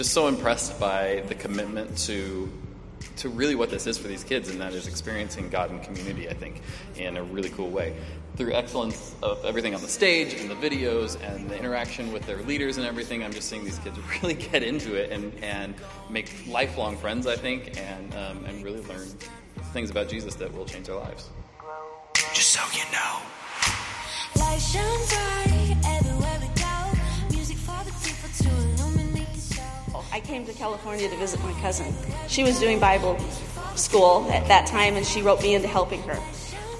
Just 0.00 0.14
so 0.14 0.28
impressed 0.28 0.80
by 0.80 1.22
the 1.28 1.34
commitment 1.34 1.94
to 1.94 2.50
to 3.16 3.28
really 3.28 3.54
what 3.54 3.68
this 3.68 3.86
is 3.86 3.98
for 3.98 4.08
these 4.08 4.24
kids, 4.24 4.48
and 4.48 4.58
that 4.58 4.72
is 4.72 4.86
experiencing 4.86 5.50
God 5.50 5.70
in 5.70 5.78
community. 5.80 6.26
I 6.26 6.32
think 6.32 6.62
in 6.96 7.18
a 7.18 7.22
really 7.22 7.50
cool 7.50 7.68
way 7.68 7.94
through 8.34 8.54
excellence 8.54 9.14
of 9.22 9.44
everything 9.44 9.74
on 9.74 9.82
the 9.82 9.88
stage 9.88 10.32
and 10.32 10.48
the 10.48 10.54
videos 10.54 11.22
and 11.22 11.50
the 11.50 11.58
interaction 11.58 12.14
with 12.14 12.24
their 12.26 12.40
leaders 12.44 12.78
and 12.78 12.86
everything. 12.86 13.22
I'm 13.22 13.34
just 13.34 13.50
seeing 13.50 13.62
these 13.62 13.78
kids 13.80 13.98
really 14.22 14.32
get 14.32 14.62
into 14.62 14.94
it 14.94 15.12
and 15.12 15.34
and 15.44 15.74
make 16.08 16.32
lifelong 16.48 16.96
friends. 16.96 17.26
I 17.26 17.36
think 17.36 17.78
and 17.78 18.14
um, 18.14 18.46
and 18.46 18.64
really 18.64 18.80
learn 18.84 19.06
things 19.74 19.90
about 19.90 20.08
Jesus 20.08 20.34
that 20.36 20.50
will 20.50 20.64
change 20.64 20.86
their 20.86 20.96
lives. 20.96 21.28
Just 22.32 22.54
so 22.54 22.62
you 22.72 22.90
know. 22.90 23.20
I 30.12 30.20
came 30.20 30.44
to 30.46 30.52
California 30.52 31.08
to 31.08 31.16
visit 31.16 31.40
my 31.42 31.52
cousin. 31.60 31.94
She 32.26 32.42
was 32.42 32.58
doing 32.58 32.80
Bible 32.80 33.18
school 33.76 34.28
at 34.30 34.46
that 34.48 34.66
time, 34.66 34.96
and 34.96 35.06
she 35.06 35.22
wrote 35.22 35.40
me 35.40 35.54
into 35.54 35.68
helping 35.68 36.02
her. 36.02 36.16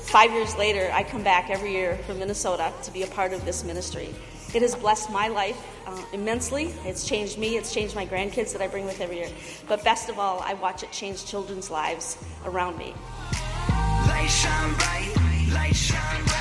Five 0.04 0.32
years 0.32 0.56
later, 0.56 0.90
I 0.92 1.04
come 1.04 1.22
back 1.22 1.50
every 1.50 1.70
year 1.70 1.96
from 2.06 2.18
Minnesota 2.18 2.72
to 2.82 2.90
be 2.90 3.04
a 3.04 3.06
part 3.06 3.32
of 3.32 3.44
this 3.44 3.62
ministry. 3.62 4.12
It 4.52 4.62
has 4.62 4.74
blessed 4.74 5.10
my 5.10 5.28
life 5.28 5.56
uh, 5.86 6.02
immensely. 6.12 6.74
It's 6.84 7.06
changed 7.06 7.38
me, 7.38 7.56
it's 7.56 7.72
changed 7.72 7.94
my 7.94 8.04
grandkids 8.04 8.52
that 8.52 8.60
I 8.60 8.66
bring 8.66 8.84
with 8.84 9.00
every 9.00 9.18
year. 9.18 9.28
But 9.68 9.84
best 9.84 10.08
of 10.08 10.18
all, 10.18 10.40
I 10.40 10.54
watch 10.54 10.82
it 10.82 10.90
change 10.90 11.24
children's 11.24 11.70
lives 11.70 12.18
around 12.44 12.76
me. 12.76 12.94
Light 14.08 14.26
shine 14.28 14.74
bright, 14.74 15.52
light 15.52 15.76
shine 15.76 16.24
bright. 16.24 16.39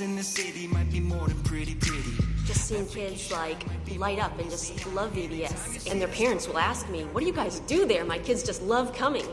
In 0.00 0.14
the 0.14 0.22
city 0.22 0.68
might 0.68 0.92
be 0.92 1.00
more 1.00 1.26
than 1.26 1.42
pretty, 1.42 1.74
pretty. 1.74 2.12
just 2.46 2.68
seeing 2.68 2.86
kids 2.86 3.32
like 3.32 3.64
light 3.96 4.20
up 4.20 4.38
and 4.38 4.48
just 4.48 4.86
love 4.94 5.12
VBS. 5.12 5.90
And 5.90 6.00
their 6.00 6.06
parents 6.06 6.46
will 6.46 6.58
ask 6.58 6.88
me, 6.88 7.02
What 7.06 7.22
do 7.22 7.26
you 7.26 7.32
guys 7.32 7.58
do 7.60 7.84
there? 7.84 8.04
My 8.04 8.18
kids 8.18 8.44
just 8.44 8.62
love 8.62 8.94
coming. 8.94 9.26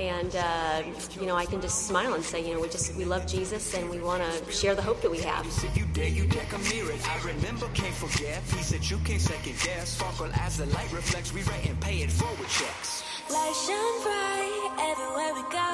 And, 0.00 0.34
uh, 0.34 0.82
you 1.20 1.26
know, 1.26 1.36
I 1.36 1.46
can 1.46 1.60
just 1.60 1.86
smile 1.86 2.14
and 2.14 2.24
say, 2.24 2.44
you 2.44 2.54
know, 2.54 2.60
we 2.60 2.68
just, 2.68 2.96
we 2.96 3.04
love 3.04 3.24
Jesus 3.26 3.72
and 3.74 3.88
we 3.88 3.98
want 4.00 4.22
to 4.22 4.50
share 4.50 4.74
the 4.74 4.82
hope 4.82 5.00
that 5.02 5.10
we 5.10 5.20
have. 5.20 5.46
If 5.46 5.76
you 5.76 5.84
dare, 5.92 6.08
you 6.08 6.26
check 6.26 6.52
a 6.54 6.58
mirror. 6.74 6.94
I 7.06 7.20
remember, 7.24 7.68
can't 7.74 7.94
forget. 7.94 8.42
He 8.56 8.62
said 8.62 8.90
you 8.90 8.98
can't 9.04 9.20
second 9.20 9.54
guess. 9.62 9.90
Sparkle 9.90 10.30
as 10.40 10.56
the 10.56 10.66
light 10.66 10.90
reflects. 10.92 11.32
We 11.32 11.42
write 11.42 11.68
and 11.68 11.78
pay 11.80 11.98
it 11.98 12.10
forward 12.10 12.48
checks. 12.48 13.04
Light 13.32 13.54
shine 13.54 14.02
bright 14.02 14.70
everywhere 14.90 15.34
we 15.34 15.42
go. 15.54 15.70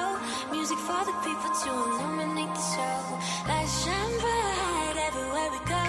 Music 0.51 0.77
for 0.77 1.01
the 1.05 1.13
people 1.25 1.49
to 1.49 1.69
illuminate 1.69 2.53
the 2.53 2.65
show. 2.75 2.99
Light 3.49 3.65
shine 3.81 4.19
bright 4.19 4.95
everywhere 5.07 5.49
we 5.49 5.59
go. 5.65 5.85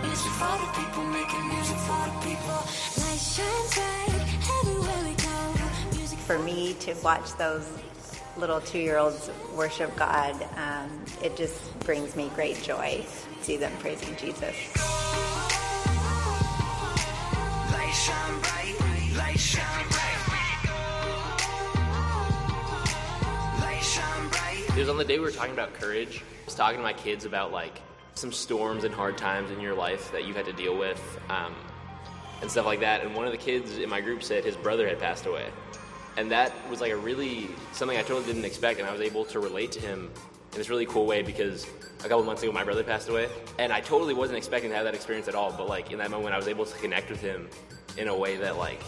Music 0.00 0.32
for 0.40 0.56
the 0.56 0.70
people, 0.80 1.04
making 1.12 1.48
music 1.48 1.76
for 1.88 2.00
the 2.08 2.16
people. 2.24 2.60
Light 3.04 3.20
shine 3.20 3.66
bright 3.76 4.22
everywhere 4.60 5.02
we 5.04 5.14
go. 5.20 5.96
Music 5.98 6.18
for 6.20 6.38
me 6.38 6.74
to 6.80 6.94
watch 7.04 7.32
those 7.36 7.68
little 8.38 8.60
two-year-olds 8.60 9.30
worship 9.54 9.94
God, 9.96 10.34
um, 10.56 11.04
it 11.22 11.36
just 11.36 11.78
brings 11.80 12.16
me 12.16 12.30
great 12.34 12.62
joy. 12.62 13.04
to 13.04 13.44
See 13.44 13.56
them 13.58 13.72
praising 13.80 14.16
Jesus. 14.16 14.56
Light 17.72 17.92
shine 17.92 18.40
bright, 18.40 19.16
light 19.16 19.38
shine 19.38 19.89
It 24.80 24.84
was 24.84 24.88
on 24.88 24.96
the 24.96 25.04
day 25.04 25.18
we 25.18 25.26
were 25.26 25.30
talking 25.30 25.52
about 25.52 25.74
courage. 25.74 26.22
I 26.22 26.44
was 26.46 26.54
talking 26.54 26.78
to 26.78 26.82
my 26.82 26.94
kids 26.94 27.26
about 27.26 27.52
like 27.52 27.82
some 28.14 28.32
storms 28.32 28.84
and 28.84 28.94
hard 28.94 29.18
times 29.18 29.50
in 29.50 29.60
your 29.60 29.74
life 29.74 30.10
that 30.10 30.24
you 30.24 30.32
had 30.32 30.46
to 30.46 30.54
deal 30.54 30.74
with, 30.74 31.20
um, 31.28 31.54
and 32.40 32.50
stuff 32.50 32.64
like 32.64 32.80
that. 32.80 33.02
And 33.02 33.14
one 33.14 33.26
of 33.26 33.32
the 33.32 33.36
kids 33.36 33.76
in 33.76 33.90
my 33.90 34.00
group 34.00 34.22
said 34.22 34.42
his 34.42 34.56
brother 34.56 34.88
had 34.88 34.98
passed 34.98 35.26
away, 35.26 35.50
and 36.16 36.30
that 36.30 36.54
was 36.70 36.80
like 36.80 36.92
a 36.92 36.96
really 36.96 37.50
something 37.72 37.98
I 37.98 38.00
totally 38.00 38.24
didn't 38.24 38.46
expect, 38.46 38.80
and 38.80 38.88
I 38.88 38.92
was 38.92 39.02
able 39.02 39.26
to 39.26 39.38
relate 39.38 39.70
to 39.72 39.80
him 39.80 40.10
in 40.52 40.56
this 40.56 40.70
really 40.70 40.86
cool 40.86 41.04
way 41.04 41.20
because 41.20 41.66
a 41.98 42.08
couple 42.08 42.24
months 42.24 42.42
ago 42.42 42.50
my 42.50 42.64
brother 42.64 42.82
passed 42.82 43.10
away, 43.10 43.28
and 43.58 43.74
I 43.74 43.82
totally 43.82 44.14
wasn't 44.14 44.38
expecting 44.38 44.70
to 44.70 44.76
have 44.76 44.86
that 44.86 44.94
experience 44.94 45.28
at 45.28 45.34
all. 45.34 45.52
But 45.52 45.68
like 45.68 45.92
in 45.92 45.98
that 45.98 46.10
moment, 46.10 46.32
I 46.32 46.38
was 46.38 46.48
able 46.48 46.64
to 46.64 46.78
connect 46.78 47.10
with 47.10 47.20
him 47.20 47.50
in 47.98 48.08
a 48.08 48.16
way 48.16 48.38
that 48.38 48.56
like 48.56 48.82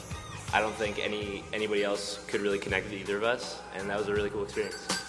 I 0.55 0.62
don't 0.62 0.74
think 0.74 0.99
any 0.99 1.45
anybody 1.53 1.84
else 1.84 2.24
could 2.28 2.40
really 2.40 2.59
connect 2.59 2.86
with 2.86 2.95
either 2.95 3.18
of 3.18 3.24
us, 3.24 3.61
and 3.76 3.90
that 3.90 3.99
was 3.99 4.09
a 4.09 4.14
really 4.14 4.30
cool 4.30 4.45
experience. 4.45 5.01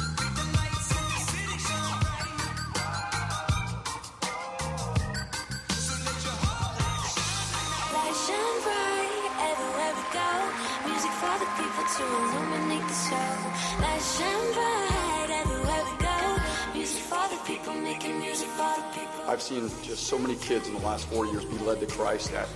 Illuminate 12.13 12.87
the 12.87 12.93
show. 12.93 13.33
Light 13.81 14.01
shine 14.01 14.53
bright 14.53 15.29
everywhere 15.41 15.83
we 15.89 15.95
go. 16.03 16.77
Music 16.77 17.01
for 17.01 17.25
the 17.29 17.39
people, 17.45 17.73
making 17.73 18.19
music 18.19 18.47
for 18.49 18.73
the 18.77 18.85
people. 18.93 19.21
I've 19.27 19.41
seen 19.41 19.69
just 19.81 20.07
so 20.07 20.17
many 20.17 20.35
kids 20.35 20.67
in 20.67 20.73
the 20.75 20.81
last 20.81 21.07
four 21.07 21.25
years 21.25 21.45
be 21.45 21.57
led 21.59 21.79
to 21.79 21.87
Christ 21.87 22.31
that 22.31 22.47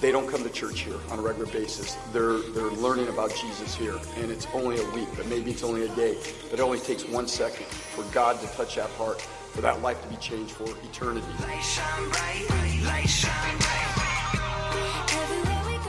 they 0.00 0.10
don't 0.10 0.28
come 0.28 0.42
to 0.42 0.50
church 0.50 0.80
here 0.80 0.98
on 1.10 1.18
a 1.20 1.22
regular 1.22 1.50
basis. 1.52 1.96
They're 2.12 2.38
they're 2.54 2.70
learning 2.70 3.08
about 3.08 3.34
Jesus 3.34 3.74
here, 3.74 3.98
and 4.16 4.30
it's 4.30 4.46
only 4.52 4.80
a 4.80 4.90
week, 4.90 5.08
but 5.16 5.26
maybe 5.28 5.52
it's 5.52 5.62
only 5.62 5.84
a 5.84 5.94
day. 5.94 6.16
But 6.50 6.58
it 6.58 6.62
only 6.62 6.80
takes 6.80 7.04
one 7.04 7.28
second 7.28 7.66
for 7.66 8.02
God 8.12 8.40
to 8.40 8.46
touch 8.56 8.74
that 8.76 8.90
heart, 8.90 9.20
for 9.20 9.60
that 9.60 9.80
life 9.80 10.02
to 10.02 10.08
be 10.08 10.16
changed 10.16 10.52
for 10.52 10.68
eternity. 10.84 11.26
Light 11.40 11.62
shine 11.62 12.08
bright, 12.10 12.46
light 12.84 13.08
shine 13.08 13.58
bright. 13.58 13.82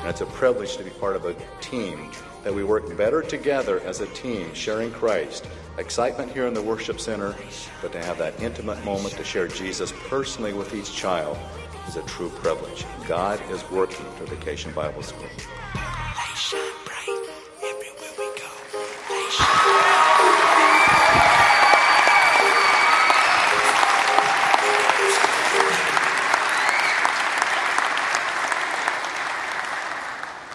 And 0.02 0.10
it's 0.10 0.22
a 0.22 0.26
privilege 0.26 0.78
to 0.78 0.84
be 0.84 0.90
part 0.92 1.16
of 1.16 1.26
a 1.26 1.34
team 1.62 2.12
that 2.44 2.54
we 2.54 2.64
work 2.64 2.96
better 2.98 3.22
together 3.22 3.80
as 3.82 4.02
a 4.02 4.08
team, 4.08 4.54
sharing 4.54 4.92
Christ. 4.92 5.48
Excitement 5.78 6.32
here 6.32 6.46
in 6.46 6.54
the 6.54 6.62
worship 6.62 7.00
center, 7.00 7.36
but 7.82 7.92
to 7.94 8.04
have 8.04 8.18
that 8.18 8.40
intimate 8.42 8.84
moment 8.86 9.16
to 9.16 9.24
share 9.24 9.48
Jesus 9.48 9.94
personally 10.08 10.54
with 10.54 10.74
each 10.76 10.94
child 10.94 11.38
is 11.88 11.96
a 11.96 12.04
true 12.04 12.30
privilege. 12.30 12.86
God 13.08 13.42
is 13.50 13.64
working 13.72 14.06
through 14.18 14.28
Vacation 14.28 14.72
Bible 14.72 15.02
School. 15.02 15.30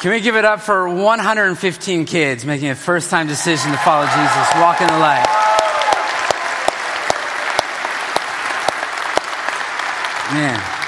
Can 0.01 0.12
we 0.12 0.20
give 0.20 0.36
it 0.36 0.44
up 0.44 0.61
for 0.61 0.88
115 0.88 2.05
kids 2.05 2.44
making 2.44 2.68
a 2.68 2.76
first 2.76 3.11
time 3.11 3.26
decision 3.26 3.72
to 3.72 3.78
follow 3.78 4.07
Jesus, 4.07 4.55
walk 4.55 4.80
in 4.80 4.86
the 4.86 4.96
light? 4.96 5.26
Man. 10.32 10.78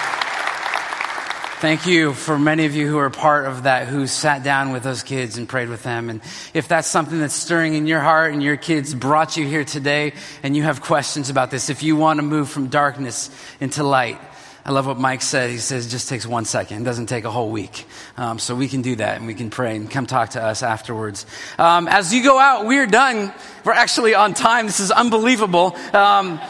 Thank 1.59 1.87
you 1.87 2.15
for 2.15 2.39
many 2.39 2.67
of 2.67 2.77
you 2.77 2.87
who 2.87 2.99
are 2.99 3.11
part 3.11 3.47
of 3.47 3.65
that, 3.65 3.89
who 3.89 4.07
sat 4.07 4.45
down 4.45 4.73
with 4.73 4.85
those 4.85 5.03
kids 5.03 5.37
and 5.37 5.49
prayed 5.49 5.69
with 5.69 5.83
them. 5.83 6.09
And 6.09 6.21
if 6.55 6.69
that's 6.69 6.87
something 6.87 7.19
that's 7.19 7.35
stirring 7.35 7.75
in 7.75 7.89
your 7.89 8.01
heart 8.01 8.33
and 8.33 8.41
your 8.41 8.57
kids 8.57 8.95
brought 8.95 9.37
you 9.37 9.45
here 9.45 9.65
today 9.65 10.13
and 10.45 10.57
you 10.57 10.63
have 10.63 10.83
questions 10.83 11.31
about 11.31 11.51
this, 11.51 11.69
if 11.69 11.83
you 11.83 11.97
want 11.97 12.19
to 12.19 12.23
move 12.23 12.49
from 12.49 12.69
darkness 12.69 13.29
into 13.59 13.83
light, 13.83 14.21
I 14.65 14.73
love 14.73 14.87
what 14.87 14.99
Mike 14.99 15.23
said. 15.23 15.51
He 15.51 15.59
says 15.59 15.87
it 15.87 15.91
just 15.91 16.09
takes 16.09 16.27
one 16.27 16.45
second. 16.45 16.83
It 16.83 16.85
doesn't 16.85 17.07
take 17.07 17.25
a 17.25 17.31
whole 17.31 17.51
week. 17.51 17.87
Um, 18.17 18.39
so 18.39 18.55
we 18.55 18.69
can 18.69 18.83
do 18.83 18.97
that 18.97 19.17
and 19.17 19.27
we 19.27 19.35
can 19.35 19.51
pray 19.51 19.77
and 19.77 19.91
come 19.91 20.07
talk 20.07 20.31
to 20.31 20.43
us 20.43 20.63
afterwards. 20.63 21.25
Um, 21.59 21.89
as 21.89 22.13
you 22.13 22.23
go 22.23 22.39
out, 22.39 22.67
we're 22.67 22.87
done. 22.87 23.33
We're 23.65 23.73
actually 23.73 24.15
on 24.15 24.35
time. 24.35 24.67
This 24.67 24.81
is 24.81 24.91
unbelievable. 24.91 25.75
Um, 25.93 26.41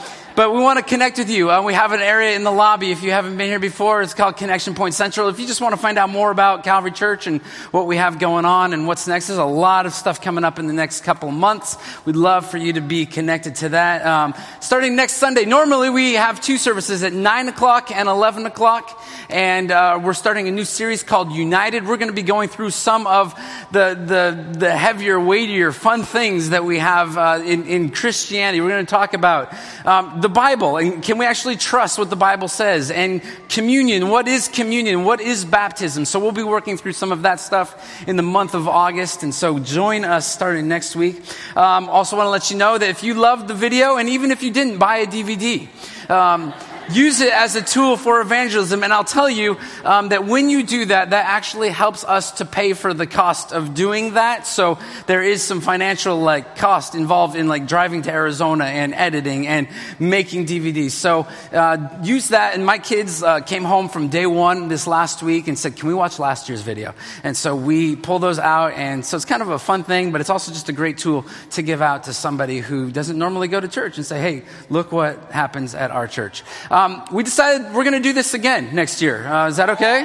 but 0.41 0.55
we 0.55 0.59
want 0.59 0.79
to 0.79 0.83
connect 0.83 1.19
with 1.19 1.29
you. 1.29 1.51
Uh, 1.51 1.61
we 1.61 1.75
have 1.75 1.93
an 1.93 2.01
area 2.01 2.35
in 2.35 2.45
the 2.45 2.51
lobby. 2.51 2.91
If 2.91 3.03
you 3.03 3.11
haven't 3.11 3.37
been 3.37 3.51
here 3.51 3.59
before, 3.59 4.01
it's 4.01 4.15
called 4.15 4.39
Connection 4.39 4.75
Point 4.75 4.95
Central. 4.95 5.29
If 5.29 5.39
you 5.39 5.47
just 5.47 5.61
want 5.61 5.75
to 5.75 5.77
find 5.77 5.99
out 5.99 6.09
more 6.09 6.31
about 6.31 6.65
Calvary 6.65 6.93
Church 6.93 7.27
and 7.27 7.43
what 7.73 7.87
we 7.87 7.97
have 7.97 8.19
going 8.19 8.47
on 8.47 8.73
and 8.73 8.87
what's 8.87 9.07
next, 9.07 9.27
there's 9.27 9.39
a 9.39 9.45
lot 9.45 9.85
of 9.85 9.93
stuff 9.93 10.23
coming 10.23 10.43
up 10.43 10.59
in 10.59 10.67
the 10.67 10.73
next 10.73 11.03
couple 11.03 11.29
of 11.29 11.35
months. 11.35 11.77
We'd 12.07 12.17
love 12.17 12.51
for 12.51 12.57
you 12.57 12.73
to 12.73 12.81
be 12.81 13.05
connected 13.05 13.57
to 13.57 13.69
that. 13.69 14.07
Um, 14.07 14.33
starting 14.61 14.97
next 14.97 15.17
Sunday, 15.17 15.45
normally 15.45 15.91
we 15.91 16.15
have 16.15 16.41
two 16.41 16.57
services 16.57 17.03
at 17.03 17.13
9 17.13 17.49
o'clock 17.49 17.95
and 17.95 18.09
11 18.09 18.47
o'clock. 18.47 18.99
And 19.29 19.71
uh, 19.71 20.01
we're 20.03 20.15
starting 20.15 20.49
a 20.49 20.51
new 20.51 20.65
series 20.65 21.03
called 21.03 21.33
United. 21.33 21.87
We're 21.87 21.99
going 21.99 22.09
to 22.09 22.15
be 22.15 22.23
going 22.23 22.49
through 22.49 22.71
some 22.71 23.07
of 23.07 23.35
the, 23.73 23.95
the, 23.95 24.59
the 24.59 24.75
heavier, 24.75 25.21
weightier, 25.21 25.71
fun 25.71 26.03
things 26.03 26.49
that 26.49 26.65
we 26.65 26.79
have 26.79 27.19
uh, 27.19 27.43
in, 27.45 27.67
in 27.67 27.91
Christianity. 27.91 28.63
We're 28.63 28.71
going 28.71 28.87
to 28.87 28.91
talk 28.91 29.13
about 29.13 29.53
um, 29.85 30.23
the 30.23 30.30
Bible 30.31 30.79
and 30.79 31.03
can 31.03 31.19
we 31.19 31.27
actually 31.27 31.57
trust 31.57 31.99
what 31.99 32.09
the 32.09 32.17
Bible 32.17 32.49
says? 32.49 32.91
And 32.91 33.23
communion, 33.49 34.09
what 34.09 34.27
is 34.27 34.49
communion? 34.49 35.05
What 35.05 35.21
is 35.21 35.45
baptism? 35.45 36.05
So 36.05 36.19
we'll 36.19 36.33
be 36.33 36.43
working 36.43 36.77
through 36.77 36.95
some 36.95 37.13
of 37.13 37.23
that 37.23 37.41
stuff 37.41 38.09
in 38.09 38.17
the 38.17 38.23
month 38.23 38.55
of 38.55 38.67
August. 38.69 39.23
And 39.23 39.35
so 39.35 39.59
join 39.59 40.05
us 40.05 40.33
starting 40.33 40.69
next 40.69 40.97
week. 40.97 41.23
Um, 41.57 41.89
also 41.89 42.17
want 42.17 42.27
to 42.27 42.31
let 42.31 42.51
you 42.51 42.57
know 42.57 42.79
that 42.79 42.89
if 42.89 43.03
you 43.03 43.15
loved 43.15 43.49
the 43.49 43.55
video 43.55 43.97
and 43.97 44.09
even 44.09 44.31
if 44.31 44.43
you 44.43 44.51
didn't 44.51 44.79
buy 44.79 44.99
a 44.99 45.07
DVD, 45.07 45.69
um, 46.09 46.55
use 46.93 47.21
it 47.21 47.33
as 47.33 47.57
a 47.57 47.63
tool 47.63 47.97
for 47.97 48.21
evangelism. 48.21 48.83
And 48.83 48.93
I'll 48.93 49.05
tell 49.05 49.31
you 49.31 49.59
um, 49.85 50.09
that 50.09 50.27
when 50.27 50.51
you 50.51 50.63
do 50.63 50.87
that, 50.87 51.11
that 51.11 51.27
actually 51.27 51.71
helps 51.71 52.05
us 52.05 52.33
to 52.33 52.45
pay 52.45 52.73
for 52.73 52.93
the 52.95 53.07
cost 53.07 53.53
of 53.53 53.75
doing 53.75 54.15
that. 54.15 54.47
So 54.47 54.79
there 55.07 55.23
is 55.23 55.43
some 55.43 55.61
financial 55.61 56.21
like 56.21 56.57
cost 56.57 56.95
involved 56.95 57.37
in 57.37 57.49
like 57.49 57.67
driving 57.67 58.03
to 58.03 58.11
Arizona 58.11 58.65
and 58.65 58.95
editing 58.95 59.47
and 59.47 59.69
making 59.99 60.47
DVDs. 60.47 60.93
So 60.93 61.27
uh, 61.53 61.89
use 62.03 62.29
that. 62.29 62.55
And 62.55 62.65
my 62.65 62.79
kids 62.79 63.23
uh, 63.23 63.41
came 63.41 63.65
home 63.65 63.89
from 63.89 64.09
day 64.09 64.27
one 64.27 64.69
this 64.69 64.87
last 64.87 65.23
week 65.23 65.49
and 65.49 65.59
said, 65.59 65.77
"Can 65.77 65.89
we 65.89 65.95
watch 65.95 66.19
last 66.19 66.49
year's 66.49 66.63
video?" 66.63 66.95
And 67.23 67.37
so 67.37 67.55
we 67.55 67.97
pull 67.97 68.19
those 68.19 68.39
out. 68.39 68.73
And 68.75 69.05
so 69.05 69.17
it's 69.17 69.25
kind 69.25 69.43
of 69.43 69.51
a 69.51 69.59
fun 69.59 69.85
thing, 69.85 70.13
but 70.13 70.21
it's 70.21 70.31
also 70.31 70.53
just 70.53 70.69
a 70.69 70.73
great 70.73 70.99
tool 70.99 71.25
to 71.51 71.63
give 71.63 71.83
out 71.83 72.05
to 72.05 72.13
somebody 72.13 72.59
who 72.59 72.91
doesn't 72.91 73.19
normally 73.19 73.49
go 73.49 73.61
to 73.61 73.69
church 73.69 73.97
and 73.97 74.07
say, 74.07 74.21
"Hey, 74.21 74.43
look 74.69 74.93
what 74.93 75.31
happens 75.31 75.75
at 75.75 75.91
our 75.91 76.07
church." 76.07 76.43
Um, 76.71 76.80
we 77.11 77.23
decided 77.23 77.75
we're 77.75 77.85
going 77.85 77.95
to 77.95 78.01
do 78.01 78.13
this 78.13 78.35
again 78.35 78.75
next 78.75 79.03
year. 79.03 79.27
Uh, 79.27 79.49
is 79.49 79.57
that 79.57 79.71
okay? 79.71 80.05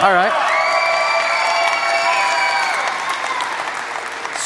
All 0.00 0.12
right. 0.12 0.32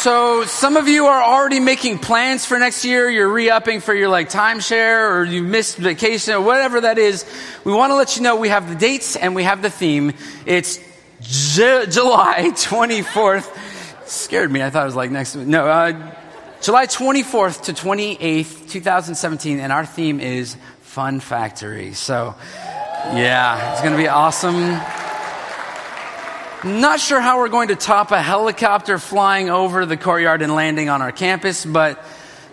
So 0.01 0.45
some 0.47 0.79
of 0.79 0.89
you 0.89 1.09
are 1.09 1.23
already 1.23 1.61
making 1.61 1.99
plans 1.99 2.47
for 2.47 2.59
next 2.59 2.87
year. 2.87 3.11
You're 3.11 3.29
re-upping 3.29 3.81
for 3.81 3.93
your 3.93 4.09
like 4.09 4.31
timeshare 4.31 5.11
or 5.11 5.25
you 5.25 5.43
missed 5.43 5.77
vacation 5.77 6.33
or 6.33 6.41
whatever 6.41 6.81
that 6.81 6.97
is. 6.97 7.27
We 7.65 7.73
want 7.75 7.91
to 7.91 7.97
let 7.97 8.17
you 8.17 8.23
know 8.23 8.37
we 8.37 8.49
have 8.49 8.67
the 8.67 8.75
dates 8.77 9.15
and 9.17 9.35
we 9.35 9.43
have 9.43 9.61
the 9.61 9.69
theme. 9.69 10.15
It's 10.47 10.79
J- 11.21 11.85
July 11.91 12.45
24th. 12.55 14.09
Scared 14.09 14.51
me. 14.51 14.63
I 14.63 14.71
thought 14.71 14.85
it 14.85 14.87
was 14.87 14.97
like 14.97 15.11
next. 15.11 15.37
No, 15.37 15.67
uh, 15.67 16.15
July 16.63 16.87
24th 16.87 17.65
to 17.65 17.75
28th, 17.75 18.71
2017. 18.71 19.61
And 19.61 19.71
our 19.71 19.85
theme 19.85 20.19
is 20.19 20.57
Fun 20.91 21.21
Factory. 21.21 21.93
So, 21.93 22.35
yeah, 23.15 23.71
it's 23.71 23.81
going 23.81 23.93
to 23.93 23.97
be 23.97 24.09
awesome. 24.09 24.59
Not 26.65 26.99
sure 26.99 27.21
how 27.21 27.39
we're 27.39 27.49
going 27.49 27.69
to 27.69 27.77
top 27.77 28.11
a 28.11 28.21
helicopter 28.21 28.99
flying 28.99 29.51
over 29.51 29.87
the 29.87 29.97
courtyard 29.97 30.43
and 30.43 30.53
landing 30.53 30.89
on 30.89 31.01
our 31.01 31.13
campus, 31.13 31.65
but 31.65 32.05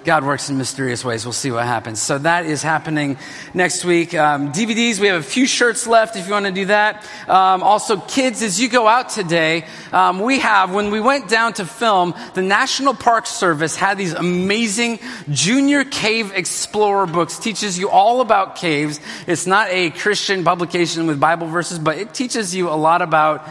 God 0.08 0.24
works 0.24 0.50
in 0.50 0.58
mysterious 0.58 1.04
ways. 1.04 1.26
We'll 1.26 1.34
see 1.34 1.52
what 1.52 1.66
happens. 1.66 2.02
So 2.02 2.18
that 2.20 2.46
is 2.46 2.64
happening 2.64 3.18
next 3.54 3.84
week. 3.84 4.14
Um, 4.14 4.54
DVDs, 4.54 5.02
we 5.02 5.08
have 5.08 5.20
a 5.20 5.22
few 5.22 5.46
shirts 5.46 5.86
left 5.86 6.16
if 6.16 6.28
you 6.28 6.32
want 6.32 6.46
to 6.46 6.54
do 6.54 6.68
that. 6.68 7.06
Um, 7.28 7.62
also, 7.62 8.00
kids, 8.00 8.42
as 8.42 8.58
you 8.58 8.70
go 8.70 8.88
out 8.88 9.10
today, 9.10 9.66
um, 9.92 10.22
we 10.22 10.40
have, 10.40 10.74
when 10.74 10.92
we 10.92 11.02
went 11.02 11.28
down 11.28 11.52
to 11.56 11.66
film, 11.66 12.14
the 12.36 12.42
National 12.42 12.94
Park 12.94 13.26
Service 13.26 13.76
had 13.76 13.98
these 13.98 14.14
amazing 14.14 15.00
Junior 15.30 15.84
Cave 15.84 16.32
Explorer 16.34 17.08
books. 17.08 17.38
Teaches 17.38 17.78
you 17.78 17.90
all 17.90 18.22
about 18.22 18.56
caves. 18.56 19.02
It's 19.28 19.46
not 19.46 19.68
a 19.72 19.90
Christian 19.90 20.46
publication 20.46 21.08
with 21.08 21.20
Bible 21.20 21.48
verses, 21.48 21.80
but 21.80 21.98
it 21.98 22.14
teaches 22.14 22.56
you 22.56 22.70
a 22.70 22.80
lot 22.80 23.02
about 23.02 23.46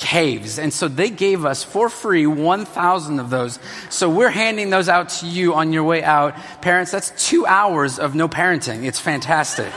caves. 0.00 0.58
And 0.58 0.72
so 0.72 0.88
they 0.88 1.10
gave 1.10 1.44
us 1.44 1.62
for 1.62 1.88
free 1.88 2.26
1,000 2.26 3.20
of 3.20 3.30
those. 3.30 3.60
So 3.90 4.10
we're 4.10 4.30
handing 4.30 4.70
those 4.70 4.88
out 4.88 5.10
to 5.20 5.26
you 5.26 5.54
on 5.54 5.72
your 5.72 5.84
way 5.84 6.02
out. 6.02 6.34
Parents, 6.62 6.90
that's 6.90 7.28
two 7.28 7.46
hours 7.46 7.98
of 7.98 8.14
no 8.14 8.26
parenting. 8.26 8.84
It's 8.84 8.98
fantastic. 8.98 9.70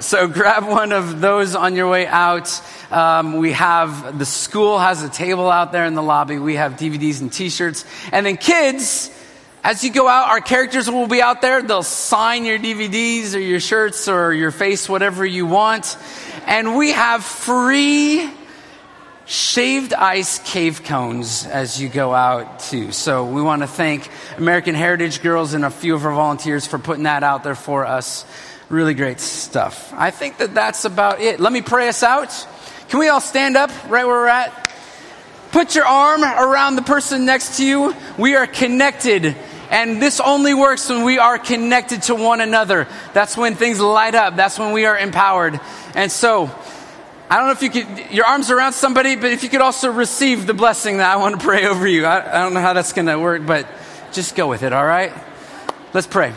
so 0.00 0.26
grab 0.28 0.66
one 0.66 0.92
of 0.92 1.20
those 1.20 1.54
on 1.54 1.76
your 1.76 1.88
way 1.88 2.06
out. 2.06 2.60
Um, 2.90 3.38
we 3.38 3.52
have 3.52 4.18
the 4.18 4.26
school 4.26 4.78
has 4.78 5.02
a 5.02 5.08
table 5.08 5.48
out 5.48 5.72
there 5.72 5.86
in 5.86 5.94
the 5.94 6.02
lobby. 6.02 6.38
We 6.38 6.56
have 6.56 6.72
DVDs 6.74 7.20
and 7.20 7.32
T-shirts. 7.32 7.84
And 8.12 8.26
then 8.26 8.36
kids, 8.36 9.10
as 9.66 9.82
you 9.82 9.90
go 9.90 10.06
out, 10.06 10.28
our 10.28 10.40
characters 10.40 10.88
will 10.88 11.08
be 11.08 11.20
out 11.20 11.42
there. 11.42 11.60
They'll 11.60 11.82
sign 11.82 12.44
your 12.44 12.56
DVDs 12.56 13.34
or 13.34 13.40
your 13.40 13.58
shirts 13.58 14.06
or 14.06 14.32
your 14.32 14.52
face, 14.52 14.88
whatever 14.88 15.26
you 15.26 15.44
want. 15.44 15.98
And 16.46 16.76
we 16.76 16.92
have 16.92 17.24
free 17.24 18.30
shaved 19.24 19.92
ice 19.92 20.38
cave 20.38 20.84
cones 20.84 21.48
as 21.48 21.82
you 21.82 21.88
go 21.88 22.14
out 22.14 22.60
too. 22.60 22.92
So 22.92 23.26
we 23.26 23.42
want 23.42 23.62
to 23.62 23.66
thank 23.66 24.08
American 24.38 24.76
Heritage 24.76 25.20
Girls 25.20 25.52
and 25.52 25.64
a 25.64 25.70
few 25.70 25.96
of 25.96 26.04
our 26.04 26.14
volunteers 26.14 26.64
for 26.64 26.78
putting 26.78 27.02
that 27.02 27.24
out 27.24 27.42
there 27.42 27.56
for 27.56 27.84
us. 27.84 28.24
Really 28.68 28.94
great 28.94 29.18
stuff. 29.18 29.92
I 29.92 30.12
think 30.12 30.38
that 30.38 30.54
that's 30.54 30.84
about 30.84 31.20
it. 31.20 31.40
Let 31.40 31.52
me 31.52 31.60
pray 31.60 31.88
us 31.88 32.04
out. 32.04 32.30
Can 32.88 33.00
we 33.00 33.08
all 33.08 33.20
stand 33.20 33.56
up 33.56 33.70
right 33.90 34.06
where 34.06 34.14
we're 34.14 34.28
at? 34.28 34.66
Put 35.50 35.74
your 35.74 35.86
arm 35.86 36.22
around 36.22 36.76
the 36.76 36.82
person 36.82 37.24
next 37.24 37.56
to 37.56 37.66
you. 37.66 37.96
We 38.16 38.36
are 38.36 38.46
connected. 38.46 39.34
And 39.70 40.00
this 40.00 40.20
only 40.20 40.54
works 40.54 40.88
when 40.88 41.04
we 41.04 41.18
are 41.18 41.38
connected 41.38 42.02
to 42.04 42.14
one 42.14 42.40
another. 42.40 42.86
That's 43.12 43.36
when 43.36 43.54
things 43.54 43.80
light 43.80 44.14
up. 44.14 44.36
That's 44.36 44.58
when 44.58 44.72
we 44.72 44.86
are 44.86 44.96
empowered. 44.96 45.60
And 45.94 46.10
so, 46.10 46.50
I 47.28 47.36
don't 47.36 47.46
know 47.46 47.52
if 47.52 47.62
you 47.62 47.70
could, 47.70 48.12
your 48.12 48.24
arms 48.24 48.50
around 48.50 48.72
somebody, 48.72 49.16
but 49.16 49.32
if 49.32 49.42
you 49.42 49.48
could 49.48 49.60
also 49.60 49.90
receive 49.90 50.46
the 50.46 50.54
blessing 50.54 50.98
that 50.98 51.10
I 51.10 51.16
want 51.16 51.40
to 51.40 51.44
pray 51.44 51.66
over 51.66 51.86
you. 51.86 52.04
I, 52.04 52.20
I 52.20 52.42
don't 52.42 52.54
know 52.54 52.60
how 52.60 52.72
that's 52.72 52.92
going 52.92 53.06
to 53.06 53.18
work, 53.18 53.44
but 53.44 53.66
just 54.12 54.36
go 54.36 54.48
with 54.48 54.62
it, 54.62 54.72
all 54.72 54.86
right? 54.86 55.12
Let's 55.92 56.06
pray. 56.06 56.32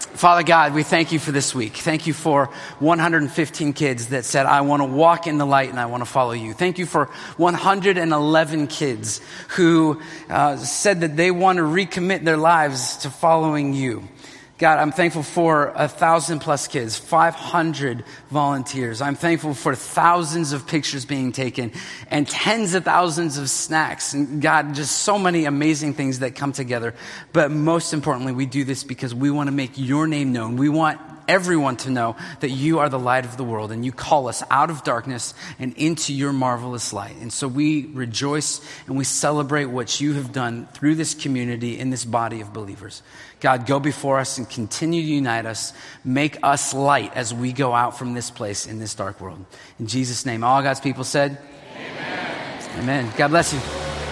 Father 0.00 0.42
God, 0.42 0.74
we 0.74 0.82
thank 0.82 1.12
you 1.12 1.18
for 1.18 1.32
this 1.32 1.54
week. 1.54 1.76
Thank 1.76 2.06
you 2.06 2.12
for 2.12 2.46
115 2.78 3.72
kids 3.72 4.08
that 4.08 4.24
said, 4.24 4.46
I 4.46 4.60
want 4.60 4.80
to 4.80 4.86
walk 4.86 5.26
in 5.26 5.38
the 5.38 5.46
light 5.46 5.70
and 5.70 5.80
I 5.80 5.86
want 5.86 6.02
to 6.02 6.10
follow 6.10 6.32
you. 6.32 6.52
Thank 6.52 6.78
you 6.78 6.86
for 6.86 7.06
111 7.36 8.66
kids 8.68 9.20
who 9.48 10.00
uh, 10.30 10.56
said 10.56 11.00
that 11.00 11.16
they 11.16 11.30
want 11.30 11.56
to 11.56 11.62
recommit 11.62 12.24
their 12.24 12.36
lives 12.36 12.98
to 12.98 13.10
following 13.10 13.74
you. 13.74 14.08
God, 14.56 14.78
I'm 14.78 14.92
thankful 14.92 15.24
for 15.24 15.72
a 15.74 15.88
thousand 15.88 16.38
plus 16.38 16.68
kids, 16.68 16.96
500 16.96 18.04
volunteers. 18.30 19.02
I'm 19.02 19.16
thankful 19.16 19.52
for 19.52 19.74
thousands 19.74 20.52
of 20.52 20.68
pictures 20.68 21.04
being 21.04 21.32
taken 21.32 21.72
and 22.08 22.28
tens 22.28 22.74
of 22.74 22.84
thousands 22.84 23.36
of 23.36 23.50
snacks. 23.50 24.14
And 24.14 24.40
God, 24.40 24.76
just 24.76 25.00
so 25.00 25.18
many 25.18 25.46
amazing 25.46 25.94
things 25.94 26.20
that 26.20 26.36
come 26.36 26.52
together. 26.52 26.94
But 27.32 27.50
most 27.50 27.92
importantly, 27.92 28.32
we 28.32 28.46
do 28.46 28.62
this 28.62 28.84
because 28.84 29.12
we 29.12 29.28
want 29.28 29.48
to 29.48 29.52
make 29.52 29.72
your 29.74 30.06
name 30.06 30.32
known. 30.32 30.56
We 30.56 30.68
want 30.68 31.00
everyone 31.28 31.76
to 31.78 31.90
know 31.90 32.16
that 32.40 32.50
you 32.50 32.78
are 32.78 32.88
the 32.88 32.98
light 32.98 33.24
of 33.24 33.36
the 33.36 33.44
world 33.44 33.72
and 33.72 33.84
you 33.84 33.92
call 33.92 34.28
us 34.28 34.42
out 34.50 34.70
of 34.70 34.84
darkness 34.84 35.34
and 35.58 35.74
into 35.76 36.12
your 36.12 36.32
marvelous 36.32 36.92
light. 36.92 37.16
And 37.20 37.32
so 37.32 37.48
we 37.48 37.86
rejoice 37.86 38.60
and 38.86 38.96
we 38.96 39.04
celebrate 39.04 39.66
what 39.66 40.00
you 40.00 40.14
have 40.14 40.32
done 40.32 40.66
through 40.74 40.94
this 40.96 41.14
community 41.14 41.78
in 41.78 41.90
this 41.90 42.04
body 42.04 42.40
of 42.40 42.52
believers. 42.52 43.02
God, 43.44 43.66
go 43.66 43.78
before 43.78 44.20
us 44.20 44.38
and 44.38 44.48
continue 44.48 45.02
to 45.02 45.06
unite 45.06 45.44
us. 45.44 45.74
Make 46.02 46.38
us 46.42 46.72
light 46.72 47.14
as 47.14 47.34
we 47.34 47.52
go 47.52 47.74
out 47.74 47.98
from 47.98 48.14
this 48.14 48.30
place 48.30 48.66
in 48.66 48.78
this 48.78 48.94
dark 48.94 49.20
world. 49.20 49.44
In 49.78 49.86
Jesus' 49.86 50.24
name, 50.24 50.42
all 50.42 50.62
God's 50.62 50.80
people 50.80 51.04
said, 51.04 51.36
Amen. 51.76 52.78
Amen. 52.78 53.12
God 53.18 53.28
bless 53.28 53.52
you. 53.52 54.03